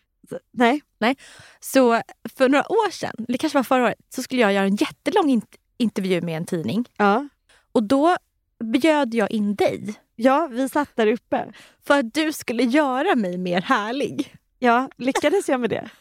Nej. 0.52 1.16
Så 1.60 2.02
för 2.36 2.48
några 2.48 2.72
år 2.72 2.90
sedan, 2.90 3.14
eller 3.28 3.38
kanske 3.38 3.58
var 3.58 3.62
förra 3.62 3.84
året, 3.84 3.98
så 4.08 4.22
skulle 4.22 4.42
jag 4.42 4.52
göra 4.52 4.64
en 4.64 4.76
jättelång 4.76 5.30
int- 5.30 5.56
intervju 5.76 6.20
med 6.20 6.36
en 6.36 6.46
tidning. 6.46 6.88
Ja. 6.96 7.28
Och 7.72 7.82
då 7.82 8.16
bjöd 8.64 9.14
jag 9.14 9.30
in 9.30 9.54
dig. 9.54 9.94
ja, 10.16 10.48
vi 10.52 10.68
satt 10.68 10.96
där 10.96 11.06
uppe. 11.06 11.52
För 11.86 11.98
att 11.98 12.14
du 12.14 12.32
skulle 12.32 12.62
göra 12.62 13.14
mig 13.14 13.38
mer 13.38 13.60
härlig. 13.60 14.34
Ja, 14.58 14.88
lyckades 14.96 15.48
jag 15.48 15.60
med 15.60 15.70
det? 15.70 15.88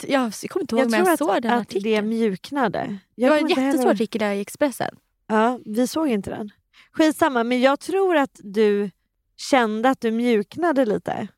Jag, 0.00 0.10
jag, 0.10 0.32
jag 0.42 0.50
kommer 0.50 0.62
inte 0.62 0.74
ihåg 0.74 0.80
Jag 0.80 0.86
om 0.86 0.92
jag 1.06 1.08
att, 1.12 1.18
såg 1.18 1.42
den 1.42 1.52
att 1.52 1.60
artikeln. 1.60 1.82
det 1.84 2.02
mjuknade. 2.02 2.78
Det 2.78 2.98
Jag 3.14 3.30
var 3.30 3.38
kommer 3.38 3.50
en 3.50 3.64
jättestor 3.64 3.78
heller- 3.78 3.94
artikel 3.94 4.18
där 4.18 4.32
i 4.32 4.40
Expressen. 4.40 4.94
Ja, 5.26 5.58
vi 5.64 5.86
såg 5.86 6.08
inte 6.08 6.30
den. 6.30 6.50
Skitsamma, 6.92 7.44
men 7.44 7.60
jag 7.60 7.80
tror 7.80 8.16
att 8.16 8.40
du 8.44 8.90
kände 9.36 9.90
att 9.90 10.00
du 10.00 10.10
mjuknade 10.10 10.84
lite. 10.84 11.28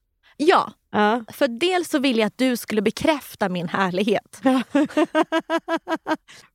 Ja, 0.46 0.72
Ja. 0.94 1.24
för 1.32 1.48
dels 1.48 1.88
så 1.90 1.98
ville 1.98 2.20
jag 2.20 2.26
att 2.26 2.38
du 2.38 2.56
skulle 2.56 2.82
bekräfta 2.82 3.48
min 3.48 3.68
härlighet. 3.68 4.40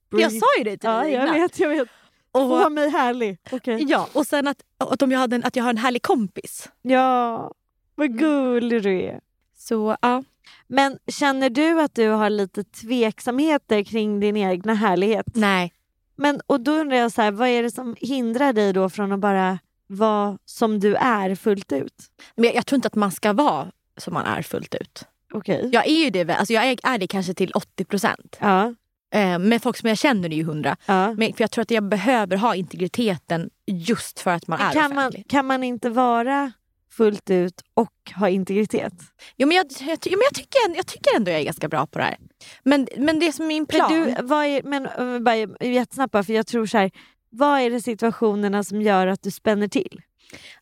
Jag 0.09 0.31
sa 0.31 0.45
ju 0.57 0.63
det 0.63 0.77
till 0.77 0.89
Ja, 0.89 0.99
dig 0.99 1.13
jag 1.13 1.23
innan. 1.23 1.35
vet, 1.35 1.59
jag 1.59 1.69
vet. 1.69 1.87
Och, 2.31 2.71
mig 2.71 2.89
härlig. 2.89 3.37
Okej. 3.51 3.85
ja, 3.87 4.07
och 4.13 4.27
sen 4.27 4.47
att, 4.47 4.57
att, 4.77 5.01
om 5.01 5.11
jag 5.11 5.19
hade 5.19 5.35
en, 5.35 5.43
att 5.43 5.55
jag 5.55 5.63
har 5.63 5.69
en 5.69 5.77
härlig 5.77 6.01
kompis. 6.01 6.69
Ja, 6.81 7.51
vad 7.95 8.17
gullig 8.17 8.83
du 8.83 9.01
är. 9.01 9.19
Så 9.57 9.97
ja. 10.01 10.23
Men 10.67 10.97
känner 11.07 11.49
du 11.49 11.81
att 11.81 11.95
du 11.95 12.07
har 12.09 12.29
lite 12.29 12.63
tveksamheter 12.63 13.83
kring 13.83 14.19
din 14.19 14.37
egna 14.37 14.73
härlighet? 14.73 15.25
Nej. 15.33 15.73
Men, 16.15 16.41
och 16.47 16.61
då 16.61 16.71
undrar 16.71 16.97
jag, 16.97 17.11
så 17.11 17.21
här, 17.21 17.31
vad 17.31 17.47
är 17.47 17.63
det 17.63 17.71
som 17.71 17.95
hindrar 17.99 18.53
dig 18.53 18.73
då 18.73 18.89
från 18.89 19.11
att 19.11 19.19
bara 19.19 19.59
vara 19.87 20.37
som 20.45 20.79
du 20.79 20.95
är 20.95 21.35
fullt 21.35 21.71
ut? 21.71 21.95
Men 22.35 22.45
jag, 22.45 22.55
jag 22.55 22.65
tror 22.65 22.75
inte 22.77 22.87
att 22.87 22.95
man 22.95 23.11
ska 23.11 23.33
vara 23.33 23.71
som 23.97 24.13
man 24.13 24.25
är 24.25 24.41
fullt 24.41 24.75
ut. 24.75 25.03
Okej. 25.33 25.69
Jag 25.73 25.87
är 25.87 26.03
ju 26.03 26.09
det, 26.09 26.35
alltså 26.35 26.53
jag 26.53 26.65
är, 26.65 26.77
är 26.83 26.97
det 26.97 27.07
kanske 27.07 27.33
till 27.33 27.51
80 27.51 27.85
procent. 27.85 28.37
Ja, 28.39 28.73
Eh, 29.13 29.39
med 29.39 29.61
folk 29.63 29.77
som 29.77 29.89
jag 29.89 29.97
känner 29.97 30.29
är 30.29 30.33
ju 30.35 30.41
100. 30.41 30.77
ja. 30.85 31.13
Men, 31.13 31.33
för 31.33 31.43
jag 31.43 31.51
tror 31.51 31.61
att 31.61 31.71
jag 31.71 31.83
behöver 31.83 32.37
ha 32.37 32.55
integriteten 32.55 33.49
just 33.67 34.19
för 34.19 34.31
att 34.31 34.47
man 34.47 34.59
Men 34.59 34.67
är 34.67 34.73
kan, 34.73 34.95
man, 34.95 34.97
offentlig. 35.07 35.29
kan 35.29 35.45
man 35.45 35.63
inte 35.63 35.89
vara 35.89 36.51
fullt 36.91 37.29
ut 37.29 37.61
och 37.73 37.93
ha 38.15 38.29
integritet? 38.29 38.93
Jo, 39.37 39.47
men 39.47 39.57
jag, 39.57 39.65
jag, 39.79 39.87
men 39.87 40.19
jag, 40.23 40.33
tycker, 40.33 40.65
ändå- 40.65 40.77
jag 40.77 40.87
tycker 40.87 41.15
ändå 41.15 41.31
jag 41.31 41.39
är 41.39 41.43
ganska 41.45 41.67
bra 41.67 41.87
på 41.87 41.99
det 41.99 42.05
här. 42.05 42.17
Men, 42.63 42.87
men 42.97 43.19
det 43.19 43.31
som 43.31 43.43
är 43.45 43.47
min 43.47 43.65
plan... 43.65 43.91
Men, 43.99 44.03
du, 44.15 44.21
vad 44.23 44.45
är, 44.45 44.63
men 44.63 44.85
äh, 44.85 45.19
bara 45.19 45.35
jättesnabbt 45.67 46.11
bara, 46.11 46.23
för 46.23 46.33
jag 46.33 46.47
tror 46.47 46.65
så 46.65 46.77
här, 46.77 46.91
vad 47.29 47.59
är 47.61 47.69
det 47.69 47.81
situationerna 47.81 48.63
som 48.63 48.81
gör 48.81 49.07
att 49.07 49.23
du 49.23 49.31
spänner 49.31 49.67
till? 49.67 50.01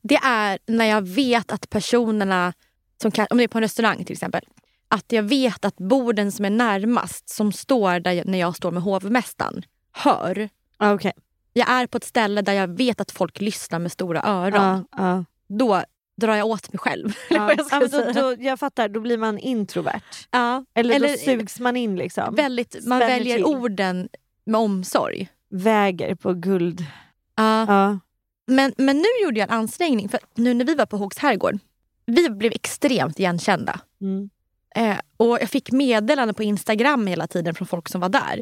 Det 0.02 0.16
är 0.24 0.60
när 0.68 0.86
jag 0.86 1.02
vet 1.08 1.52
att 1.52 1.70
personerna, 1.70 2.54
som 3.02 3.12
kan, 3.12 3.28
om 3.30 3.38
det 3.38 3.44
är 3.44 3.48
på 3.48 3.58
en 3.58 3.62
restaurang 3.62 4.04
till 4.06 4.14
exempel, 4.14 4.42
att 4.88 5.12
jag 5.12 5.24
vet 5.24 5.66
att 5.66 5.78
borden 5.78 6.32
som 6.32 6.46
är 6.46 6.50
närmast, 6.50 7.30
som 7.30 7.52
står 7.52 8.00
där 8.00 8.12
jag, 8.12 8.26
när 8.28 8.38
jag 8.40 8.56
står 8.56 8.72
med 8.72 8.84
hovmästaren, 8.84 9.64
hör. 9.92 10.50
Ah, 10.78 10.94
Okej. 10.94 11.12
Jag 11.54 11.70
är 11.70 11.88
på 11.88 11.98
ett 11.98 12.04
ställe 12.04 12.42
där 12.42 12.54
jag 12.54 12.68
vet 12.78 13.02
att 13.02 13.12
folk 13.12 13.42
lyssnar 13.42 13.80
med 13.80 13.92
stora 13.92 14.22
öron. 14.24 14.62
Ja, 14.62 14.84
ja. 14.98 15.26
Då 15.48 15.84
drar 16.18 16.36
jag 16.36 16.48
åt 16.48 16.74
mig 16.74 16.80
själv. 16.80 17.14
Ja. 17.30 17.54
jag 17.58 17.66
Ja, 17.72 17.88
då, 17.88 18.12
då, 18.22 18.36
jag 18.44 18.60
fattar, 18.60 18.90
då 18.90 19.00
blir 19.00 19.18
man 19.18 19.38
introvert. 19.40 20.02
ja. 20.32 20.66
Eller, 20.74 20.96
Eller- 20.96 21.10
då 21.10 21.18
sugs 21.18 21.60
man 21.60 21.76
in 21.78 21.96
liksom. 21.96 22.36
Väldigt, 22.36 22.74
man 22.74 23.00
Spänner 23.00 23.08
väljer 23.20 23.36
till. 23.36 23.46
orden 23.46 24.10
med 24.46 24.62
omsorg. 24.62 25.28
Väger 25.50 26.16
på 26.16 26.34
guld. 26.34 26.86
Ja. 27.36 28.00
Men, 28.48 28.74
men 28.78 28.98
nu 28.98 29.08
gjorde 29.24 29.40
jag 29.40 29.50
en 29.50 29.56
ansträngning. 29.60 30.10
För 30.10 30.20
nu 30.36 30.54
när 30.54 30.66
vi 30.66 30.76
var 30.76 30.86
på 30.86 30.98
Hågs 30.98 31.18
herrgård, 31.18 31.58
vi 32.06 32.30
blev 32.30 32.52
extremt 32.52 33.20
igenkända. 33.20 33.80
Mm. 34.02 34.30
Eh, 34.76 34.98
och 35.18 35.38
jag 35.42 35.50
fick 35.50 35.72
meddelanden 35.72 36.36
på 36.36 36.44
Instagram 36.44 37.08
hela 37.08 37.28
tiden 37.28 37.56
från 37.56 37.68
folk 37.68 37.90
som 37.90 38.02
var 38.02 38.10
där. 38.10 38.42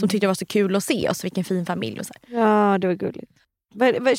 Som 0.00 0.08
tyckte 0.08 0.24
det 0.24 0.28
var 0.28 0.34
så 0.34 0.46
kul 0.46 0.76
att 0.76 0.84
se 0.84 1.08
oss, 1.08 1.24
vilken 1.24 1.44
fin 1.44 1.66
familj. 1.66 2.00
Och 2.00 2.06
så 2.06 2.12
här. 2.22 2.38
ja, 2.40 2.78
det 2.78 2.86
var 2.86 2.94
gulligt. 2.94 3.32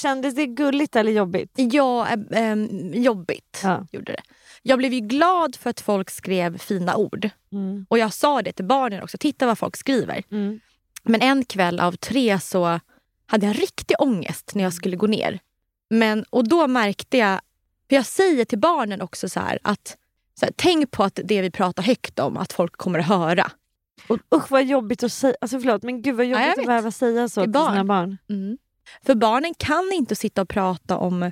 Kändes 0.01 0.35
det 0.35 0.45
gulligt 0.45 0.95
eller 0.95 1.11
jobbigt? 1.11 1.51
Ja, 1.55 2.07
eh, 2.07 2.51
eh, 2.51 2.55
jobbigt 2.93 3.59
Ja. 3.63 3.87
gjorde 3.91 4.11
det. 4.11 4.21
Jag 4.63 4.77
blev 4.79 4.93
ju 4.93 4.99
glad 4.99 5.55
för 5.55 5.69
att 5.69 5.81
folk 5.81 6.09
skrev 6.09 6.57
fina 6.57 6.95
ord. 6.95 7.29
Mm. 7.51 7.85
Och 7.89 7.97
jag 7.97 8.13
sa 8.13 8.41
det 8.41 8.51
till 8.51 8.65
barnen 8.65 9.03
också, 9.03 9.17
titta 9.17 9.45
vad 9.45 9.57
folk 9.57 9.77
skriver. 9.77 10.23
Mm. 10.31 10.59
Men 11.03 11.21
en 11.21 11.45
kväll 11.45 11.79
av 11.79 11.91
tre 11.91 12.39
så 12.39 12.79
hade 13.25 13.45
jag 13.45 13.59
riktig 13.61 13.95
ångest 13.99 14.51
när 14.55 14.63
jag 14.63 14.73
skulle 14.73 14.95
gå 14.97 15.07
ner. 15.07 15.39
Men, 15.89 16.25
och 16.29 16.47
då 16.47 16.67
märkte 16.67 17.17
jag, 17.17 17.41
för 17.91 17.95
jag 17.95 18.05
säger 18.05 18.45
till 18.45 18.59
barnen 18.59 19.01
också 19.01 19.29
så 19.29 19.39
att 19.61 19.97
så 20.39 20.45
här, 20.45 20.53
tänk 20.55 20.91
på 20.91 21.03
att 21.03 21.19
det 21.23 21.41
vi 21.41 21.51
pratar 21.51 21.83
högt 21.83 22.19
om, 22.19 22.37
att 22.37 22.53
folk 22.53 22.77
kommer 22.77 22.99
att 22.99 23.07
höra. 23.07 23.51
Usch 24.35 24.51
vad 24.51 24.63
jobbigt 24.63 25.03
att 25.03 25.11
säga. 25.11 25.35
Alltså 25.41 25.59
förlåt 25.59 25.83
men 25.83 26.01
gud 26.01 26.15
vad 26.15 26.25
jobbigt 26.25 26.45
jag 26.45 26.59
att 26.59 26.65
behöva 26.65 26.91
säga 26.91 27.29
så 27.29 27.41
till 27.41 27.49
barn. 27.49 27.71
sina 27.71 27.83
barn. 27.83 28.17
Mm. 28.29 28.57
För 29.05 29.15
barnen 29.15 29.53
kan 29.57 29.91
inte 29.93 30.15
sitta 30.15 30.41
och 30.41 30.49
prata 30.49 30.97
om, 30.97 31.23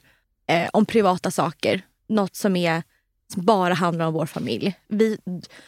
eh, 0.47 0.69
om 0.73 0.85
privata 0.85 1.31
saker. 1.31 1.81
Något 2.07 2.35
som, 2.35 2.55
är, 2.55 2.83
som 3.33 3.45
bara 3.45 3.73
handlar 3.73 4.05
om 4.05 4.13
vår 4.13 4.25
familj. 4.25 4.79
Vi, 4.87 5.17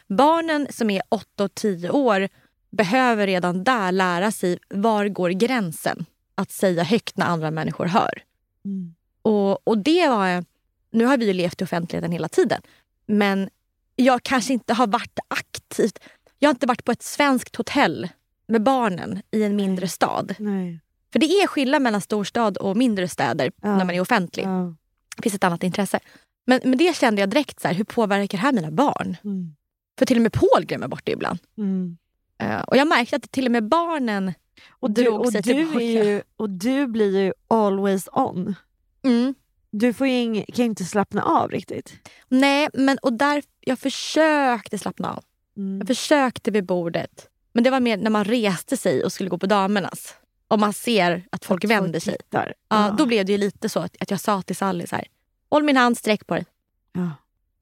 barnen 0.07 0.67
som 0.69 0.89
är 0.89 1.01
8 1.09 1.43
och 1.43 1.55
10 1.55 1.89
år 1.89 2.29
behöver 2.71 3.27
redan 3.27 3.63
där 3.63 3.91
lära 3.91 4.31
sig 4.31 4.59
var 4.69 5.07
går 5.07 5.29
gränsen 5.29 6.05
att 6.35 6.51
säga 6.51 6.83
högt 6.83 7.17
när 7.17 7.25
andra 7.25 7.51
människor 7.51 7.85
hör. 7.85 8.23
Mm. 8.65 8.95
Och, 9.21 9.67
och 9.67 9.77
det 9.77 10.07
var... 10.07 10.50
Nu 10.91 11.05
har 11.05 11.17
vi 11.17 11.25
ju 11.25 11.33
levt 11.33 11.61
i 11.61 11.63
offentligheten 11.63 12.11
hela 12.11 12.27
tiden. 12.29 12.61
Men 13.05 13.49
jag 13.95 14.23
kanske 14.23 14.53
inte 14.53 14.73
har 14.73 14.87
varit 14.87 15.19
aktivt. 15.27 15.99
Jag 16.39 16.49
har 16.49 16.53
inte 16.53 16.67
varit 16.67 16.85
på 16.85 16.91
ett 16.91 17.03
svenskt 17.03 17.55
hotell 17.55 18.09
med 18.47 18.63
barnen 18.63 19.21
i 19.31 19.43
en 19.43 19.55
mindre 19.55 19.87
stad. 19.87 20.35
Nej. 20.39 20.79
För 21.13 21.19
det 21.19 21.25
är 21.25 21.47
skillnad 21.47 21.81
mellan 21.81 22.01
storstad 22.01 22.57
och 22.57 22.77
mindre 22.77 23.07
städer 23.07 23.51
Ja. 23.61 23.77
när 23.77 23.85
man 23.85 23.95
är 23.95 24.01
offentlig. 24.01 24.43
Ja. 24.43 24.75
Det 25.15 25.21
finns 25.23 25.35
ett 25.35 25.43
annat 25.43 25.63
intresse. 25.63 25.99
Men, 26.45 26.59
men 26.63 26.77
det 26.77 26.95
kände 26.95 27.21
jag 27.21 27.29
direkt, 27.29 27.59
så 27.59 27.67
här, 27.67 27.75
hur 27.75 27.83
påverkar 27.83 28.37
det 28.37 28.41
här 28.41 28.51
mina 28.53 28.71
barn? 28.71 29.17
Mm. 29.23 29.55
För 29.99 30.05
till 30.05 30.17
och 30.17 30.21
med 30.23 30.33
Paul 30.33 30.65
glömmer 30.65 30.87
bort 30.87 31.01
det 31.05 31.11
ibland. 31.11 31.39
Mm. 31.57 31.97
Eh, 32.37 32.61
och 32.61 32.77
jag 32.77 32.87
märkte 32.87 33.15
att 33.15 33.31
till 33.31 33.45
och 33.45 33.51
med 33.51 33.63
barnen 33.67 34.33
Och, 34.69 34.91
du, 34.91 35.03
drog 35.03 35.19
och, 35.19 35.31
sig 35.31 35.41
du 35.41 35.53
tillbaka. 35.53 35.83
ju, 35.83 36.21
och 36.35 36.49
du 36.49 36.87
blir 36.87 37.17
ju 37.23 37.33
always 37.47 38.09
on. 38.11 38.55
Mm. 39.03 39.33
Du 39.71 39.93
får 39.93 40.07
ing, 40.07 40.45
kan 40.47 40.65
ju 40.65 40.69
inte 40.69 40.85
slappna 40.85 41.23
av 41.23 41.51
riktigt. 41.51 41.93
Nej, 42.27 42.69
men 42.73 42.97
och 42.97 43.13
där, 43.13 43.43
jag 43.59 43.79
försökte 43.79 44.77
slappna 44.77 45.13
av. 45.13 45.23
Mm. 45.57 45.77
Jag 45.77 45.87
försökte 45.87 46.51
vid 46.51 46.65
bordet. 46.65 47.27
Men 47.53 47.63
det 47.63 47.69
var 47.69 47.79
mer 47.79 47.97
när 47.97 48.09
man 48.09 48.25
reste 48.25 48.77
sig 48.77 49.03
och 49.03 49.13
skulle 49.13 49.29
gå 49.29 49.37
på 49.37 49.45
damernas. 49.45 50.15
Och 50.47 50.59
man 50.59 50.73
ser 50.73 51.27
att 51.29 51.45
folk 51.45 51.65
vänder 51.65 51.99
sig. 51.99 52.17
tittar. 52.17 52.53
Ja, 52.69 52.95
Då 52.97 53.05
blev 53.05 53.25
det 53.25 53.31
ju 53.31 53.37
lite 53.37 53.69
så 53.69 53.79
att, 53.79 53.95
att 53.99 54.11
jag 54.11 54.19
sa 54.19 54.41
till 54.41 54.55
Sally 54.55 54.87
så 54.87 54.95
här. 54.95 55.07
Håll 55.49 55.63
min 55.63 55.77
hand, 55.77 55.97
sträck 55.97 56.27
på 56.27 56.33
dig. 56.33 56.45
Ja. 56.93 57.09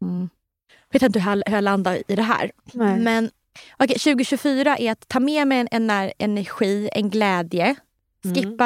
Mm. 0.01 0.29
Vet 0.91 1.01
inte 1.01 1.19
hur 1.19 1.31
jag, 1.31 1.43
jag 1.45 1.63
landar 1.63 2.11
i 2.11 2.15
det 2.15 2.21
här. 2.21 2.51
Nej. 2.73 2.99
Men 2.99 3.31
okej, 3.77 3.99
2024 3.99 4.77
är 4.77 4.91
att 4.91 5.07
ta 5.07 5.19
med 5.19 5.47
mig 5.47 5.67
en, 5.71 5.89
en 5.89 6.11
energi, 6.17 6.89
en 6.93 7.09
glädje. 7.09 7.75
Mm. 8.25 8.57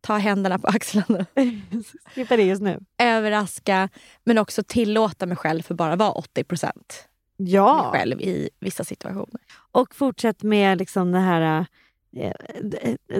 Ta 0.00 0.16
händerna 0.16 0.58
på 0.58 0.66
axlarna. 0.66 1.26
Skippa 2.14 2.36
det 2.36 2.42
just 2.42 2.62
nu. 2.62 2.80
Överraska, 2.98 3.88
men 4.24 4.38
också 4.38 4.62
tillåta 4.62 5.26
mig 5.26 5.36
själv 5.36 5.62
för 5.62 5.74
bara 5.74 5.96
vara 5.96 6.10
80 6.12 6.44
procent 6.44 7.08
Ja, 7.36 7.90
mig 7.92 8.00
själv 8.00 8.20
i 8.20 8.50
vissa 8.60 8.84
situationer. 8.84 9.40
och 9.72 9.94
fortsätt 9.94 10.42
med 10.42 10.78
liksom 10.78 11.12
det 11.12 11.18
här... 11.18 11.66
eh, 12.16 12.32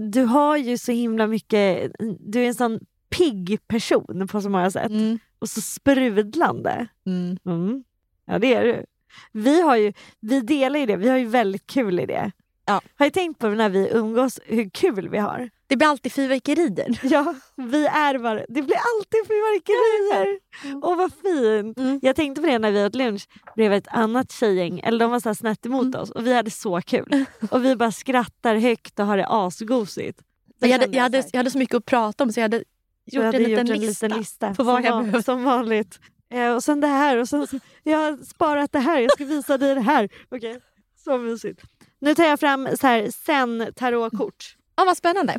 Du 0.03 0.23
har 0.25 0.57
ju 0.57 0.79
så 0.79 0.93
himla 0.93 1.27
mycket... 1.27 1.93
Du 2.21 2.43
är 2.43 2.47
en 2.49 2.55
sån 2.55 2.81
pigg 3.11 3.59
person 3.69 4.29
på 4.31 4.41
så 4.43 4.51
många 4.51 4.71
sätt. 4.71 4.91
Mm. 4.91 5.19
Och 5.39 5.49
så 5.49 5.61
sprudlande. 5.61 6.87
Mm. 7.07 7.39
Mm. 7.47 7.85
Ja, 8.25 8.39
det 8.39 8.55
är 8.55 8.65
du. 8.65 8.85
Vi, 9.33 9.61
har 9.63 9.77
ju, 9.77 9.93
vi 10.21 10.41
delar 10.41 10.79
ju 10.81 10.87
det. 10.87 10.97
Vi 10.97 11.09
har 11.09 11.17
ju 11.17 11.27
väldigt 11.27 11.67
kul 11.67 12.01
i 12.01 12.07
det. 12.07 12.31
Ja. 12.67 12.81
Har 12.97 13.07
du 13.07 13.11
tänkt 13.11 13.39
på 13.41 13.49
när 13.49 13.69
vi 13.69 13.89
umgås 13.93 14.41
hur 14.47 14.71
kul 14.71 15.09
vi 15.09 15.19
har? 15.19 15.51
Det 15.71 15.77
blir 15.77 15.89
alltid 15.89 16.13
fyrverkerier. 16.13 16.99
Ja, 17.03 17.35
vi 17.57 17.87
är 17.87 18.19
bara... 18.19 18.35
Det 18.49 18.63
blir 18.63 18.77
alltid 18.77 19.27
fyrverkerier. 19.27 20.39
Åh, 20.83 20.97
vad 20.97 21.13
fint. 21.13 21.79
Mm. 21.79 22.01
Jag 22.03 22.17
tänkte 22.17 22.41
på 22.43 22.47
det 22.47 22.59
när 22.59 22.71
vi 22.71 22.85
åt 22.85 22.95
lunch 22.95 23.29
bredvid 23.57 23.79
ett 23.79 23.89
annat 23.89 24.33
tjejgäng. 24.33 24.81
Eller 24.81 24.99
de 24.99 25.11
var 25.11 25.21
så 25.21 25.35
snett 25.35 25.67
emot 25.67 25.87
Mm. 25.87 26.01
oss 26.01 26.11
och 26.11 26.27
vi 26.27 26.35
hade 26.35 26.51
så 26.51 26.81
kul. 26.81 27.25
Och 27.51 27.65
vi 27.65 27.77
bara 27.77 27.93
skrattar 27.93 28.57
högt 28.57 28.99
och 28.99 29.07
har 29.07 29.17
det 29.17 29.27
asgosigt. 29.29 30.21
Jag 30.61 30.69
hade, 30.69 30.97
jag, 30.97 31.03
hade, 31.03 31.25
jag 31.33 31.39
hade 31.39 31.51
så 31.51 31.59
mycket 31.59 31.75
att 31.77 31.85
prata 31.85 32.25
om 32.25 32.33
så 32.33 32.41
jag 32.41 32.45
hade 32.45 32.57
gjort, 32.57 32.65
jag 33.07 33.23
hade 33.23 33.39
en, 33.39 33.43
liten 33.45 33.67
gjort 33.67 33.77
en 33.77 33.81
lista 33.81 34.07
liten 34.07 34.19
lista. 34.19 34.55
på 34.55 34.63
vad 34.63 34.77
som, 34.77 34.85
jag 34.85 34.99
behövde. 34.99 35.23
som 35.23 35.45
vanligt. 35.45 36.01
Eh, 36.31 36.53
och 36.55 36.65
sen 36.65 36.81
det 36.81 36.87
här 36.87 37.17
och 37.17 37.29
sen 37.29 37.47
jag 37.83 37.99
har 37.99 38.25
sparat 38.25 38.73
det 38.73 38.79
här, 38.79 39.01
jag 39.01 39.13
ska 39.13 39.25
visa 39.25 39.59
dig 39.59 39.75
det 39.75 39.81
här. 39.81 40.09
Okej, 40.31 40.61
så 41.05 41.19
mysigt. 41.19 41.63
Nu 42.01 42.15
tar 42.15 42.25
jag 42.25 42.41
fram 42.41 42.69
så 42.81 42.87
här, 42.87 43.11
sen 43.11 43.73
tarotkort. 43.77 44.55
Ja, 44.79 44.85
vad 44.85 44.97
spännande. 44.97 45.39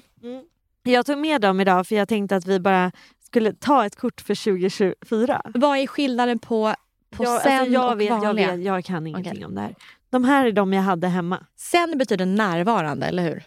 Jag 0.84 1.06
tog 1.06 1.18
med 1.18 1.42
dem 1.42 1.62
idag 1.62 1.88
för 1.88 1.96
jag 1.96 2.08
tänkte 2.08 2.36
att 2.36 2.46
vi 2.46 2.60
bara 2.60 2.92
skulle 3.24 3.54
ta 3.54 3.86
ett 3.86 3.96
kort 3.96 4.22
för 4.22 4.44
2024. 4.44 5.42
Vad 5.54 5.78
är 5.78 5.88
skillnaden 5.88 6.40
på, 6.40 6.76
på 7.10 7.24
jag, 7.24 7.42
sen 7.42 7.60
alltså, 7.60 7.74
jag, 7.74 7.92
och 7.92 8.02
vet, 8.02 8.08
jag, 8.10 8.20
vanliga? 8.20 8.56
vet, 8.56 8.66
jag 8.66 8.86
kan 8.86 9.08
ingenting 9.08 9.32
Okej. 9.32 9.46
om 9.46 9.56
det 9.56 9.62
här. 9.62 9.76
De 10.10 10.24
här 10.24 10.46
är 10.46 10.52
de 10.52 10.74
jag 10.74 10.82
hade 10.82 11.08
hemma. 11.08 11.46
Sen 11.56 11.98
betyder 11.98 12.26
närvarande, 12.26 13.06
eller 13.06 13.24
hur? 13.24 13.44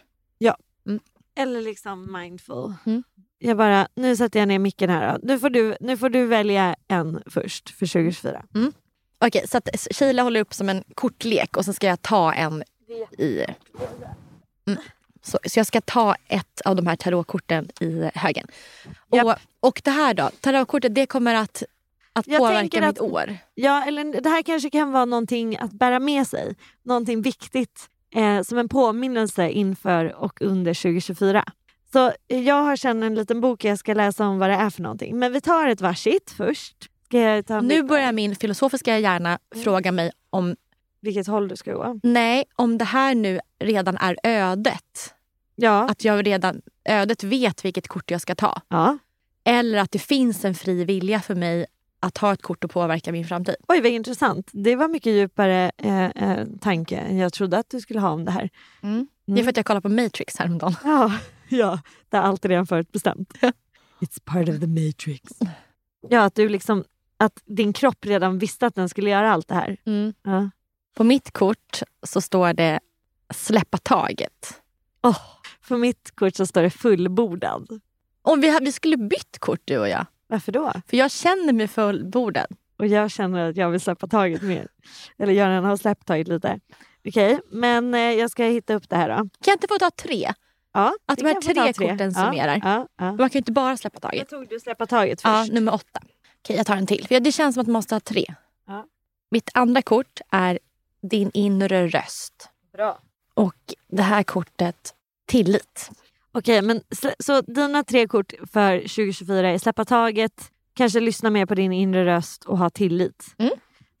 Eller 1.35 1.61
liksom 1.61 2.13
mindful. 2.13 2.73
Mm. 2.85 3.03
Jag 3.37 3.57
bara, 3.57 3.87
nu 3.95 4.15
sätter 4.15 4.39
jag 4.39 4.47
ner 4.47 4.59
micken 4.59 4.89
här. 4.89 5.13
då. 5.13 5.19
Nu 5.27 5.39
får 5.39 5.49
du, 5.49 5.75
nu 5.79 5.97
får 5.97 6.09
du 6.09 6.25
välja 6.25 6.75
en 6.87 7.23
först 7.25 7.69
för 7.69 7.85
2024. 7.85 8.43
Okej, 9.19 9.47
så 9.47 9.57
att 9.57 9.69
Sheila 9.91 10.23
håller 10.23 10.39
upp 10.39 10.53
som 10.53 10.69
en 10.69 10.83
kortlek 10.95 11.57
och 11.57 11.65
så 11.65 11.73
ska 11.73 11.87
jag 11.87 12.01
ta 12.01 12.33
en 12.33 12.63
i... 13.17 13.45
Mm. 14.67 14.79
Så, 15.25 15.39
så 15.45 15.59
jag 15.59 15.67
ska 15.67 15.81
ta 15.81 16.15
ett 16.27 16.61
av 16.65 16.75
de 16.75 16.87
här 16.87 16.95
tarotkorten 16.95 17.69
i 17.79 18.09
högen. 18.15 18.47
Och, 19.09 19.17
Japp. 19.17 19.39
och 19.59 19.81
det 19.83 19.91
här 19.91 20.13
då? 20.13 20.29
Tarotkortet 20.41 20.95
det 20.95 21.05
kommer 21.05 21.35
att, 21.35 21.63
att 22.13 22.27
Jag 22.27 22.39
påverka 22.39 22.59
tänker 22.59 22.81
mitt 22.81 22.89
att- 22.89 23.01
år. 23.01 23.37
Ja, 23.55 23.83
eller 23.87 24.21
det 24.21 24.29
här 24.29 24.41
kanske 24.41 24.69
kan 24.69 24.91
vara 24.91 25.05
någonting 25.05 25.57
att 25.57 25.71
bära 25.71 25.99
med 25.99 26.27
sig. 26.27 26.55
Någonting 26.83 27.21
viktigt 27.21 27.89
eh, 28.15 28.41
som 28.41 28.57
en 28.57 28.69
påminnelse 28.69 29.49
inför 29.49 30.15
och 30.15 30.41
under 30.41 30.73
2024. 30.73 31.43
Så 31.93 32.11
jag 32.27 32.63
har 32.63 32.75
sedan 32.75 33.03
en 33.03 33.15
liten 33.15 33.41
bok 33.41 33.63
jag 33.63 33.79
ska 33.79 33.93
läsa 33.93 34.25
om 34.27 34.39
vad 34.39 34.49
det 34.49 34.55
är 34.55 34.69
för 34.69 34.81
någonting. 34.81 35.19
Men 35.19 35.33
vi 35.33 35.41
tar 35.41 35.67
ett 35.67 35.81
varsitt 35.81 36.31
först. 36.37 36.75
Nu 37.61 37.83
börjar 37.83 38.11
min 38.11 38.35
filosofiska 38.35 38.99
hjärna 38.99 39.39
Mm. 39.55 39.63
fråga 39.63 39.91
mig 39.91 40.11
om, 40.29 40.55
Vilket 41.03 41.27
håll 41.27 41.47
du 41.47 41.55
ska 41.55 41.73
gå. 41.73 41.99
nej, 42.03 42.43
om 42.55 42.77
det 42.77 42.85
här 42.85 43.15
nu 43.15 43.39
redan 43.59 43.97
är 43.97 44.17
ödet. 44.23 45.13
Ja. 45.55 45.89
Att 45.89 46.03
jag 46.03 46.27
redan, 46.27 46.61
ödet 46.85 47.23
vet 47.23 47.65
vilket 47.65 47.87
kort 47.87 48.11
jag 48.11 48.21
ska 48.21 48.35
ta. 48.35 48.61
ja. 48.67 48.97
Eller 49.45 49.77
att 49.77 49.91
det 49.91 49.99
finns 49.99 50.45
en 50.45 50.55
fri 50.55 50.85
vilja 50.85 51.19
för 51.19 51.35
mig 51.35 51.65
att 51.99 52.17
ha 52.17 52.33
ett 52.33 52.41
kort 52.41 52.63
och 52.63 52.71
påverka 52.71 53.11
min 53.11 53.25
framtid. 53.25 53.55
Oj, 53.67 53.81
vad 53.81 53.91
intressant. 53.91 54.49
Det 54.53 54.75
var 54.75 54.87
mycket 54.87 55.13
djupare 55.13 55.71
eh, 55.77 56.05
eh, 56.05 56.47
tanke 56.61 56.97
än 56.97 57.17
jag 57.17 57.33
trodde 57.33 57.57
att 57.57 57.69
du 57.69 57.81
skulle 57.81 57.99
ha 57.99 58.09
om 58.09 58.25
det 58.25 58.31
här. 58.31 58.49
Det 59.25 59.39
är 59.39 59.43
för 59.43 59.49
att 59.49 59.57
jag 59.57 59.65
kollade 59.65 59.81
på 59.81 59.89
Matrix 59.89 60.37
häromdagen. 60.37 60.75
Ja, 60.83 61.13
ja 61.49 61.79
det 62.09 62.17
är 62.17 62.21
allt 62.21 62.45
redan 62.45 62.67
förutbestämt. 62.67 63.33
It's 63.99 64.21
part 64.25 64.49
of 64.49 64.59
the 64.59 64.67
matrix. 64.67 65.23
Ja, 66.09 66.23
att 66.23 66.35
du 66.35 66.49
liksom 66.49 66.83
att 67.17 67.41
din 67.45 67.73
kropp 67.73 68.05
redan 68.05 68.39
visste 68.39 68.67
att 68.67 68.75
den 68.75 68.89
skulle 68.89 69.09
göra 69.09 69.31
allt 69.31 69.47
det 69.47 69.55
här. 69.55 69.77
Mm. 69.85 70.13
Ja. 70.23 70.49
På 70.93 71.03
mitt 71.03 71.31
kort 71.31 71.81
så 72.03 72.21
står 72.21 72.53
det 72.53 72.79
släppa 73.33 73.77
taget. 73.77 74.61
Oh, 75.03 75.19
på 75.67 75.77
mitt 75.77 76.11
kort 76.15 76.35
så 76.35 76.45
står 76.45 76.61
det 76.61 76.69
fullbordad. 76.69 77.81
Om 78.21 78.41
vi, 78.41 78.57
vi 78.61 78.71
skulle 78.71 78.97
bytt 78.97 79.39
kort 79.39 79.61
du 79.65 79.77
och 79.77 79.89
jag. 79.89 80.05
Varför 80.27 80.51
då? 80.51 80.71
För 80.87 80.97
jag 80.97 81.11
känner 81.11 81.53
mig 81.53 81.67
fullbordad. 81.67 82.47
Och 82.77 82.87
jag 82.87 83.11
känner 83.11 83.49
att 83.49 83.57
jag 83.57 83.69
vill 83.69 83.79
släppa 83.81 84.07
taget 84.07 84.41
mer. 84.41 84.67
Eller 85.17 85.33
Göran 85.33 85.63
har 85.65 85.77
släppt 85.77 86.05
taget 86.07 86.27
lite. 86.27 86.59
Okej, 87.07 87.39
men 87.51 87.93
eh, 87.93 87.99
jag 87.99 88.31
ska 88.31 88.43
hitta 88.43 88.73
upp 88.73 88.89
det 88.89 88.95
här 88.95 89.09
då. 89.09 89.15
Kan 89.15 89.29
jag 89.45 89.55
inte 89.55 89.67
få 89.67 89.77
ta 89.79 89.91
tre? 89.91 90.33
Ja, 90.73 90.93
Att 91.05 91.17
de 91.19 91.25
här 91.25 91.33
ta 91.33 91.41
tre 91.73 91.73
korten 91.73 92.13
summerar. 92.13 92.61
Ja, 92.63 92.87
ja, 92.97 93.05
Man 93.05 93.17
kan 93.17 93.29
ju 93.29 93.37
inte 93.37 93.51
bara 93.51 93.77
släppa 93.77 93.99
ja. 94.01 94.09
Jag 94.11 94.11
taget. 94.11 94.29
tog 94.29 94.49
du 94.49 94.59
släppa 94.59 94.85
taget 94.85 95.21
Ja, 95.23 95.41
först. 95.41 95.53
nummer 95.53 95.73
åtta. 95.73 95.99
Okej, 96.41 96.55
jag 96.57 96.65
tar 96.65 96.75
en 96.77 96.87
till. 96.87 97.07
För 97.07 97.19
det 97.19 97.31
känns 97.31 97.53
som 97.55 97.61
att 97.61 97.67
man 97.67 97.73
måste 97.73 97.95
ha 97.95 97.99
tre. 97.99 98.25
Ja. 98.67 98.85
Mitt 99.31 99.49
andra 99.53 99.81
kort 99.81 100.19
är 100.31 100.59
din 101.03 101.31
inre 101.33 101.87
röst. 101.87 102.49
Bra. 102.73 102.99
Och 103.33 103.55
det 103.87 104.01
här 104.01 104.23
kortet, 104.23 104.93
tillit. 105.25 105.91
Okej, 106.31 106.61
men 106.61 106.81
så 107.19 107.41
dina 107.41 107.83
tre 107.83 108.07
kort 108.07 108.33
för 108.51 108.79
2024 108.79 109.49
är 109.49 109.57
släppa 109.57 109.85
taget, 109.85 110.51
kanske 110.73 110.99
lyssna 110.99 111.29
mer 111.29 111.45
på 111.45 111.55
din 111.55 111.73
inre 111.73 112.05
röst 112.05 112.45
och 112.45 112.57
ha 112.57 112.69
tillit. 112.69 113.25
Mm. 113.37 113.53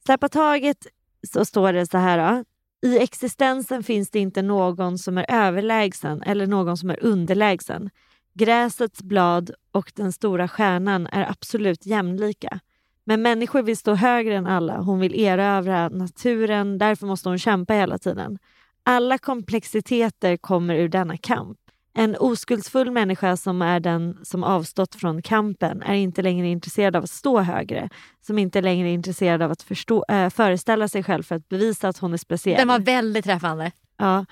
Släppa 0.05 0.29
taget 0.29 0.87
så 1.33 1.45
står 1.45 1.73
det 1.73 1.87
så 1.87 1.97
här. 1.97 2.17
Då. 2.17 2.43
I 2.89 2.99
existensen 2.99 3.83
finns 3.83 4.09
det 4.09 4.19
inte 4.19 4.41
någon 4.41 4.97
som 4.97 5.17
är 5.17 5.25
överlägsen 5.29 6.21
eller 6.21 6.47
någon 6.47 6.77
som 6.77 6.89
är 6.89 7.03
underlägsen. 7.03 7.89
Gräsets 8.33 9.03
blad 9.03 9.51
och 9.71 9.91
den 9.95 10.13
stora 10.13 10.47
stjärnan 10.47 11.07
är 11.07 11.29
absolut 11.29 11.85
jämlika. 11.85 12.59
Men 13.05 13.21
människor 13.21 13.61
vill 13.61 13.77
stå 13.77 13.93
högre 13.93 14.35
än 14.35 14.47
alla. 14.47 14.77
Hon 14.77 14.99
vill 14.99 15.19
erövra 15.19 15.89
naturen, 15.89 16.77
därför 16.77 17.07
måste 17.07 17.29
hon 17.29 17.39
kämpa 17.39 17.73
hela 17.73 17.97
tiden. 17.97 18.37
Alla 18.83 19.17
komplexiteter 19.17 20.37
kommer 20.37 20.75
ur 20.75 20.89
denna 20.89 21.17
kamp. 21.17 21.57
En 21.95 22.15
oskuldsfull 22.19 22.91
människa 22.91 23.37
som 23.37 23.61
är 23.61 23.79
den 23.79 24.17
som 24.23 24.43
avstått 24.43 24.95
från 24.95 25.21
kampen 25.21 25.81
är 25.81 25.93
inte 25.93 26.21
längre 26.21 26.47
intresserad 26.47 26.95
av 26.95 27.03
att 27.03 27.09
stå 27.09 27.39
högre, 27.39 27.89
som 28.21 28.39
inte 28.39 28.61
längre 28.61 28.89
är 28.89 28.93
intresserad 28.93 29.41
av 29.41 29.51
att 29.51 29.61
förstå, 29.61 30.05
äh, 30.09 30.29
föreställa 30.29 30.87
sig 30.87 31.03
själv 31.03 31.23
för 31.23 31.35
att 31.35 31.49
bevisa 31.49 31.87
att 31.87 31.97
hon 31.97 32.13
är 32.13 32.17
speciell. 32.17 32.57
Den 32.57 32.67
var 32.67 32.79
väldigt 32.79 33.25
träffande. 33.25 33.71
Ja, 33.97 34.25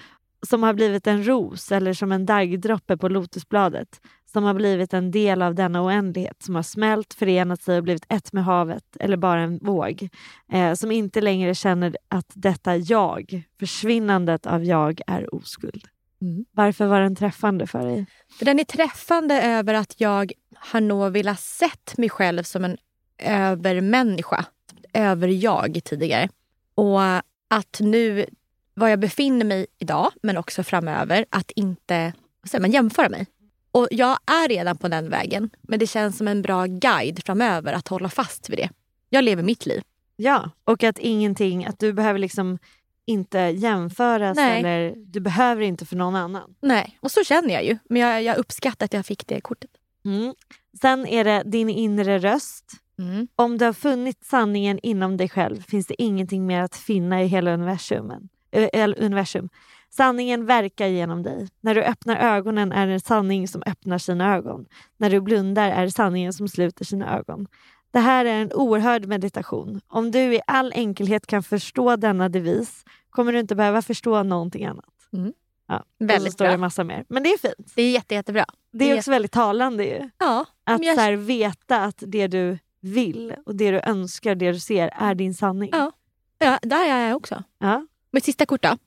som 0.47 0.63
har 0.63 0.73
blivit 0.73 1.07
en 1.07 1.27
ros 1.27 1.71
eller 1.71 1.93
som 1.93 2.11
en 2.11 2.25
daggdroppe 2.25 2.97
på 2.97 3.09
lotusbladet. 3.09 4.01
Som 4.31 4.43
har 4.43 4.53
blivit 4.53 4.93
en 4.93 5.11
del 5.11 5.41
av 5.41 5.55
denna 5.55 5.81
oändlighet. 5.81 6.43
Som 6.43 6.55
har 6.55 6.63
smält, 6.63 7.13
förenat 7.13 7.61
sig 7.61 7.77
och 7.77 7.83
blivit 7.83 8.05
ett 8.09 8.33
med 8.33 8.43
havet 8.43 8.97
eller 8.99 9.17
bara 9.17 9.41
en 9.41 9.57
våg. 9.57 10.09
Eh, 10.51 10.73
som 10.73 10.91
inte 10.91 11.21
längre 11.21 11.55
känner 11.55 11.97
att 12.07 12.31
detta 12.33 12.75
jag, 12.75 13.43
försvinnandet 13.59 14.45
av 14.45 14.63
jag, 14.63 15.01
är 15.07 15.35
oskuld. 15.35 15.87
Mm. 16.21 16.45
Varför 16.51 16.85
var 16.85 17.01
den 17.01 17.15
träffande 17.15 17.67
för 17.67 17.85
dig? 17.85 18.05
För 18.39 18.45
den 18.45 18.59
är 18.59 18.63
träffande 18.63 19.41
över 19.41 19.73
att 19.73 19.95
jag 19.97 20.31
har 20.55 20.81
nog 20.81 21.11
velat 21.11 21.39
sett 21.39 21.97
mig 21.97 22.09
själv 22.09 22.43
som 22.43 22.65
en 22.65 22.77
övermänniska. 23.17 24.45
Över-jag 24.93 25.79
tidigare. 25.83 26.29
Och 26.75 27.01
att 27.47 27.79
nu, 27.79 28.25
var 28.73 28.87
jag 28.87 28.99
befinner 28.99 29.45
mig 29.45 29.65
idag, 29.77 30.11
men 30.23 30.37
också 30.37 30.63
framöver, 30.63 31.25
att 31.29 31.51
inte 31.51 32.13
man, 32.59 32.71
jämföra 32.71 33.09
mig. 33.09 33.27
Och 33.71 33.87
jag 33.91 34.17
är 34.25 34.47
redan 34.49 34.77
på 34.77 34.87
den 34.87 35.09
vägen, 35.09 35.49
men 35.61 35.79
det 35.79 35.87
känns 35.87 36.17
som 36.17 36.27
en 36.27 36.41
bra 36.41 36.65
guide 36.65 37.23
framöver 37.25 37.73
att 37.73 37.87
hålla 37.87 38.09
fast 38.09 38.49
vid 38.49 38.57
det. 38.57 38.69
Jag 39.09 39.23
lever 39.23 39.43
mitt 39.43 39.65
liv. 39.65 39.81
Ja, 40.15 40.49
och 40.63 40.83
att 40.83 40.99
ingenting, 40.99 41.65
att 41.65 41.79
du 41.79 41.93
behöver 41.93 42.19
liksom 42.19 42.57
inte 43.05 43.39
jämföras 43.39 44.35
Nej. 44.35 44.59
eller 44.59 44.93
du 44.97 45.19
behöver 45.19 45.61
inte 45.61 45.85
för 45.85 45.95
någon 45.95 46.15
annan. 46.15 46.55
Nej, 46.61 46.97
och 47.01 47.11
så 47.11 47.23
känner 47.23 47.53
jag 47.53 47.65
ju. 47.65 47.77
Men 47.89 48.01
jag, 48.01 48.23
jag 48.23 48.37
uppskattar 48.37 48.85
att 48.85 48.93
jag 48.93 49.05
fick 49.05 49.27
det 49.27 49.41
kortet. 49.41 49.71
Mm. 50.05 50.33
Sen 50.81 51.07
är 51.07 51.23
det 51.23 51.43
din 51.45 51.69
inre 51.69 52.19
röst. 52.19 52.65
Mm. 52.99 53.27
Om 53.35 53.57
du 53.57 53.65
har 53.65 53.73
funnit 53.73 54.25
sanningen 54.25 54.79
inom 54.83 55.17
dig 55.17 55.29
själv 55.29 55.61
finns 55.63 55.87
det 55.87 56.01
ingenting 56.01 56.45
mer 56.45 56.61
att 56.61 56.75
finna 56.75 57.23
i 57.23 57.27
hela 57.27 57.53
universumen. 57.53 58.29
Ö- 58.51 58.69
el- 58.73 58.95
universum. 58.99 59.49
Sanningen 59.93 60.45
verkar 60.45 60.87
genom 60.87 61.23
dig. 61.23 61.47
När 61.61 61.75
du 61.75 61.83
öppnar 61.83 62.15
ögonen 62.35 62.71
är 62.71 62.87
det 62.87 62.99
sanning 62.99 63.47
som 63.47 63.63
öppnar 63.65 63.97
sina 63.97 64.35
ögon. 64.35 64.65
När 64.97 65.09
du 65.09 65.21
blundar 65.21 65.69
är 65.71 65.83
det 65.85 65.91
sanningen 65.91 66.33
som 66.33 66.47
sluter 66.47 66.85
sina 66.85 67.17
ögon. 67.17 67.47
Det 67.91 67.99
här 67.99 68.25
är 68.25 68.41
en 68.41 68.53
oerhörd 68.53 69.05
meditation. 69.05 69.81
Om 69.87 70.11
du 70.11 70.19
i 70.35 70.41
all 70.47 70.71
enkelhet 70.75 71.27
kan 71.27 71.43
förstå 71.43 71.95
denna 71.95 72.29
devis 72.29 72.85
kommer 73.09 73.33
du 73.33 73.39
inte 73.39 73.55
behöva 73.55 73.81
förstå 73.81 74.23
någonting 74.23 74.65
annat. 74.65 74.85
Mm. 75.13 75.33
Ja, 75.67 75.77
och 75.79 75.85
så 75.99 76.05
Väldigt 76.05 76.33
står 76.33 76.45
det 76.45 76.49
bra. 76.49 76.53
en 76.53 76.59
massa 76.59 76.83
mer. 76.83 77.05
Men 77.09 77.23
det 77.23 77.29
är 77.29 77.37
fint. 77.37 77.71
Det 77.75 77.81
är 77.81 77.91
jätte, 77.91 78.15
jättebra. 78.15 78.45
Det 78.71 78.85
är 78.85 78.93
Det- 78.93 78.97
också 78.99 79.11
väldigt 79.11 79.31
talande 79.31 79.83
ju. 79.85 80.09
Ja, 80.17 80.45
Att 80.63 80.85
jag- 80.85 80.95
så 80.95 81.01
här, 81.01 81.13
veta 81.13 81.83
att 81.83 82.03
det 82.07 82.27
du 82.27 82.59
vill 82.81 83.33
och 83.45 83.55
det 83.55 83.71
du 83.71 83.79
önskar, 83.79 84.35
det 84.35 84.51
du 84.51 84.59
ser 84.59 84.89
är 84.95 85.15
din 85.15 85.33
sanning. 85.33 85.69
Ja. 85.73 85.91
ja, 86.37 86.59
där 86.61 86.89
är 86.89 87.07
jag 87.07 87.17
också. 87.17 87.43
Ja. 87.59 87.87
Mitt 88.11 88.25
sista 88.25 88.45
kort 88.45 88.63
då. 88.63 88.77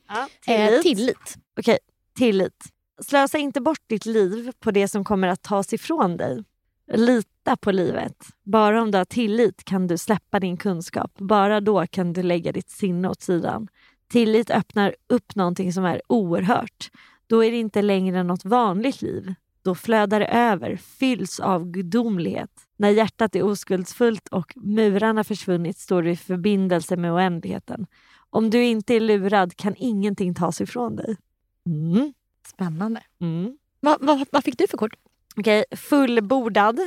Tillit. 0.45 0.72
Eh, 0.72 0.81
tillit. 0.81 1.37
Okej, 1.59 1.79
tillit. 2.16 2.64
Slösa 3.03 3.39
inte 3.39 3.61
bort 3.61 3.83
ditt 3.87 4.07
liv 4.07 4.53
på 4.61 4.70
det 4.70 4.89
som 4.89 5.05
kommer 5.05 5.29
att 5.29 5.43
tas 5.43 5.72
ifrån 5.72 6.16
dig. 6.16 6.45
Lita 6.93 7.57
på 7.57 7.72
livet. 7.72 8.27
Bara 8.43 8.83
om 8.83 8.91
du 8.91 8.99
har 8.99 9.05
tillit 9.05 9.64
kan 9.64 9.87
du 9.87 9.99
släppa 9.99 10.41
din 10.41 10.57
kunskap. 10.57 11.12
Bara 11.18 11.61
då 11.61 11.87
kan 11.87 12.12
du 12.12 12.22
lägga 12.22 12.53
ditt 12.53 12.70
sinne 12.70 13.09
åt 13.09 13.22
sidan. 13.22 13.68
Tillit 14.09 14.51
öppnar 14.51 14.95
upp 15.09 15.35
någonting 15.35 15.72
som 15.72 15.85
är 15.85 16.03
oerhört. 16.07 16.91
Då 17.27 17.45
är 17.45 17.51
det 17.51 17.57
inte 17.57 17.83
längre 17.83 18.22
något 18.22 18.45
vanligt 18.45 19.03
liv. 19.03 19.35
Då 19.62 19.75
flödar 19.75 20.20
det 20.20 20.27
över, 20.27 20.77
fylls 20.77 21.41
av 21.41 21.70
gudomlighet. 21.70 22.51
När 22.77 22.91
hjärtat 22.91 23.37
är 23.37 23.43
oskuldsfullt 23.43 24.29
och 24.29 24.53
murarna 24.57 25.25
försvunnit 25.25 25.79
står 25.79 26.03
du 26.03 26.11
i 26.11 26.16
förbindelse 26.16 26.97
med 26.97 27.12
oändligheten. 27.12 27.87
Om 28.35 28.51
du 28.51 28.64
inte 28.64 28.95
är 28.95 29.01
lurad 29.01 29.57
kan 29.57 29.74
ingenting 29.78 30.35
tas 30.35 30.61
ifrån 30.61 30.97
dig. 30.97 31.16
Mm. 31.66 32.12
Spännande. 32.47 33.03
Mm. 33.20 33.59
Vad, 33.80 33.99
vad, 34.01 34.26
vad 34.32 34.45
fick 34.45 34.59
du 34.59 34.66
för 34.68 34.76
kort? 34.76 34.95
Okej, 35.37 35.64
fullbordad. 35.76 36.80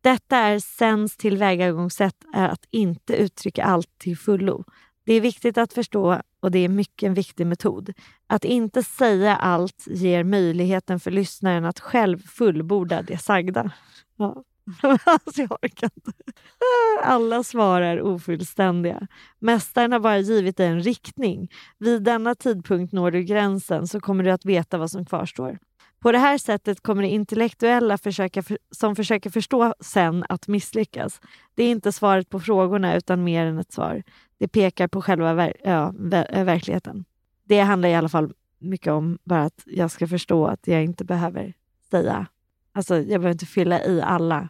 Detta 0.00 0.36
är 0.36 0.58
sens 0.58 1.16
tillvägagångssätt 1.16 2.24
är 2.34 2.48
att 2.48 2.64
inte 2.70 3.16
uttrycka 3.16 3.64
allt 3.64 3.98
till 3.98 4.18
fullo. 4.18 4.64
Det 5.04 5.14
är 5.14 5.20
viktigt 5.20 5.58
att 5.58 5.72
förstå 5.72 6.22
och 6.40 6.50
det 6.50 6.58
är 6.58 6.68
mycket 6.68 7.06
en 7.06 7.14
viktig 7.14 7.46
metod. 7.46 7.92
Att 8.26 8.44
inte 8.44 8.82
säga 8.82 9.36
allt 9.36 9.84
ger 9.86 10.24
möjligheten 10.24 11.00
för 11.00 11.10
lyssnaren 11.10 11.64
att 11.64 11.80
själv 11.80 12.18
fullborda 12.18 13.02
det 13.02 13.18
sagda. 13.18 13.70
Ja. 14.16 14.44
alltså 15.04 15.40
jag 15.40 15.52
orkar 15.52 15.90
inte. 15.96 16.12
Alla 17.02 17.42
svar 17.42 17.80
är 17.80 18.02
ofullständiga. 18.02 19.06
Mästaren 19.38 19.92
har 19.92 20.00
bara 20.00 20.18
givit 20.18 20.56
dig 20.56 20.66
en 20.66 20.82
riktning. 20.82 21.48
Vid 21.78 22.02
denna 22.02 22.34
tidpunkt 22.34 22.92
når 22.92 23.10
du 23.10 23.22
gränsen 23.22 23.86
så 23.86 24.00
kommer 24.00 24.24
du 24.24 24.30
att 24.30 24.44
veta 24.44 24.78
vad 24.78 24.90
som 24.90 25.04
kvarstår. 25.04 25.58
På 26.00 26.12
det 26.12 26.18
här 26.18 26.38
sättet 26.38 26.82
kommer 26.82 27.02
det 27.02 27.08
intellektuella 27.08 27.98
försöka 27.98 28.42
för, 28.42 28.58
som 28.70 28.96
försöker 28.96 29.30
förstå 29.30 29.74
sen 29.80 30.24
att 30.28 30.48
misslyckas. 30.48 31.20
Det 31.54 31.64
är 31.64 31.70
inte 31.70 31.92
svaret 31.92 32.28
på 32.28 32.40
frågorna 32.40 32.96
utan 32.96 33.24
mer 33.24 33.46
än 33.46 33.58
ett 33.58 33.72
svar. 33.72 34.02
Det 34.38 34.48
pekar 34.48 34.88
på 34.88 35.02
själva 35.02 35.34
ver, 35.34 35.56
ja, 35.64 35.94
ver, 35.98 36.26
eh, 36.32 36.44
verkligheten. 36.44 37.04
Det 37.44 37.60
handlar 37.60 37.88
i 37.88 37.94
alla 37.94 38.08
fall 38.08 38.32
mycket 38.58 38.92
om 38.92 39.18
bara 39.24 39.44
att 39.44 39.62
jag 39.66 39.90
ska 39.90 40.08
förstå 40.08 40.46
att 40.46 40.66
jag 40.66 40.84
inte 40.84 41.04
behöver 41.04 41.54
säga, 41.90 42.26
alltså 42.72 42.96
jag 42.96 43.06
behöver 43.06 43.30
inte 43.30 43.46
fylla 43.46 43.84
i 43.84 44.02
alla 44.02 44.48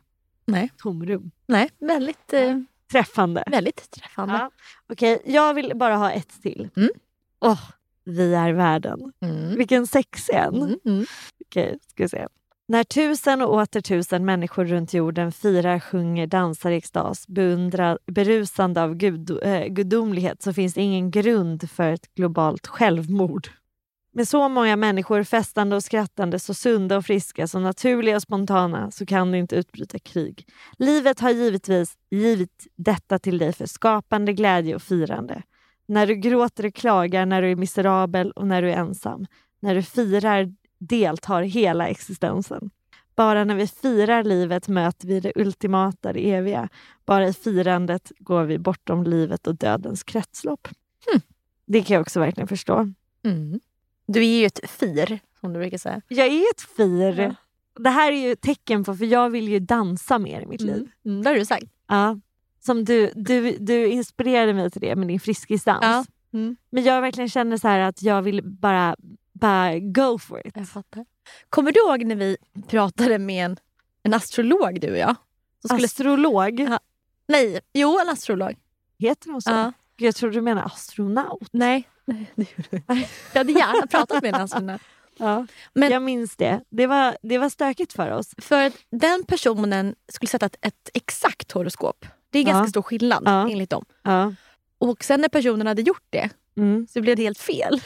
Nej. 0.48 0.70
tomrum. 0.76 1.30
Nej, 1.46 1.70
väldigt, 1.78 2.32
eh, 2.32 2.60
Träffande. 2.92 3.44
väldigt 3.46 3.90
träffande. 3.90 4.34
Ja. 4.34 4.50
Okej, 4.92 5.22
jag 5.24 5.54
vill 5.54 5.72
bara 5.74 5.96
ha 5.96 6.10
ett 6.10 6.42
till. 6.42 6.68
Mm. 6.76 6.90
Åh, 7.40 7.60
vi 8.04 8.34
är 8.34 8.52
världen. 8.52 9.12
Mm. 9.20 9.54
Vilken 9.56 9.86
sex 9.86 10.30
en. 10.32 10.54
Mm, 10.54 10.78
mm. 10.84 11.06
Okej, 11.46 11.78
ska 11.88 12.02
vi 12.04 12.08
se. 12.08 12.26
När 12.68 12.84
tusen 12.84 13.42
och 13.42 13.54
åter 13.54 13.80
tusen 13.80 14.24
människor 14.24 14.64
runt 14.64 14.94
jorden 14.94 15.32
firar, 15.32 15.80
sjunger, 15.80 16.26
dansar 16.26 16.70
i 16.70 16.76
extas, 16.76 17.28
beundrar, 17.28 17.98
berusande 18.06 18.82
av 18.82 18.94
gud, 18.94 19.38
eh, 19.42 19.66
gudomlighet 19.66 20.42
så 20.42 20.52
finns 20.52 20.74
det 20.74 20.82
ingen 20.82 21.10
grund 21.10 21.70
för 21.70 21.92
ett 21.92 22.14
globalt 22.14 22.66
självmord. 22.66 23.48
Med 24.12 24.28
så 24.28 24.48
många 24.48 24.76
människor 24.76 25.22
festande 25.22 25.76
och 25.76 25.84
skrattande, 25.84 26.38
så 26.38 26.54
sunda 26.54 26.96
och 26.96 27.04
friska, 27.04 27.46
så 27.46 27.58
naturliga 27.58 28.16
och 28.16 28.22
spontana 28.22 28.90
så 28.90 29.06
kan 29.06 29.32
det 29.32 29.38
inte 29.38 29.56
utbryta 29.56 29.98
krig. 29.98 30.46
Livet 30.78 31.20
har 31.20 31.30
givetvis 31.30 31.98
givit 32.10 32.66
detta 32.76 33.18
till 33.18 33.38
dig 33.38 33.52
för 33.52 33.66
skapande, 33.66 34.32
glädje 34.32 34.74
och 34.74 34.82
firande. 34.82 35.42
När 35.86 36.06
du 36.06 36.14
gråter 36.14 36.66
och 36.66 36.74
klagar, 36.74 37.26
när 37.26 37.42
du 37.42 37.50
är 37.50 37.56
miserabel 37.56 38.30
och 38.30 38.46
när 38.46 38.62
du 38.62 38.70
är 38.70 38.76
ensam. 38.76 39.26
När 39.60 39.74
du 39.74 39.82
firar 39.82 40.54
deltar 40.78 41.42
hela 41.42 41.88
existensen. 41.88 42.70
Bara 43.16 43.44
när 43.44 43.54
vi 43.54 43.66
firar 43.66 44.24
livet 44.24 44.68
möter 44.68 45.08
vi 45.08 45.20
det 45.20 45.32
ultimata, 45.36 46.12
det 46.12 46.30
eviga. 46.30 46.68
Bara 47.06 47.28
i 47.28 47.32
firandet 47.32 48.12
går 48.18 48.44
vi 48.44 48.58
bortom 48.58 49.04
livet 49.04 49.46
och 49.46 49.54
dödens 49.54 50.02
kretslopp. 50.02 50.68
Hmm. 51.10 51.20
Det 51.66 51.82
kan 51.82 51.94
jag 51.94 52.00
också 52.00 52.20
verkligen 52.20 52.48
förstå. 52.48 52.92
Mm. 53.24 53.60
Du 54.08 54.20
är 54.20 54.38
ju 54.40 54.46
ett 54.46 54.70
fir, 54.70 55.18
som 55.40 55.52
du 55.52 55.58
brukar 55.58 55.78
säga. 55.78 56.00
Jag 56.08 56.26
är 56.26 56.44
ett 56.54 56.60
fir. 56.76 57.20
Ja. 57.20 57.34
Det 57.82 57.90
här 57.90 58.12
är 58.12 58.28
ju 58.28 58.36
tecken 58.36 58.84
på, 58.84 58.94
för 58.96 59.04
jag 59.04 59.30
vill 59.30 59.48
ju 59.48 59.58
dansa 59.58 60.18
mer 60.18 60.40
i 60.40 60.46
mitt 60.46 60.60
liv. 60.60 60.76
Mm. 60.76 60.90
Mm, 61.04 61.22
det 61.22 61.30
har 61.30 61.36
du 61.36 61.44
sagt. 61.44 61.66
Ja. 61.88 62.18
Som 62.60 62.84
du, 62.84 63.12
du, 63.14 63.56
du 63.58 63.86
inspirerade 63.86 64.54
mig 64.54 64.70
till 64.70 64.80
det 64.80 64.96
med 64.96 65.08
din 65.08 65.20
friskisdans. 65.20 65.82
Ja. 65.82 66.04
Mm. 66.32 66.56
Men 66.70 66.84
jag 66.84 67.00
verkligen 67.00 67.28
känner 67.28 67.56
så 67.56 67.68
att 67.68 68.02
jag 68.02 68.22
vill 68.22 68.42
bara, 68.44 68.96
bara 69.32 69.78
go 69.78 70.18
for 70.18 70.46
it. 70.46 70.56
Jag 70.56 70.68
fattar. 70.68 71.06
Kommer 71.48 71.72
du 71.72 71.80
ihåg 71.80 72.04
när 72.04 72.16
vi 72.16 72.36
pratade 72.68 73.18
med 73.18 73.44
en, 73.44 73.56
en 74.02 74.14
astrolog, 74.14 74.80
du 74.80 74.90
och 74.90 74.98
jag? 74.98 75.14
Skulle... 75.64 75.84
Astrolog, 75.84 76.60
Ja. 76.60 76.80
Nej, 77.26 77.60
jo 77.72 77.98
en 77.98 78.08
astrolog. 78.08 78.56
heter 78.98 79.30
hon 79.30 79.42
så? 79.42 79.50
Ja. 79.50 79.72
Jag 79.98 80.14
tror 80.16 80.30
du 80.30 80.40
menar 80.40 80.62
astronaut. 80.64 81.48
Nej, 81.52 81.88
Nej, 82.04 82.30
det 82.34 82.42
gjorde 82.56 82.68
du 82.70 82.76
inte. 82.76 83.08
Jag 83.32 83.40
hade 83.40 83.52
gärna 83.52 83.86
pratat 83.86 84.22
med 84.22 84.34
en 84.34 84.40
astronaut. 84.40 84.80
Ja. 85.20 85.46
Men- 85.74 85.90
jag 85.92 86.02
minns 86.02 86.36
det. 86.36 86.60
Det 86.70 86.86
var, 86.86 87.16
det 87.22 87.38
var 87.38 87.48
stökigt 87.48 87.92
för 87.92 88.10
oss. 88.10 88.34
För 88.38 88.66
att 88.66 88.72
den 88.90 89.24
personen 89.24 89.94
skulle 90.12 90.28
sätta 90.28 90.46
ett, 90.46 90.56
ett 90.60 90.90
exakt 90.94 91.52
horoskop. 91.52 92.06
Det 92.30 92.38
är 92.38 92.42
ganska 92.44 92.64
Ja. 92.64 92.68
stor 92.70 92.82
skillnad 92.82 93.22
Ja. 93.26 93.48
enligt 93.50 93.70
dem. 93.70 93.84
Ja. 94.02 94.34
Och 94.78 95.04
sen 95.04 95.20
när 95.20 95.28
personen 95.28 95.66
hade 95.66 95.82
gjort 95.82 96.04
det 96.10 96.30
Mm. 96.56 96.86
så 96.90 97.00
blev 97.00 97.16
det 97.16 97.22
helt 97.22 97.38
fel. 97.38 97.80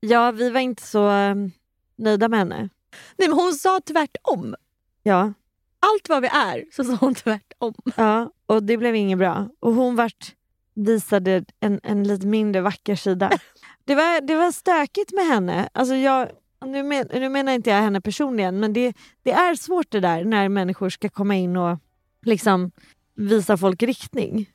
ja, 0.00 0.30
vi 0.30 0.50
var 0.50 0.60
inte 0.60 0.82
så 0.82 1.08
um, 1.10 1.52
nöjda 1.96 2.28
med 2.28 2.38
henne. 2.38 2.68
Nej, 3.16 3.28
men 3.28 3.32
hon 3.38 3.52
sa 3.52 3.80
tvärtom. 3.86 4.54
Ja. 5.02 5.32
Allt 5.80 6.08
vad 6.08 6.22
vi 6.22 6.28
är 6.28 6.64
så 6.72 6.84
sa 6.84 6.92
hon 7.00 7.14
tvärtom. 7.14 7.74
ja, 7.96 8.30
och 8.46 8.62
det 8.62 8.76
blev 8.76 8.94
inget 8.96 9.18
bra. 9.18 9.48
Och 9.60 9.74
hon 9.74 9.96
vart, 9.96 10.34
visade 10.78 11.44
en, 11.60 11.80
en 11.82 12.04
lite 12.04 12.26
mindre 12.26 12.60
vacker 12.62 12.94
sida. 12.96 13.30
Det 13.84 13.94
var, 13.94 14.20
det 14.20 14.34
var 14.34 14.52
stökigt 14.52 15.12
med 15.12 15.26
henne. 15.26 15.68
Alltså 15.72 15.94
jag, 15.94 16.28
nu, 16.66 16.82
men, 16.82 17.06
nu 17.12 17.28
menar 17.28 17.52
inte 17.52 17.70
jag 17.70 17.76
henne 17.76 18.00
personligen, 18.00 18.60
men 18.60 18.72
det, 18.72 18.92
det 19.22 19.32
är 19.32 19.54
svårt 19.54 19.86
det 19.90 20.00
där 20.00 20.24
när 20.24 20.48
människor 20.48 20.90
ska 20.90 21.08
komma 21.08 21.34
in 21.34 21.56
och 21.56 21.78
liksom 22.26 22.70
visa 23.14 23.56
folk 23.56 23.82
riktning. 23.82 24.50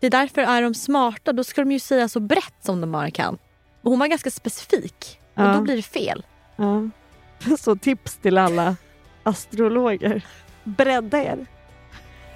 Det 0.00 0.06
är 0.06 0.10
därför 0.10 0.40
är 0.42 0.62
de 0.62 0.74
smarta. 0.74 1.32
Då 1.32 1.44
ska 1.44 1.60
de 1.60 1.72
ju 1.72 1.78
säga 1.78 2.08
så 2.08 2.20
brett 2.20 2.54
som 2.60 2.80
de 2.80 2.92
bara 2.92 3.10
kan. 3.10 3.38
Och 3.82 3.90
hon 3.90 3.98
var 3.98 4.06
ganska 4.06 4.30
specifik. 4.30 5.20
Och 5.34 5.42
Ja. 5.42 5.52
då 5.54 5.60
blir 5.60 5.76
det 5.76 5.82
fel. 5.82 6.26
Ja. 6.56 6.88
Så 7.58 7.76
tips 7.76 8.16
till 8.16 8.38
alla 8.38 8.76
astrologer. 9.22 10.24
Bredda 10.64 11.22
er. 11.24 11.46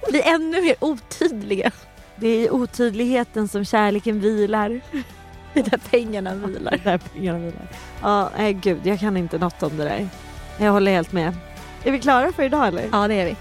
Bli 0.09 0.21
ännu 0.21 0.61
mer 0.61 0.75
otydliga. 0.79 1.71
Det 2.19 2.27
är 2.27 2.45
i 2.45 2.49
otydligheten 2.49 3.47
som 3.47 3.65
kärleken 3.65 4.19
vilar. 4.19 4.81
Det 5.53 5.61
där 5.61 5.77
pengarna 5.89 6.35
vilar. 6.35 6.81
Där 6.83 6.97
pengarna 6.97 7.39
vilar. 7.39 7.67
Ja, 8.01 8.29
nej 8.37 8.53
gud, 8.53 8.79
jag 8.83 8.99
kan 8.99 9.17
inte 9.17 9.37
något 9.37 9.63
om 9.63 9.77
det 9.77 9.83
där. 9.83 10.09
Jag 10.57 10.71
håller 10.71 10.91
helt 10.91 11.11
med. 11.11 11.33
Är 11.83 11.91
vi 11.91 11.99
klara 11.99 12.31
för 12.31 12.43
idag 12.43 12.67
eller? 12.67 12.89
Ja 12.91 13.07
det 13.07 13.13
är 13.13 13.25
vi. 13.25 13.35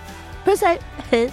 Puss 0.44 0.60
hej! 0.62 0.78
Hej. 1.10 1.32